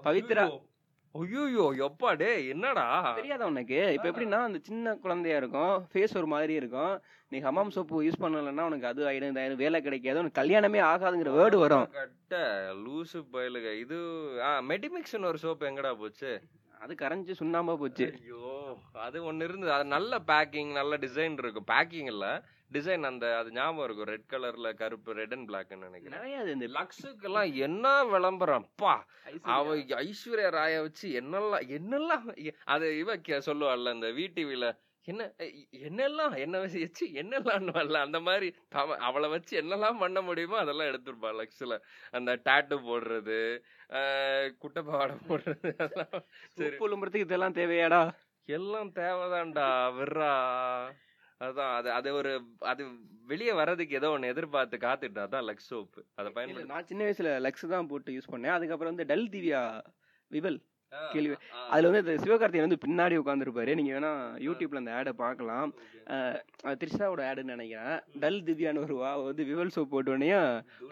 பவித்ரா 0.06 0.46
ஐயோ 1.14 1.64
எப்பா 1.86 2.08
டே 2.20 2.28
என்னடா? 2.48 2.84
தெரியாதா 3.18 3.46
உனக்கு? 3.46 3.76
இப்ப 3.96 4.06
எப்படின்னா 4.10 4.38
அந்த 4.46 4.58
சின்ன 4.62 4.94
குழந்தையா 4.94 5.36
இருக்கும் 5.36 5.74
ஃபேஸ் 5.90 6.16
ஒரு 6.16 6.26
மாதிரி 6.26 6.54
இருக்கும். 6.54 6.94
நீ 7.28 7.38
ஹமாம் 7.40 7.68
சோப்பு 7.68 8.02
யூஸ் 8.02 8.20
பண்ணலன்னா 8.22 8.62
உனக்கு 8.62 8.86
அது 8.86 9.06
ஆயிடும் 9.08 9.30
இது 9.30 9.40
ஆயிடும் 9.42 9.62
வேலை 9.62 9.80
கிடைக்காது 9.82 10.18
உனக்கு 10.18 10.40
கல்யாணமே 10.40 10.80
ஆகாதுங்கிற 10.92 11.32
வேர்டு 11.38 11.56
வரும். 11.56 11.86
கட்ட 11.90 12.40
லூசு 12.84 13.20
பயலுக 13.34 13.76
இது 13.78 13.98
ஆ 14.42 14.50
மெடிமிக்ஸ்னு 14.70 15.30
ஒரு 15.32 15.38
சோப் 15.42 15.62
எங்கடா 15.70 15.92
போச்சு? 15.98 16.32
அது 16.78 16.94
கரைஞ்சு 16.94 17.34
சுண்ணாம்பா 17.40 17.76
போச்சு. 17.76 18.08
ஐயோ 18.20 18.42
அது 18.92 19.24
ஒன்னு 19.24 19.44
இருந்தது. 19.44 19.72
அது 19.72 19.84
நல்ல 19.84 20.18
பேக்கிங் 20.26 20.72
நல்ல 20.72 20.96
டிசைன் 20.96 21.38
இருக்கும் 21.44 21.70
பேக்கிங் 21.72 22.10
இல்ல. 22.14 22.26
டிசைன் 22.72 23.02
அந்த 23.02 23.38
அது 23.38 23.52
ஞாபகம் 23.52 23.84
இருக்கும். 23.84 24.06
ரெட் 24.06 24.30
கலர்ல 24.30 24.74
கருப்பு 24.74 25.12
ரெட் 25.12 25.32
அண்ட் 25.32 25.50
பிளாக்னு 25.50 25.76
நினைக்கிறேன். 25.76 26.20
நிறைய 26.20 26.42
இந்த 26.42 26.66
லக்ஸுக்கெல்லாம் 26.66 27.54
என்ன 27.54 28.04
விளம்பரம்? 28.04 28.70
பா 28.76 29.06
அவ 29.42 29.76
ஐஸ்வர்யா 29.76 30.50
ராய 30.50 30.80
வச்சு 30.80 31.20
என்னெல்லாம் 31.20 31.68
என்னெல்லாம் 31.70 32.54
அது 32.64 32.98
இவ 32.98 33.14
சொல்லுவாள்ல 33.16 33.94
இந்த 33.94 34.06
விடிவில 34.06 34.76
என்ன 35.04 35.32
என்னெல்லாம் 35.80 36.36
என்ன 36.36 36.58
வச்சு 36.58 37.06
என்னெல்லாம் 37.12 37.92
அந்த 38.00 38.20
மாதிரி 38.20 38.54
தவ- 38.68 38.96
அவளை 38.96 39.28
வச்சு 39.30 39.62
என்னெல்லாம் 39.62 39.98
பண்ண 39.98 40.20
முடியுமோ 40.20 40.58
அதெல்லாம் 40.58 40.86
எடுத்திருப்பா 40.86 41.34
லக்ஸ்ல 41.34 41.78
அந்த 42.10 42.40
டாட்டு 42.44 42.78
போடுறது 42.80 43.62
ஆஹ் 43.88 44.54
குட்டைப்பாவாடை 44.62 45.16
போடுறது 45.28 45.74
அதெல்லாம். 45.78 46.24
சரி. 46.48 46.70
சோப்பு 46.70 46.88
விளம்பரத்துக்கு 46.88 47.28
இதெல்லாம் 47.28 47.54
தேவையாடா? 47.54 48.10
எல்லாம் 48.44 48.92
தேவைதான்டா 48.92 49.94
விட்றா. 49.94 50.32
அதான் 51.46 51.72
அது 51.78 51.88
அது 51.98 52.08
ஒரு 52.20 52.32
அது 52.72 52.82
வெளியே 53.30 53.52
வர்றதுக்கு 53.60 53.98
ஏதோ 54.00 54.08
ஒன்னு 54.14 54.30
எதிர்பார்த்து 54.32 54.76
காத்துட்டு 54.86 55.20
அதான் 55.24 55.46
லக்ஸ் 55.48 55.70
சோப்பு. 55.72 56.00
அதை 56.18 56.28
பயன்படுத்தி 56.36 56.72
நான் 56.72 56.88
சின்ன 56.90 57.02
வயசுல 57.06 57.32
லக்ஸ் 57.46 57.72
தான் 57.74 57.90
போட்டு 57.90 58.16
யூஸ் 58.16 58.32
பண்ணேன். 58.34 58.54
அதுக்கப்புறம் 58.56 58.92
வந்து 58.92 59.08
டல் 59.12 59.28
திவ்யா 59.34 59.62
விவல் 60.30 60.58
கேள்வி. 61.14 61.36
அதுல 61.72 61.88
வந்து 61.88 62.02
இந்த 62.04 62.14
சிவகார்த்திகேயன் 62.24 62.66
வந்து 62.68 62.82
பின்னாடி 62.84 63.14
உட்காந்துருப்பாரு 63.22 63.72
நீங்க 63.78 63.92
வேணா 63.96 64.12
யூடியூப்ல 64.46 64.82
அந்த 64.82 64.92
ஆடை 64.98 65.12
பார்க்கலாம். 65.22 65.70
த்ரிஷாவோட 66.82 67.22
ஆடுன்னு 67.30 67.54
நினைக்கிறேன். 67.56 67.96
டல் 68.22 68.40
திவ்யான்னு 68.48 68.84
வருவா 68.84 69.10
வந்து 69.28 69.44
விவல் 69.50 69.74
சோப் 69.76 69.92
போட்ட 69.94 70.14
உடனே 70.14 70.30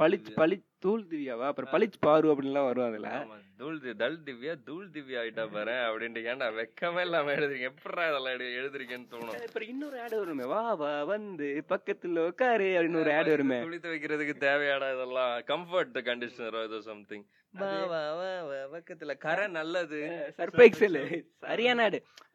பளிச் 0.01 0.31
பளிச் 0.41 0.67
தூள் 0.83 1.07
திவ்யாவா? 1.11 1.47
அப்புறம் 1.47 1.71
பளிச் 1.73 1.93
பாரு 2.01 2.33
அப்படின்லாம் 2.33 2.71
ஆமா, 3.09 3.37
தூள் 3.57 3.79
தி- 3.79 3.97
டல் 3.97 4.23
திவ்யா 4.25 4.63
தூள் 4.65 4.89
திவ்யா 4.91 5.19
ஆயிட்டா 5.19 5.53
பாரு 5.53 5.73
அப்படின்ட்டு 5.73 6.23
ஏன்டா 6.25 6.49
வெக்கமே 6.53 7.01
இல்லாம 7.01 7.33
எழுதுறீங்க? 7.33 7.71
எப்படா 7.71 8.09
இதெல்லாம் 8.09 8.27
எழு- 8.27 8.57
எழுதுறீங்கன்னு 8.61 9.07
தோணும். 9.11 9.47
அப்புறம் 9.47 9.69
இன்னொரு 9.69 10.01
ஆடு 10.01 10.19
வருமே. 10.19 10.45
வா 10.45 10.75
வா 10.75 11.05
வந்து 11.05 11.65
பக்கத்துல 11.69 12.27
உட்காரு 12.27 12.65
அப்படின்னு 12.65 13.01
ஒரு 13.01 13.15
ஆடு 13.15 13.31
வருமே. 13.31 13.61
துணி 13.61 13.77
துவைக்கிறதுக்கு 13.77 14.35
தேவையாடா 14.41 14.95
இதெல்லாம்? 14.95 15.41
கம்ஃபர்ட் 15.41 15.99
கண்டிஷனர் 16.01 16.63
ஏதோ 16.63 16.81
சம்திங் 16.81 17.25
பக்கத்துல. 17.55 19.13
கரை 19.19 19.47
நல்லது. 19.51 19.99
சர்பெக்சல் 20.39 20.99
சரியான 21.45 21.89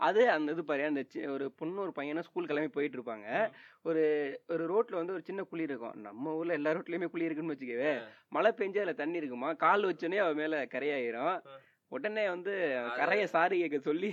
அது 0.08 0.24
அந்த 0.32 0.52
இது 0.52 0.64
பாரு 0.64 0.84
அந்த 0.90 1.02
ஒரு 1.36 1.46
பொண்ணு 1.60 1.82
ஒரு 1.82 1.92
பையனும் 1.92 2.26
ஸ்கூல் 2.28 2.50
கிளம்பி 2.50 2.70
போயிட்டு 2.70 2.98
இருப்பாங்க 3.00 3.28
ஒரு 3.86 4.04
ஒரு 4.50 4.64
ரோட்ல 4.72 5.00
வந்து 5.00 5.16
ஒரு 5.16 5.24
சின்ன 5.24 5.42
குழி 5.44 5.64
இருக்கும். 5.64 5.96
நம்ம 6.06 6.36
ஊர்ல 6.36 6.58
எல்லா 6.60 6.74
ரோட்லயுமே 6.78 7.10
குழி 7.10 7.28
இருக்குன்னு 7.28 7.56
வச்சுக்கவே 7.56 7.92
மழை 8.30 8.52
பெஞ்சு 8.54 8.80
அதுல 8.82 8.96
தண்ணி 8.96 9.22
இருக்குமா? 9.22 9.52
கால் 9.66 9.88
வச்சோடனே 9.88 10.20
அவ 10.26 10.34
மேல 10.34 10.64
கரையாயிரும். 10.74 11.38
உடனே 11.92 12.24
வந்து 12.30 12.54
கரைய 12.98 13.26
சாரி 13.36 13.58
கேட்க 13.60 13.78
சொல்லி 13.82 14.12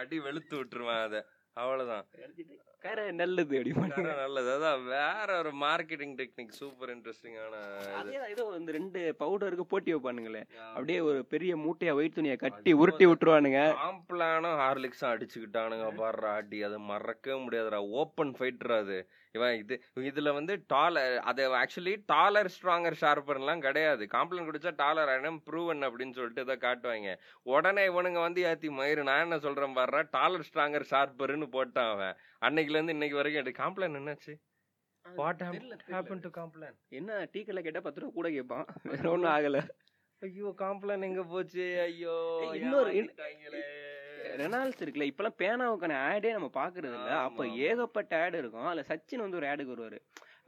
அடி 0.00 0.16
வெளுத்து 0.20 0.54
விட்டுருவேன் 0.56 1.02
அத. 1.06 1.16
அவ்வளவுதான். 1.62 2.04
கரை 2.84 3.04
நல்லது 3.18 3.58
அப்படி 3.58 3.70
கரை 3.90 4.14
நல்லது. 4.14 4.48
அதான் 4.54 4.82
வேற 4.84 5.28
ஒரு 5.38 5.50
மார்க்கெட்டிங் 5.60 6.14
டெக்னிக் 6.20 6.56
சூப்பர் 6.58 6.90
இன்ட்ரெஸ்டிங்கான 6.96 7.54
ஏதோ 8.32 8.44
இந்த 8.58 8.72
ரெண்டு 8.72 9.00
பவுடருக்கு 9.20 9.64
போட்டி 9.72 9.94
வைப்பானுங்களே. 9.94 10.42
அப்படியே 10.68 11.00
ஒரு 11.00 11.20
பெரிய 11.24 11.56
மூட்டையா 11.56 11.94
ஒயிட் 11.94 12.14
துணியை 12.14 12.36
கட்டி 12.36 12.72
உருட்டி 12.72 13.06
விட்டுருவானுங்க. 13.06 13.62
காம்ப்ளானும் 13.84 14.58
ஹார்லிக்ஸும் 14.62 15.12
அடிச்சுக்கிட்டானுங்க. 15.12 15.88
பாடுற 16.00 16.34
அடி 16.40 16.62
அதை 16.62 16.78
மறக்கவே 16.92 17.38
முடியாதுடா. 17.44 17.80
ஓப்பன் 18.02 18.34
ஃபைட்டர் 18.38 18.74
அது. 18.78 18.98
இவன் 19.34 19.54
இது 19.62 19.74
இதுல 20.08 20.32
வந்து 20.32 20.54
டாலர் 20.66 21.14
அது 21.30 21.42
ஆக்சுவலி 21.60 21.94
டாலர் 22.12 22.50
ஸ்ட்ராங்கர் 22.56 22.96
ஷார்ப்பர்லாம் 23.00 23.64
கிடையாது. 23.66 24.04
காம்ப்ளான் 24.14 24.48
குடிச்சா 24.48 24.72
டாலர் 24.82 25.10
ஆயிடும் 25.12 25.40
ப்ரூவன் 25.48 25.86
அப்படின்னு 25.88 26.16
சொல்லிட்டு 26.18 26.44
இதை 26.46 26.56
காட்டுவாங்க. 26.56 27.12
உடனே 27.54 27.84
இவனுங்க 27.88 28.20
வந்து 28.20 28.42
ஏத்தி 28.50 28.70
மயிறு 28.78 29.02
நான் 29.02 29.24
என்ன 29.26 29.38
சொல்றேன் 29.38 29.76
பாடுறா 29.78 30.02
டாலர் 30.10 30.46
ஸ்ட்ராங்கர் 30.48 30.90
ஷார்ப்பர்னு 30.92 31.48
போட்டான் 31.56 31.92
அவன். 31.94 32.14
அன்னைக்குல 32.46 32.78
இருந்து 32.78 32.96
இன்னைக்கு 32.98 33.20
வரைக்கும் 33.20 33.42
எடு 33.44 33.54
காம்ப்ளான் 33.62 33.98
என்னாச்சு? 34.00 34.34
வாட் 35.04 35.40
தெரியல, 35.40 35.74
தெரியல. 35.74 35.94
ஹேப்பன் 35.94 36.22
டு 36.26 36.30
காம்ப்ளான் 36.36 36.76
என்ன 36.98 37.18
டீ 37.32 37.40
கடை 37.44 37.62
கேட்டா 37.62 37.82
பத்து 37.86 38.00
ரூபா 38.00 38.14
கூட 38.18 38.28
கேட்பான். 38.30 38.66
வேற 38.92 39.04
ஒண்ணும் 39.10 39.34
ஆகல. 39.34 39.58
ஐயோ 40.22 40.50
காம்ப்ளான் 40.62 41.06
எங்க 41.08 41.22
போச்சு? 41.32 41.64
ஐயோ 41.82 42.14
இன்னொரு-. 42.60 42.94
ரெனால்ட்ஸ் 44.36 44.82
இருக்குல்ல 44.84 45.08
இப்பெல்லாம் 45.10 45.38
பேனாவுக்கான 45.38 45.96
ஆடே 46.08 46.30
நம்ம 46.30 46.50
பாக்குறது 46.54 46.94
இல்ல 46.94 47.18
அப்ப. 47.18 47.48
ஏகப்பட்ட 47.48 48.22
ஆடு 48.22 48.38
இருக்கும். 48.38 48.66
அதுல 48.66 48.84
சச்சின் 48.88 49.16
வந்து 49.16 49.36
ஒரு 49.36 49.46
ஆடுக்கு 49.46 49.74
வருவாரு. 49.74 49.98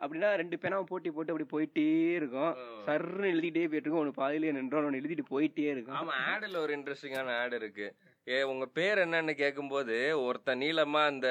அப்படின்னா 0.02 0.34
ரெண்டு 0.34 0.56
பேனாவை 0.56 0.82
போட்டி 0.82 1.10
போட்டு 1.10 1.32
அப்படி 1.32 1.48
போயிட்டே 1.52 2.12
இருக்கும். 2.12 2.56
சர்ன்னு 2.86 3.30
எழுதிட்டே 3.34 3.68
போயிட்டு 3.68 3.90
இருக்கும். 3.90 3.98
ஒன்னு 3.98 4.12
பாதியிலே 4.16 4.52
நின்றோம் 4.52 4.84
ஒன்னு 4.84 4.98
எழுதிட்டு 4.98 5.24
போயிட்டே 5.30 5.68
இருக்கும். 5.70 6.08
ஆமா 6.08 6.12
ஆடுல 6.34 6.56
ஒரு 6.56 6.76
இன்ட்ரெஸ்டிங்கான 6.76 7.38
ஆட் 7.38 7.52
இருக்கு. 7.52 7.94
ஏ 8.28 8.36
உங்க 8.42 8.66
பேர் 8.76 8.98
என்னன்னு 8.98 9.32
கேட்கும்போது 9.40 9.96
ஒருத்தன் 10.22 10.60
நீளமா 10.60 11.00
அந்த 11.10 11.28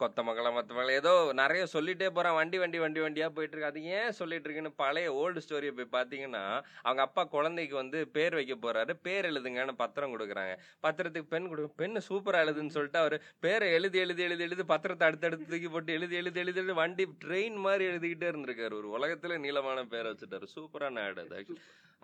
கொத்த 0.00 0.22
மகள 0.28 0.46
மத்த 0.56 0.72
மகள 0.76 0.92
ஏதோ 1.00 1.12
நிறைய 1.40 1.62
சொல்லிட்டே 1.72 2.08
போறான். 2.16 2.36
வண்டி 2.38 2.58
வண்டி 2.62 2.78
வண்டி 2.82 3.00
வண்டியா 3.00 3.28
போயிட்டு 3.36 3.56
இருக்கு 3.56 3.70
அது 3.70 3.82
ஏன் 3.98 4.16
சொல்லிட்டு 4.18 4.46
இருக்குன்னு 4.48 4.72
பழைய 4.82 5.12
ஓல்டு 5.20 5.44
ஸ்டோரியை 5.46 5.74
போய் 5.78 5.94
பாத்தீங்கன்னா 5.96 6.42
அவங்க 6.82 7.02
அப்பா 7.08 7.24
குழந்தைக்கு 7.36 7.76
வந்து 7.76 8.00
பேர் 8.16 8.36
வைக்க 8.38 8.56
போறாரு. 8.66 8.94
பேர் 9.06 9.28
எழுதுங்கன்னு 9.30 9.74
பத்திரம் 9.82 10.14
கொடுக்குறாங்க. 10.14 10.56
பத்திரத்துக்கு 10.86 11.32
பெண் 11.34 11.48
கொடு 11.48 11.70
பெண்ணு 11.82 12.02
சூப்பரா 12.08 12.42
எழுதுன்னு 12.46 12.76
சொல்லிட்டு 12.76 12.98
அவரு 12.98 13.18
பேரை 13.46 13.68
எழுதி 13.78 13.98
எழுதி 13.98 14.22
எழுதி 14.28 14.44
எழுதி 14.48 14.66
பத்திரத்தை 14.74 15.06
அடுத்தடுத்து 15.10 15.52
தூக்கி 15.52 15.68
போட்டு 15.68 15.96
எழுதி 15.98 16.16
எழுதி 16.22 16.40
எழுதி 16.44 16.60
எழுதி 16.62 16.76
வண்டி 16.82 17.06
ட்ரெயின் 17.24 17.56
மாதிரி 17.66 17.84
எழுதிக்கிட்டே 17.92 18.28
இருந்திருக்காரு. 18.32 18.76
ஒரு 18.82 18.90
உலகத்துல 18.96 19.38
நீளமான 19.46 19.84
பேரை 19.94 20.10
வச்சுட்டாரு. 20.12 20.48
சூப்பரான 20.56 21.04
ஆடு 21.06 21.22
அது. 21.24 21.56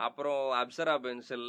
அப்புறம் 0.06 0.42
அப்சரா 0.60 0.94
பென்சில் 1.06 1.48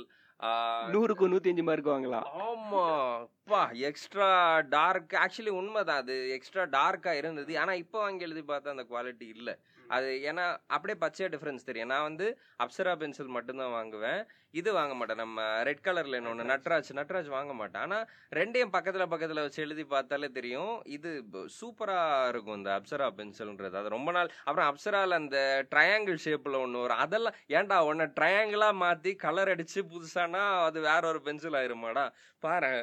நூறுக்கு 0.92 1.30
நூத்தி 1.30 1.48
அஞ்சு 1.48 1.64
மார்க் 1.64 1.88
வாங்கலாம். 1.88 2.26
ஆமா. 2.40 3.26
பா 3.46 3.70
எக்ஸ்ட்ரா 3.74 4.60
டார்க் 4.60 5.14
ஆக்சுவலி 5.14 5.50
உண்மைதான் 5.50 5.98
அது 5.98 6.30
எக்ஸ்ட்ரா 6.30 6.64
டார்க்கா 6.64 7.12
இருந்தது. 7.12 7.60
ஆனா 7.60 7.74
இப்போ 7.74 8.00
வாங்கி 8.00 8.24
எழுதி 8.24 8.42
பார்த்தா 8.42 8.68
அந்த 8.68 8.86
குவாலிட்டி 8.90 9.28
இல்ல. 9.28 9.58
அது 9.96 10.10
ஏன்னா 10.30 10.46
அப்படியே 10.76 10.98
பச்சையா 11.04 11.28
டிஃபரன்ஸ் 11.34 11.68
தெரியும். 11.70 11.92
நான் 11.94 12.08
வந்து 12.10 12.28
அப்சரா 12.64 12.94
பென்சில் 13.02 13.36
மட்டும்தான் 13.38 13.76
வாங்குவேன். 13.78 14.22
இது 14.60 14.70
வாங்க 14.78 14.94
மாட்டேன். 15.00 15.22
நம்ம 15.24 15.42
ரெட் 15.70 15.84
கலர்ல 15.88 16.20
இன்னொன்னு 16.20 16.46
நட்ராஜ் 16.52 16.90
நட்ராஜ் 17.00 17.30
வாங்க 17.36 17.54
மாட்டேன். 17.60 17.82
ஆனா 17.82 17.98
ரெண்டையும் 18.40 18.74
பக்கத்துல 18.76 19.06
பக்கத்துல 19.14 19.44
வச்சு 19.46 19.62
எழுதி 19.66 19.86
பார்த்தாலே 19.94 20.30
தெரியும். 20.40 20.74
இது 20.98 21.12
சூப்பரா 21.60 22.00
இருக்கும் 22.32 22.58
இந்த 22.62 22.72
அப்சரா 22.80 23.10
பென்சில்ன்றது 23.20 23.80
அது 23.82 23.96
ரொம்ப 23.98 24.12
நாள் 24.18 24.32
அப்புறம் 24.44 24.70
அப்சரால 24.72 25.20
அந்த 25.22 25.40
ட்ரையாங்கிள் 25.74 26.24
ஷேப்ல 26.26 26.64
ஒண்ணு 26.66 26.84
வரும். 26.86 27.04
அதெல்லாம் 27.06 27.38
ஏன்டா 27.58 27.80
உன்னை 27.92 28.08
ட்ரையாங்கிளா 28.20 28.72
மாத்தி 28.84 29.14
கலர் 29.26 29.54
அடிச்சு 29.56 29.82
புதுசானா 29.94 30.44
அது 30.70 30.82
வேற 30.90 31.02
ஒரு 31.14 31.22
பென்சில் 31.30 31.60
ஆயிருமாடா? 31.62 32.06
பாரு 32.44 32.74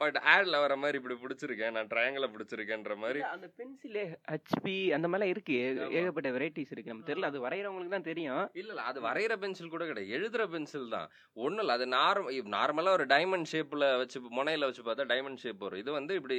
பட் 0.00 0.18
ஆட்ல 0.32 0.60
வர 0.62 0.74
மாதிரி 0.82 0.98
இப்படி 1.00 1.16
பிடிச்சிருக்கேன். 1.22 1.74
நான் 1.76 1.90
ட்ரையாங்கிள 1.92 2.28
பிடிச்சிருக்கேன்ற 2.34 2.94
மாதிரி. 3.02 3.20
அந்த 3.34 3.48
பென்சிலே 3.60 4.04
ஹெச்பி 4.32 4.76
அந்த 4.96 5.08
மாதிரிலாம் 5.08 5.32
இருக்கு. 5.34 5.56
ஏகப்பட்ட 6.00 6.30
வெரைட்டிஸ் 6.36 6.72
இருக்கு. 6.74 6.92
நம்ம 6.92 7.08
தெரியல 7.10 7.30
அது 7.32 7.44
வரைகிறவங்களுக்கு 7.46 7.96
தான் 7.96 8.08
தெரியும். 8.10 8.44
இல்ல 8.60 8.72
இல்ல 8.74 8.88
அது 8.92 9.00
வரைகிற 9.08 9.36
பென்சில் 9.44 9.74
கூட 9.74 9.86
கிடையாது. 9.90 10.14
எழுதுற 10.18 10.46
பென்சில் 10.54 10.94
தான். 10.96 11.10
ஒண்ணும் 11.46 11.64
இல்ல 11.66 11.78
அது 11.78 11.88
நார்மல் 11.98 12.50
நார்மலா 12.56 12.96
ஒரு 12.98 13.06
டைமண்ட் 13.14 13.50
ஷேப்ல 13.52 13.90
வச்சு 14.02 14.20
முனையில 14.38 14.68
வச்சு 14.70 14.84
பார்த்தா 14.88 15.10
டைமண்ட் 15.12 15.42
ஷேப் 15.44 15.66
வரும். 15.66 15.82
இது 15.84 15.92
வந்து 15.98 16.14
இப்படி 16.20 16.38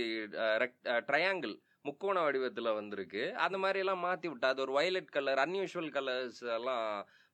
ட்ரையாங்கிள் 1.12 1.56
முக்கோண 1.88 2.18
வடிவத்துல 2.26 2.72
வந்திருக்கு. 2.78 3.24
அந்த 3.46 3.58
மாதிரி 3.64 3.80
எல்லாம் 3.84 4.04
மாத்தி 4.06 4.28
விட்டா 4.32 4.50
அது 4.54 4.64
ஒரு 4.66 4.74
வயலட் 4.78 5.14
கலர் 5.16 5.42
அன்யூஷுவல் 5.46 5.90
கலர்ஸ் 5.98 6.40
எல்லாம் 6.58 6.86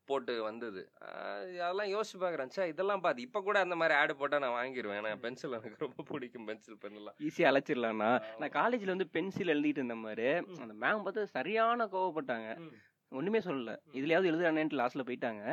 போட்டு 0.09 0.33
வந்தது. 0.43 0.81
அதெல்லாம் 1.09 1.89
யோசிச்சு 1.89 2.17
பாக்குறேன் 2.19 2.49
சே 2.49 2.67
இதெல்லாம் 2.67 3.01
பார்த்து 3.01 3.21
இப்ப 3.21 3.41
கூட 3.41 3.57
அந்த 3.59 3.75
மாதிரி 3.75 3.97
ஆடு 3.97 4.15
போட்டா 4.15 4.39
நான் 4.39 4.57
வாங்கிடுவேன் 4.57 4.99
ஏன்னா 4.99 5.13
பென்சில் 5.19 5.57
எனக்கு 5.59 5.85
ரொம்ப 5.85 6.03
பிடிக்கும் 6.03 6.45
பென்சில் 6.45 6.77
பென் 6.77 6.95
எல்லாம். 6.95 7.17
ஈஸியா 7.19 7.49
அழைச்சிடலாம்னா 7.51 8.09
நான் 8.37 8.55
காலேஜ்ல 8.57 8.85
வந்து 8.87 9.09
பென்சில் 9.09 9.53
எழுதிட்டு 9.53 9.81
இருந்த 9.81 9.97
மாதிரி 9.97 10.27
அந்த 10.59 10.75
மேம் 10.83 11.03
பார்த்து 11.03 11.27
சரியான 11.29 11.87
கோவப்பட்டாங்க. 11.93 12.49
ம். 12.59 12.73
ஒண்ணுமே 13.11 13.39
சொல்லல. 13.39 13.71
இதுலயாவது 13.93 14.29
எழுதுறானேன்ட்டு 14.31 14.79
லாஸ்ட்ல 14.79 15.05
போயிட்டாங்க. 15.05 15.43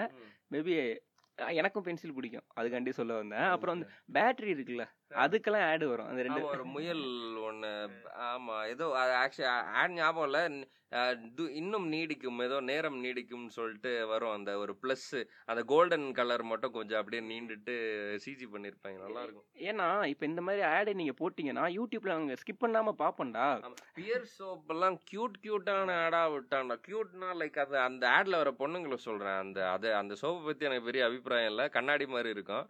மேபி 0.51 0.75
எனக்கும் 1.55 1.83
பென்சில் 1.83 2.15
பிடிக்கும். 2.15 2.45
அதுக்காண்டி 2.57 2.91
சொல்ல 2.91 3.15
வந்தேன். 3.15 3.47
அப்புறம் 3.49 3.75
வந்து 3.75 3.89
பேட்டரி 4.13 4.51
இருக்குல்ல. 4.53 4.85
அதுக்கெல்லாம் 5.11 5.69
ஆடு 5.73 5.87
வரும். 5.89 6.09
அந்த 6.11 6.23
ரெண்டு 6.27 6.49
ஒரு 6.53 6.65
முயல் 6.77 7.05
ஒண்ணு. 7.49 7.73
ஆமா 8.31 8.57
ஏதோ 8.73 8.87
ஆக்சுவலி 9.25 9.51
ஆட் 9.83 9.97
ஞாபகம் 9.99 10.29
இல்ல. 10.31 10.41
இன்னும் 11.61 11.87
நீடிக்கும். 11.93 12.43
ஏதோ 12.45 12.57
நேரம் 12.69 12.99
நீடிக்கும்னு 13.05 13.53
சொல்லிட்டு 13.57 13.93
வரும். 14.11 14.35
அந்த 14.37 14.51
ஒரு 14.63 14.73
பிளஸ் 14.83 15.07
அந்த 15.51 15.63
கோல்டன் 15.73 16.07
கலர் 16.19 16.45
மட்டும் 16.51 16.75
கொஞ்சம் 16.77 16.99
அப்படியே 17.01 17.23
நீண்டுட்டு 17.31 17.75
சிஜி 18.25 18.47
பண்ணிருப்பாங்க. 18.53 18.99
நல்லா 19.05 19.23
இருக்கும். 19.27 19.47
ஏன்னா 19.69 19.89
இப்ப 20.13 20.27
இந்த 20.27 20.43
மாதிரி 20.49 20.63
ஆடு 20.75 20.95
நீங்க 21.01 21.15
போட்டீங்கன்னா 21.21 21.65
யூடியூப்ல 21.79 22.15
அவங்க 22.17 22.37
ஸ்கிப் 22.43 22.63
பண்ணாம 22.65 22.95
பாப்பண்டா 23.03 23.47
பியர் 23.99 24.29
சோப் 24.37 24.71
எல்லாம் 24.75 24.99
கியூட் 25.11 25.37
கியூட்டான 25.45 25.97
ஆடா 26.05 26.23
விட்டான்டா. 26.35 26.77
கியூட்னா 26.87 27.31
லைக் 27.41 27.59
அது 27.65 27.77
அந்த 27.89 28.05
ஆட்ல 28.17 28.41
வர 28.43 28.53
பொண்ணுங்களை 28.63 28.99
சொல்றேன். 29.07 29.39
அந்த 29.45 29.59
அது 29.71 29.89
அந்த 30.01 30.15
சோப்பை 30.23 30.45
பத்தி 30.49 30.69
எனக்கு 30.71 30.89
பெரிய 30.91 31.05
அபிப்பிராயம் 31.09 31.53
இல்ல. 31.55 31.65
கண்ணாடி 31.79 32.07
மாதிரி 32.15 32.31
இருக்கும். 32.37 32.65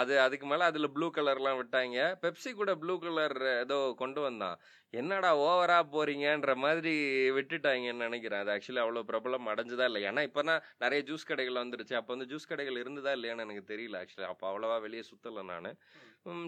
அது 0.00 0.14
அதுக்கு 0.20 0.46
மேல 0.46 0.70
அதுல 0.70 0.86
ப்ளூ 0.94 1.08
கலர்லாம் 1.16 1.60
விட்டாங்க. 1.62 1.98
பெப்சி 2.22 2.52
கூட 2.60 2.70
ப்ளூ 2.82 2.94
கலர் 3.04 3.36
ஏதோ 3.58 3.78
கொண்டு 4.02 4.20
வந்தான். 4.20 4.58
என்னடா 4.90 5.28
ஓவரா 5.46 5.78
போறீங்கன்ற 5.92 6.54
மாதிரி 6.64 6.94
விட்டுட்டாங்கன்னு 7.36 8.04
நினைக்கிறேன். 8.06 8.42
அது 8.42 8.52
ஆக்சுவலி 8.54 8.82
அவ்வளவு 8.84 9.08
பிரபலம் 9.10 9.50
அடைஞ்சதா 9.52 9.86
இல்லை 9.90 10.02
ஏன்னா 10.08 10.22
இப்பதான் 10.28 10.64
நிறைய 10.84 11.02
ஜூஸ் 11.10 11.28
கடைகள் 11.30 11.62
வந்துருச்சு. 11.62 11.94
அப்ப 12.00 12.14
வந்து 12.14 12.30
ஜூஸ் 12.32 12.50
கடைகள் 12.50 12.80
இருந்ததா 12.82 13.12
இல்லையான்னு 13.18 13.46
எனக்கு 13.46 13.64
தெரியல 13.74 14.00
ஆக்சுவலி 14.02 14.28
அப்ப 14.32 14.50
அவ்வளவா 14.50 14.78
வெளியே 14.86 15.04
சுத்தல 15.10 15.44
நானு. 15.52 15.72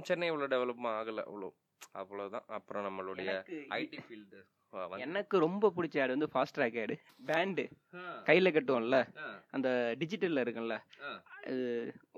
சென்னை 0.08 0.28
இவ்வளவு 0.32 0.52
டெவலப்மெண்ட் 0.54 0.98
ஆகல. 1.00 1.24
அவ்வளோ 1.30 1.50
அவ்வளவுதான். 2.00 2.46
அப்புறம் 2.58 2.84
நம்மளுடைய 2.88 3.30
ஐடி 3.78 3.98
ஃபீல்டு 4.08 4.40
எனக்கு 5.04 5.36
ரொம்ப 5.44 5.64
பிடிச்ச 5.76 5.96
ஆடு 6.02 6.14
வந்து 6.16 6.28
ஃபாஸ்ட் 6.32 6.56
ட்ராக் 6.56 6.78
ஆடு. 6.82 6.94
பேண்டு 7.28 7.64
கையில 8.28 8.50
கட்டுவோம்ல. 8.54 8.98
அந்த 9.56 9.68
டிஜிட்டல்ல 10.00 10.42
உங்க 12.12 12.13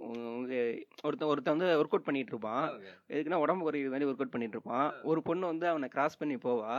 ஒருத்தன் 1.07 1.30
ஒருத்தன் 1.30 1.55
வந்து 1.55 1.68
ஒர்க் 1.80 1.94
அவுட் 1.94 2.07
பண்ணிட்டு 2.09 2.32
இருப்பான் 2.34 2.66
எதுக்குன்னா 3.12 3.42
உடம்பு 3.44 3.64
குறையிற 3.66 3.90
மாதிரி 3.92 4.09
ஒர்க் 4.09 4.22
அவுட் 4.22 4.34
பண்ணிட்டு 4.34 4.57
இருப்பான் 4.59 4.88
ஒரு 5.11 5.20
பொண்ணு 5.28 5.51
வந்து 5.53 5.66
அவனை 5.72 5.88
கிராஸ் 5.94 6.20
பண்ணி 6.20 6.36
போவா. 6.47 6.74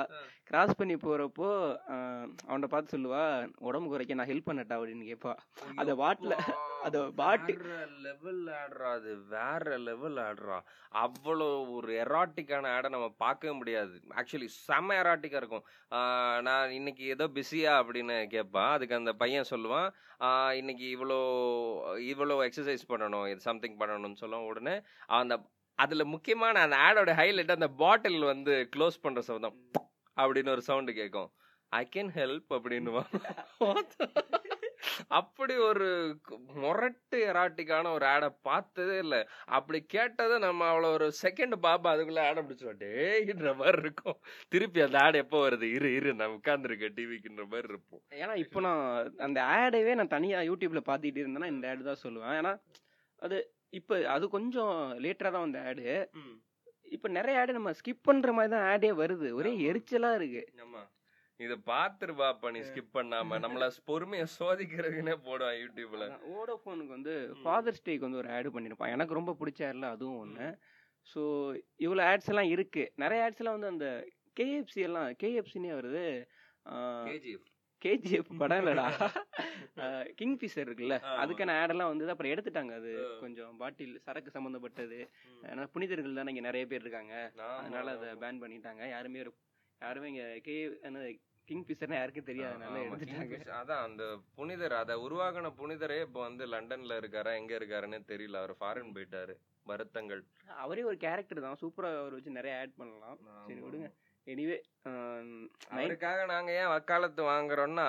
கிராஸ் 0.50 0.78
பண்ணி 0.80 0.96
போறப்போ 0.96 1.48
அவனை 2.50 2.68
பார்த்து 2.74 2.94
சொல்லுவா 2.96 3.24
உடம்பு 3.70 3.88
குறைக்க 3.94 4.20
நான் 4.20 4.30
ஹெல்ப் 4.32 4.50
பண்ணட்டா? 4.50 4.76
அப்படின்னு 4.78 5.10
கேட்பா 5.12 5.34
அத 5.82 5.96
பாட்டில 6.04 6.36
அத 6.88 7.00
பாட்டு 7.22 7.56
லெவல் 8.06 8.44
ஆடுறா 8.60 8.90
அது 9.00 9.14
வேற 9.34 9.78
லெவல் 9.88 10.20
ஆடுறா. 10.28 10.60
அவ்வளோ 11.04 11.48
ஒரு 11.78 11.90
எராட்டிக்கான 12.04 12.70
ஆடை 12.76 12.90
நம்ம 12.94 13.08
பார்க்கவே 13.24 13.54
முடியாது. 13.60 13.96
ஆக்சுவலி 14.20 14.48
செம்ம 14.68 14.96
எராட்டிக்கா 15.02 15.40
இருக்கும். 15.42 15.66
நான் 16.48 16.76
இன்னைக்கு 16.80 17.04
ஏதோ 17.16 17.28
பிஸியா 17.38 17.74
அப்படின்னு 17.82 18.18
கேட்பான் 18.36 18.72
அதுக்கு 18.76 19.00
அந்த 19.00 19.14
பையன் 19.24 19.52
சொல்லுவான் 19.54 19.90
இன்னைக்கு 20.56 20.86
இவ்வளோ 20.90 21.18
இவ்வளோ 22.12 22.36
எக்ஸசைஸ் 22.46 22.84
பண்ணணும் 22.90 23.28
இது 23.30 23.42
சம்திங் 23.42 23.78
பண்ணணும்னு 23.80 24.22
சொல்லுவான் 24.22 24.48
உடனே 24.48 24.76
அந்த 25.18 25.36
அதுல 25.80 26.04
முக்கியமான 26.06 26.62
அந்த 26.62 26.78
ஆடோட 26.86 27.12
ஹைலைட் 27.16 27.58
அந்த 27.58 27.70
பாட்டில் 27.78 28.24
வந்து 28.24 28.54
க்ளோஸ் 28.76 29.04
பண்ற 29.04 29.22
சவுதம் 29.22 29.58
அப்படின்னு 30.18 30.54
ஒரு 30.56 30.64
சவுண்டு 30.70 30.94
கேட்கும் 30.94 31.30
ஐ 31.72 31.84
கேன் 31.96 32.12
ஹெல்ப் 32.18 32.52
அப்படின்னுவான் 32.54 33.12
அப்படி 35.08 35.56
ஒரு 35.56 36.18
முரட்டு 36.54 37.26
எராட்டிக்கான 37.26 37.92
ஒரு 37.92 38.06
ஆடை 38.06 38.30
பார்த்ததே 38.42 38.98
இல்லை. 38.98 39.28
அப்படி 39.46 39.86
கேட்டதை 39.86 40.38
நம்ம 40.38 40.74
அவ்வளோ 40.74 40.92
ஒரு 40.92 41.12
செகண்ட் 41.24 41.56
பாப்பா 41.62 41.92
அதுக்குள்ள 41.94 42.20
ஆடை 42.20 42.44
பிடிச்சோம் 42.44 43.56
மாதிரி 43.58 43.78
இருக்கும். 43.78 44.20
திருப்பி 44.50 44.82
அந்த 44.82 44.98
ஆடு 44.98 45.18
எப்போ 45.18 45.50
வருது? 45.50 45.64
இரு 45.64 45.94
இரு 45.94 46.14
நான் 46.14 46.40
உட்காந்துருக்கேன் 46.40 46.96
டிவிக்குன்ற 46.96 47.46
மாதிரி 47.48 47.68
இருப்போம். 47.68 48.02
ஏன்னா 48.12 48.36
இப்போ 48.36 48.60
நான் 48.60 49.14
அந்த 49.18 49.42
ஆடவே 49.42 49.96
நான் 49.96 50.08
தனியா 50.08 50.40
யூடியூப்ல 50.40 50.82
பார்த்துட்டு 50.86 51.24
இருந்தேன்னா 51.24 51.46
இந்த 51.46 51.70
ஆடு 51.70 51.84
தான் 51.84 52.04
சொல்லுவேன். 52.04 52.36
ஏன்னா 52.42 52.60
அது 53.16 53.54
இப்போ 53.70 54.04
அது 54.04 54.30
கொஞ்சம் 54.30 54.98
லேட்டரா 55.04 55.32
தான் 55.32 55.52
வந்த 55.52 55.62
ஆடு. 55.62 56.10
இப்போ 56.84 57.08
நிறைய 57.08 57.40
ஆடு 57.40 57.54
நம்ம 57.54 57.72
ஸ்கிப் 57.72 58.04
பண்ற 58.04 58.34
மாதிரி 58.34 58.52
தான் 58.52 58.68
ஆடே 58.70 58.92
வருது. 58.92 59.32
ஒரே. 59.32 59.58
எரிச்சலா 59.58 60.16
இருக்கு. 60.16 60.44
இத 61.40 61.56
பாத்துரு 61.66 62.14
பாப்பா 62.18 62.52
நீ 62.52 62.60
ஸ்கிப் 62.62 62.94
பண்ணாம. 62.94 63.30
நம்மள 63.46 63.66
பொறுமைய 63.88 64.24
சோதிக்கிறதுக்குன்னே 64.36 65.16
போடுவான் 65.26 65.58
யூடியூப்ல. 65.60 66.06
ஓடோஃபோனுக்கு 66.34 66.94
வந்து 66.96 67.14
ஃபாதர்ஸ் 67.42 67.86
டேக்கு 67.86 68.06
வந்து 68.06 68.18
ஒரு 68.18 68.32
ஆடு 68.32 68.50
பண்ணியிருப்பான் 68.50 68.94
எனக்கு 68.94 69.14
ரொம்ப 69.14 69.36
பிடிச்ச 69.40 69.62
ஆட்ல 69.68 69.90
அதுவும் 69.90 70.20
ஒன்று 70.20 70.48
ஸோ 71.08 71.22
இவ்வளோ 71.80 72.04
ஆட்ஸ் 72.08 72.26
எல்லாம் 72.26 72.50
இருக்கு. 72.50 72.84
நிறைய 72.96 73.26
ஆட்ஸ் 73.26 73.38
எல்லாம் 73.38 73.58
வந்து 73.58 73.74
அந்த 73.74 73.90
கேஎஃப்சி 74.38 74.82
எல்லாம் 74.82 75.10
கேஎஃப்சினே 75.22 75.72
வருது. 75.74 76.06
கேஜிஎஃப் 77.82 78.30
படம் 78.38 78.62
இல்லடா. 78.62 78.86
கிங் 80.16 80.38
ஃபிஷர் 80.38 80.66
இருக்குல்ல. 80.66 80.96
அதுக்கான 81.18 81.56
ஆடெல்லாம் 81.58 81.92
வந்து 81.92 82.10
அப்புறம் 82.10 82.32
எடுத்துட்டாங்க 82.32 82.74
அது. 82.74 82.92
கொஞ்சம் 83.20 83.58
பாட்டில் 83.58 84.00
சரக்கு 84.00 84.32
சம்பந்தப்பட்டது. 84.32 85.00
ஏன்னா 85.44 85.68
புனிதர்கள் 85.68 86.14
தான் 86.14 86.28
இங்க 86.28 86.42
நிறைய 86.42 86.66
பேர் 86.68 86.82
இருக்காங்க. 86.82 87.14
அதனால 87.60 87.86
அதை 87.98 88.10
பேன் 88.24 88.42
பண்ணிட்டாங்க. 88.44 88.90
யாருமே 88.90 89.22
ஒரு- 89.22 89.36
யாருமே 89.82 90.10
இங்க 90.12 90.26
கே 90.46 90.56
என்னது 90.88 91.10
கிங் 91.48 91.66
ஃபிஷர்னா 91.66 91.98
யாருக்கும் 91.98 92.30
தெரியாதனால 92.30 92.80
எடுத்துட்டாங்க 92.86 93.36
அதான் 93.60 93.84
அந்த 93.88 94.04
புனிதர் 94.38 94.76
அத 94.80 94.96
உருவாக்கின 95.06 95.52
புனிதரே 95.60 96.00
இப்ப 96.08 96.20
வந்து 96.20 96.46
லண்டன்ல 96.54 96.98
இருக்காரா 97.02 97.34
எங்க 97.42 97.54
இருக்காருன்னு 97.60 98.00
தெரியல. 98.12 98.42
அவர் 98.42 98.54
ஃபாரின் 98.62 98.96
போயிட்டாரு 98.96 99.36
வருத்தங்கள். 99.66 100.22
அவரே 100.64 100.84
ஒரு 100.90 100.98
கேரக்டர் 100.98 101.46
தான். 101.46 101.60
சூப்பரா 101.62 101.90
அவர் 102.02 102.16
வச்சு 102.18 102.38
நிறைய 102.40 102.60
ஆட் 102.62 102.78
பண்ணலாம். 102.80 103.18
சரி 103.48 103.62
விடுங்க. 103.66 103.90
எனிவே 104.28 104.58
அவருக்காக 105.76 106.26
நாங்க 106.34 106.52
ஏன் 106.62 106.74
வக்காலத்து 106.74 107.22
வாங்குறோம்னா 107.34 107.88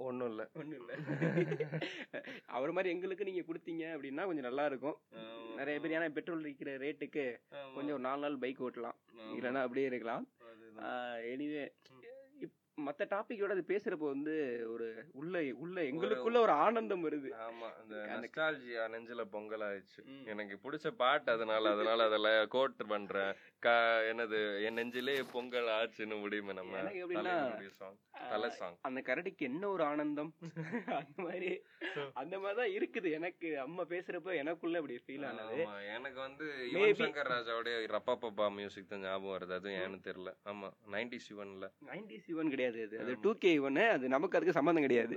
ஒண்ணும் 0.00 0.30
இல்ல. 0.32 0.42
ஒன்றும் 0.60 0.80
இல்லை. 0.80 0.96
அவர் 2.56 2.74
மாதிரி 2.74 2.92
எங்களுக்கு 2.94 3.28
நீங்க 3.28 3.42
கொடுத்தீங்க 3.46 3.84
அப்படின்னா 3.94 4.26
கொஞ்சம் 4.28 4.48
நல்லா 4.48 4.64
இருக்கும். 4.70 4.96
நிறைய 5.60 5.76
பேர் 5.82 5.96
ஏன்னா 5.96 6.10
பெட்ரோல் 6.18 6.44
விற்கிற 6.46 6.72
ரேட்டுக்கு 6.84 7.24
கொஞ்சம் 7.76 7.96
ஒரு 7.96 8.04
நாலு 8.08 8.22
நாள் 8.24 8.42
பைக் 8.44 8.62
ஓட்டலாம். 8.66 8.98
இல்லைன்னா 9.36 9.62
அப்படியே 9.66 9.88
இருக்கலாம். 9.90 10.26
எனிவே 11.24 11.64
மற்ற 12.86 13.06
டாபிக்கோட 13.12 13.54
அது 13.56 13.64
பேசுறப்போ 13.70 14.06
வந்து 14.14 14.34
ஒரு 14.72 14.86
உள்ள 15.20 15.42
உள்ள 15.64 15.76
எங்களுக்குள்ள 15.90 16.38
ஒரு 16.46 16.54
ஆனந்தம் 16.64 17.04
வருது. 17.06 17.30
ஆமா 17.46 17.68
அந்த 17.80 17.94
நஸ்டாலஜியா 18.24 18.84
நெஞ்சில 18.94 19.24
பொங்கல் 19.34 19.64
ஆயிடுச்சு. 19.68 20.02
எனக்கு 20.32 20.56
பிடிச்ச 20.64 20.92
பாட்டு 21.02 21.30
அதனால 21.36 21.70
அதனால 21.76 22.06
அதுல 22.10 22.30
கோட் 22.56 22.90
பண்றேன். 22.94 23.32
என்னது 24.10 24.38
என் 24.66 24.76
நெஞ்சிலே 24.78 25.14
பொங்கல் 25.32 25.68
ஆச்சுன்னு 25.78 26.16
முடியுமே 26.24 26.52
நம்ம. 26.58 26.82
தலை 28.30 28.48
சாங் 28.58 28.76
அந்த 28.88 29.00
கரடிக்கு 29.08 29.42
என்ன 29.50 29.62
ஒரு 29.74 29.82
ஆனந்தம்? 29.90 30.30
அந்த 30.98 31.16
மாதிரி 31.26 31.50
அந்த 32.20 32.34
மாதிரி 32.42 32.58
தான் 32.60 32.72
இருக்குது. 32.76 33.08
எனக்கு 33.18 33.48
அம்மா 33.64 33.82
பேசுறப்ப 33.92 34.36
எனக்குள்ள 34.42 34.80
அப்படி 34.80 34.96
ஃபீல் 35.04 35.26
ஆனது. 35.30 35.58
எனக்கு 35.96 36.18
வந்து 36.26 36.46
யுவன் 36.72 36.98
சங்கர் 37.00 37.32
ராஜாவுடைய 37.34 37.76
ரப்பா 37.96 38.14
பப்பா 38.24 38.46
மியூசிக் 38.58 38.90
தான் 38.92 39.04
ஞாபகம் 39.06 39.34
வருது. 39.34 39.56
அதுவும் 39.58 39.78
ஏன்னு 39.82 40.00
தெரியல. 40.08 40.32
ஆமா 40.52 40.70
நைன்டி 40.94 41.20
சிவன்ல 41.28 41.68
நைன்டி 41.90 42.18
சிவன் 42.26 42.52
கிடையாது. 42.54 42.67
அது. 42.68 42.98
அது 43.00 43.14
ஆமா. 43.14 43.20
டூ 43.20 43.34
கே 43.34 43.52
இவன் 43.52 43.76
அது 43.76 44.08
நமக்கு 44.08 44.36
அதுக்கு 44.36 44.52
சம்மந்தம் 44.52 44.82
கிடையாது. 44.82 45.14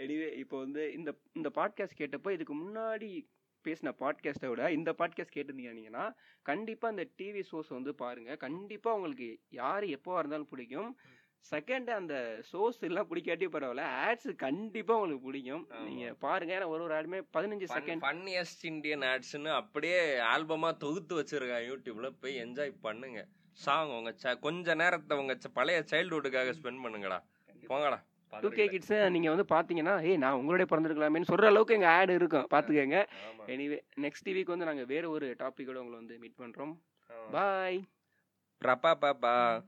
எனிவே 0.00 0.36
இப்போ 0.36 0.58
வந்து 0.58 0.92
இந்த 0.92 1.10
இந்த 1.32 1.50
பாட்காஸ்ட் 1.54 1.98
கேட்டப்போ 1.98 2.30
இதுக்கு 2.30 2.54
முன்னாடி 2.54 3.26
பேசின 3.64 3.92
பாட்காஸ்ட்டை 3.98 4.48
விட 4.48 4.72
இந்த 4.72 4.94
பாட்காஸ்ட் 4.98 5.34
கேட்டிருந்தீங்கன்னா 5.34 6.14
கண்டிப்பா 6.42 6.88
இந்த 6.88 7.08
டிவி 7.18 7.42
ஷோஸ் 7.52 7.68
வந்து 7.68 7.94
பாருங்க. 7.94 8.36
கண்டிப்பா 8.36 8.94
உங்களுக்கு 8.94 9.40
யாரு 9.48 9.86
எப்போவா 9.86 10.18
இருந்தாலும் 10.18 10.48
பிடிக்கும். 10.48 10.96
செகண்ட் 11.50 11.90
அந்த 11.90 12.14
ஷோஸ் 12.52 12.80
எல்லாம் 12.80 13.10
பிடிக்காட்டி 13.10 13.46
பரவாயில்ல 13.46 13.84
ஆட்ஸ் 14.06 14.36
கண்டிப்பா 14.36 14.94
உங்களுக்கு 14.94 15.26
பிடிக்கும். 15.26 15.68
நீங்க 15.84 16.14
பாருங்க 16.14 16.58
ஏன்னா 16.58 16.66
ஒரு 16.66 16.82
ஒரு 16.82 16.94
ஆடுமே 16.94 17.20
பதினஞ்சு 17.36 17.66
செகண்ட் 17.74 18.04
ஃபன்னியஸ்ட் 18.04 18.62
இந்தியன் 18.62 19.00
ஆட்ஸ்னு 19.00 19.52
அப்படியே 19.52 20.18
ஆல்பமா 20.18 20.76
தொகுத்து 20.76 21.20
வச்சிருக்காங்க 21.20 21.68
யூடியூப்ல. 21.72 22.10
போய் 22.20 22.36
என்ஜாய் 22.36 22.72
பண்ணுங்க. 22.80 23.28
சாங் 23.58 23.88
உங்க 23.88 24.14
ச- 24.22 24.38
கொஞ்ச 24.38 24.74
நேரத்தை 24.74 25.18
உங்க 25.18 25.36
பழைய 25.52 25.84
சைல்ட்ஹுட்டுக்காக 25.90 26.52
ஸ்பெண்ட் 26.62 26.78
பண்ணுங்கடா. 26.84 27.22
போங்கடா 27.68 28.02
டூ 28.40 28.48
கே 28.48 28.66
கிட்ஸை 28.66 29.10
நீங்கள் 29.10 29.34
வந்து 29.34 29.54
பார்த்தீங்கன்னா 29.54 30.02
ஏய் 30.02 30.16
நான் 30.16 30.32
உங்களுடைய 30.32 30.68
பிறந்திருக்கலாமேன்னு 30.70 31.22
சொல்கிற 31.22 31.48
அளவுக்கு 31.48 31.74
எங்கள் 31.74 31.88
ஆட் 31.88 32.10
இருக்கும். 32.10 32.46
பார்த்துக்கங்க. 32.50 33.06
எனிவே 33.46 33.78
நெக்ஸ்ட் 34.00 34.28
வீக் 34.28 34.44
வந்து 34.44 34.64
நாங்கள் 34.64 34.84
வேறு 34.84 35.10
ஒரு 35.10 35.36
டாப்பிக்கோட 35.38 35.74
உங்களை 35.74 35.90
வந்து 35.90 36.18
மீட் 36.18 36.34
பண்ணுறோம். 36.38 36.76
பாய் 37.30 37.84
பிரபா 38.64 38.94
பாப்பா. 39.00 39.64